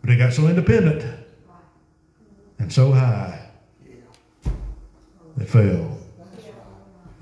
But 0.00 0.10
they 0.10 0.16
got 0.16 0.32
so 0.32 0.46
independent 0.46 1.04
and 2.58 2.72
so 2.72 2.92
high, 2.92 3.48
they 5.36 5.44
fell. 5.44 5.98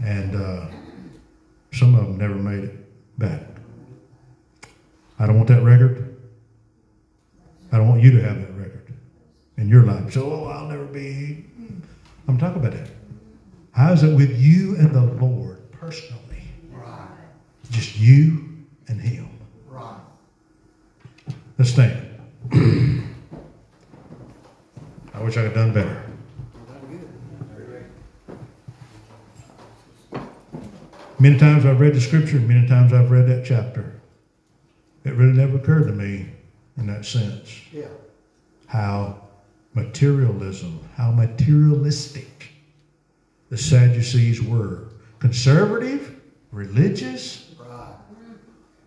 And 0.03 0.37
uh, 0.37 0.67
some 1.73 1.95
of 1.95 2.07
them 2.07 2.19
never 2.19 2.35
made 2.35 2.65
it 2.65 3.19
back. 3.19 3.43
I 5.19 5.27
don't 5.27 5.37
want 5.37 5.49
that 5.49 5.63
record. 5.63 6.17
I 7.73 7.79
don't 7.79 7.89
want 7.89 8.03
you 8.03 8.11
to 8.13 8.23
have 8.23 8.41
that 8.41 8.53
record 8.53 8.93
in 9.57 9.69
your 9.69 9.85
life. 9.85 10.13
So, 10.13 10.31
oh, 10.31 10.45
I'll 10.47 10.69
never 10.69 10.85
be. 10.85 11.47
I'm 12.29 12.39
talking 12.39 12.61
about 12.61 12.73
that. 12.73 12.89
How 13.73 13.93
is 13.93 14.03
it 14.03 14.15
with 14.15 14.39
you 14.39 14.77
and 14.77 14.93
the 14.95 15.03
Lord 15.03 15.71
personally? 15.73 16.43
Right. 16.71 17.09
Just 17.71 17.99
you 17.99 18.65
and 18.89 19.01
Him. 19.01 19.29
Right. 19.69 20.01
Let's 21.59 21.71
stand. 21.71 22.03
I 25.15 25.23
wish 25.23 25.37
I 25.37 25.43
had 25.43 25.55
done 25.55 25.73
better. 25.73 26.03
Many 31.19 31.39
times 31.39 31.65
I've 31.65 31.81
read 31.81 31.95
the 31.95 32.01
scripture, 32.01 32.39
many 32.39 32.69
times 32.69 32.93
I've 32.93 33.11
read 33.11 33.27
that 33.29 33.45
chapter. 33.47 34.01
It 35.05 35.15
really 35.15 35.33
never 35.33 35.57
occurred 35.57 35.87
to 35.87 35.93
me 35.93 36.27
in 36.77 36.87
that 36.89 37.07
sense 37.07 37.63
Yeah. 37.73 37.87
how 38.67 39.23
materialism, 39.77 40.81
how 40.97 41.13
materialistic 41.13 42.51
the 43.51 43.59
Sadducees 43.59 44.43
were. 44.43 44.89
Conservative, 45.21 46.17
religious, 46.51 47.45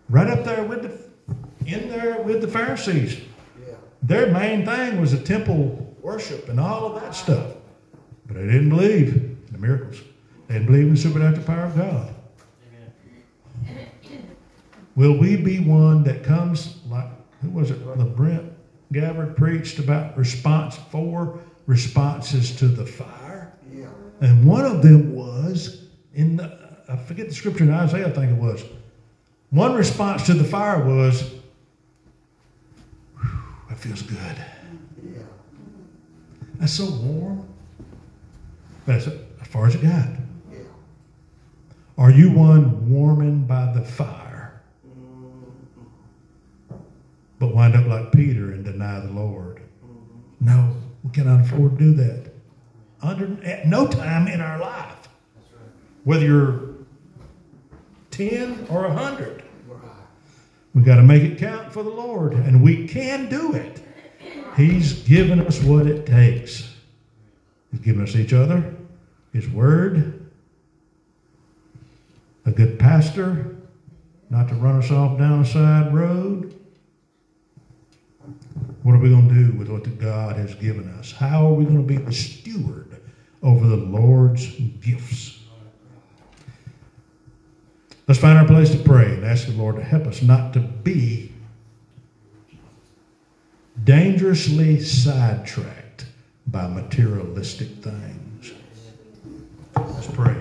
Right. 0.08 0.26
up 0.28 0.44
there 0.44 0.64
with 0.64 0.82
the 0.82 1.70
in 1.72 1.88
there 1.88 2.20
with 2.22 2.40
the 2.40 2.48
Pharisees. 2.48 3.20
Yeah. 3.60 3.74
Their 4.02 4.32
main 4.32 4.66
thing 4.66 5.00
was 5.00 5.12
the 5.12 5.18
temple 5.18 5.94
worship 6.02 6.48
and 6.48 6.58
all 6.58 6.86
of 6.86 7.00
that 7.00 7.14
stuff. 7.14 7.54
But 8.26 8.34
they 8.36 8.46
didn't 8.46 8.70
believe 8.70 9.14
in 9.14 9.38
the 9.52 9.58
miracles. 9.58 10.02
They 10.48 10.54
didn't 10.54 10.66
believe 10.66 10.86
in 10.88 10.94
the 10.94 11.00
supernatural 11.00 11.44
power 11.46 11.66
of 11.66 11.76
God. 11.76 12.12
Amen. 13.68 13.80
Will 14.96 15.16
we 15.16 15.36
be 15.36 15.60
one 15.60 16.02
that 16.04 16.24
comes 16.24 16.80
like 16.88 17.06
who 17.40 17.50
was 17.50 17.70
it? 17.70 17.84
Brother 17.84 18.04
Brent 18.04 18.52
Gabbard 18.92 19.36
preached 19.36 19.78
about 19.78 20.16
response 20.16 20.76
four 20.90 21.38
responses 21.66 22.56
to 22.56 22.66
the 22.68 22.84
fire, 22.84 23.52
Yeah. 23.72 23.86
and 24.20 24.44
one 24.44 24.64
of 24.64 24.82
them 24.82 25.14
was 25.14 25.84
in 26.14 26.36
the, 26.36 26.58
I 26.88 26.96
forget 26.96 27.28
the 27.28 27.34
scripture 27.34 27.64
in 27.64 27.70
Isaiah. 27.70 28.08
I 28.08 28.10
think 28.10 28.32
it 28.32 28.38
was 28.38 28.64
one 29.50 29.74
response 29.74 30.26
to 30.26 30.34
the 30.34 30.42
fire 30.44 30.84
was, 30.84 31.22
"Whew, 33.20 33.30
"That 33.68 33.78
feels 33.78 34.02
good." 34.02 34.36
Yeah. 35.04 35.22
That's 36.58 36.72
so 36.72 36.90
warm. 36.90 37.46
That's 38.86 39.06
as 39.06 39.46
far 39.48 39.66
as 39.66 39.76
it 39.76 39.82
got. 39.82 40.08
Yeah. 40.50 40.58
Are 41.96 42.10
you 42.10 42.30
one 42.32 42.90
warming 42.90 43.44
by 43.46 43.72
the 43.72 43.82
fire? 43.82 44.29
But 47.40 47.54
wind 47.54 47.74
up 47.74 47.86
like 47.86 48.12
Peter 48.12 48.52
and 48.52 48.64
deny 48.64 49.00
the 49.00 49.10
Lord. 49.10 49.62
No, 50.40 50.76
we 51.02 51.10
cannot 51.10 51.40
afford 51.40 51.78
to 51.78 51.84
do 51.84 51.94
that. 51.94 52.30
Under 53.02 53.42
at 53.42 53.66
no 53.66 53.88
time 53.88 54.28
in 54.28 54.42
our 54.42 54.60
life, 54.60 55.08
whether 56.04 56.24
you're 56.24 56.68
ten 58.10 58.66
or 58.68 58.84
a 58.84 58.92
hundred, 58.92 59.42
we 60.74 60.82
got 60.82 60.96
to 60.96 61.02
make 61.02 61.22
it 61.22 61.38
count 61.38 61.72
for 61.72 61.82
the 61.82 61.90
Lord, 61.90 62.34
and 62.34 62.62
we 62.62 62.86
can 62.86 63.28
do 63.30 63.54
it. 63.54 63.82
He's 64.56 65.02
given 65.02 65.40
us 65.40 65.62
what 65.62 65.86
it 65.86 66.04
takes. 66.04 66.74
He's 67.70 67.80
given 67.80 68.02
us 68.02 68.14
each 68.14 68.34
other, 68.34 68.76
His 69.32 69.48
Word, 69.48 70.30
a 72.44 72.50
good 72.50 72.78
pastor, 72.78 73.56
not 74.28 74.48
to 74.48 74.54
run 74.54 74.76
us 74.76 74.90
off 74.90 75.18
down 75.18 75.40
a 75.40 75.46
side 75.46 75.94
road. 75.94 76.59
What 78.82 78.94
are 78.94 78.98
we 78.98 79.10
going 79.10 79.28
to 79.28 79.34
do 79.34 79.58
with 79.58 79.68
what 79.68 79.98
God 79.98 80.36
has 80.36 80.54
given 80.54 80.88
us? 80.94 81.12
How 81.12 81.46
are 81.46 81.52
we 81.52 81.64
going 81.64 81.76
to 81.76 81.82
be 81.82 81.98
the 81.98 82.12
steward 82.12 83.00
over 83.42 83.66
the 83.66 83.76
Lord's 83.76 84.46
gifts? 84.80 85.38
Let's 88.08 88.20
find 88.20 88.38
our 88.38 88.46
place 88.46 88.70
to 88.70 88.78
pray 88.78 89.14
and 89.14 89.24
ask 89.24 89.46
the 89.46 89.52
Lord 89.52 89.76
to 89.76 89.84
help 89.84 90.06
us 90.06 90.22
not 90.22 90.52
to 90.54 90.60
be 90.60 91.32
dangerously 93.84 94.80
sidetracked 94.80 96.06
by 96.46 96.66
materialistic 96.66 97.68
things. 97.82 98.52
Let's 99.76 100.08
pray. 100.08 100.36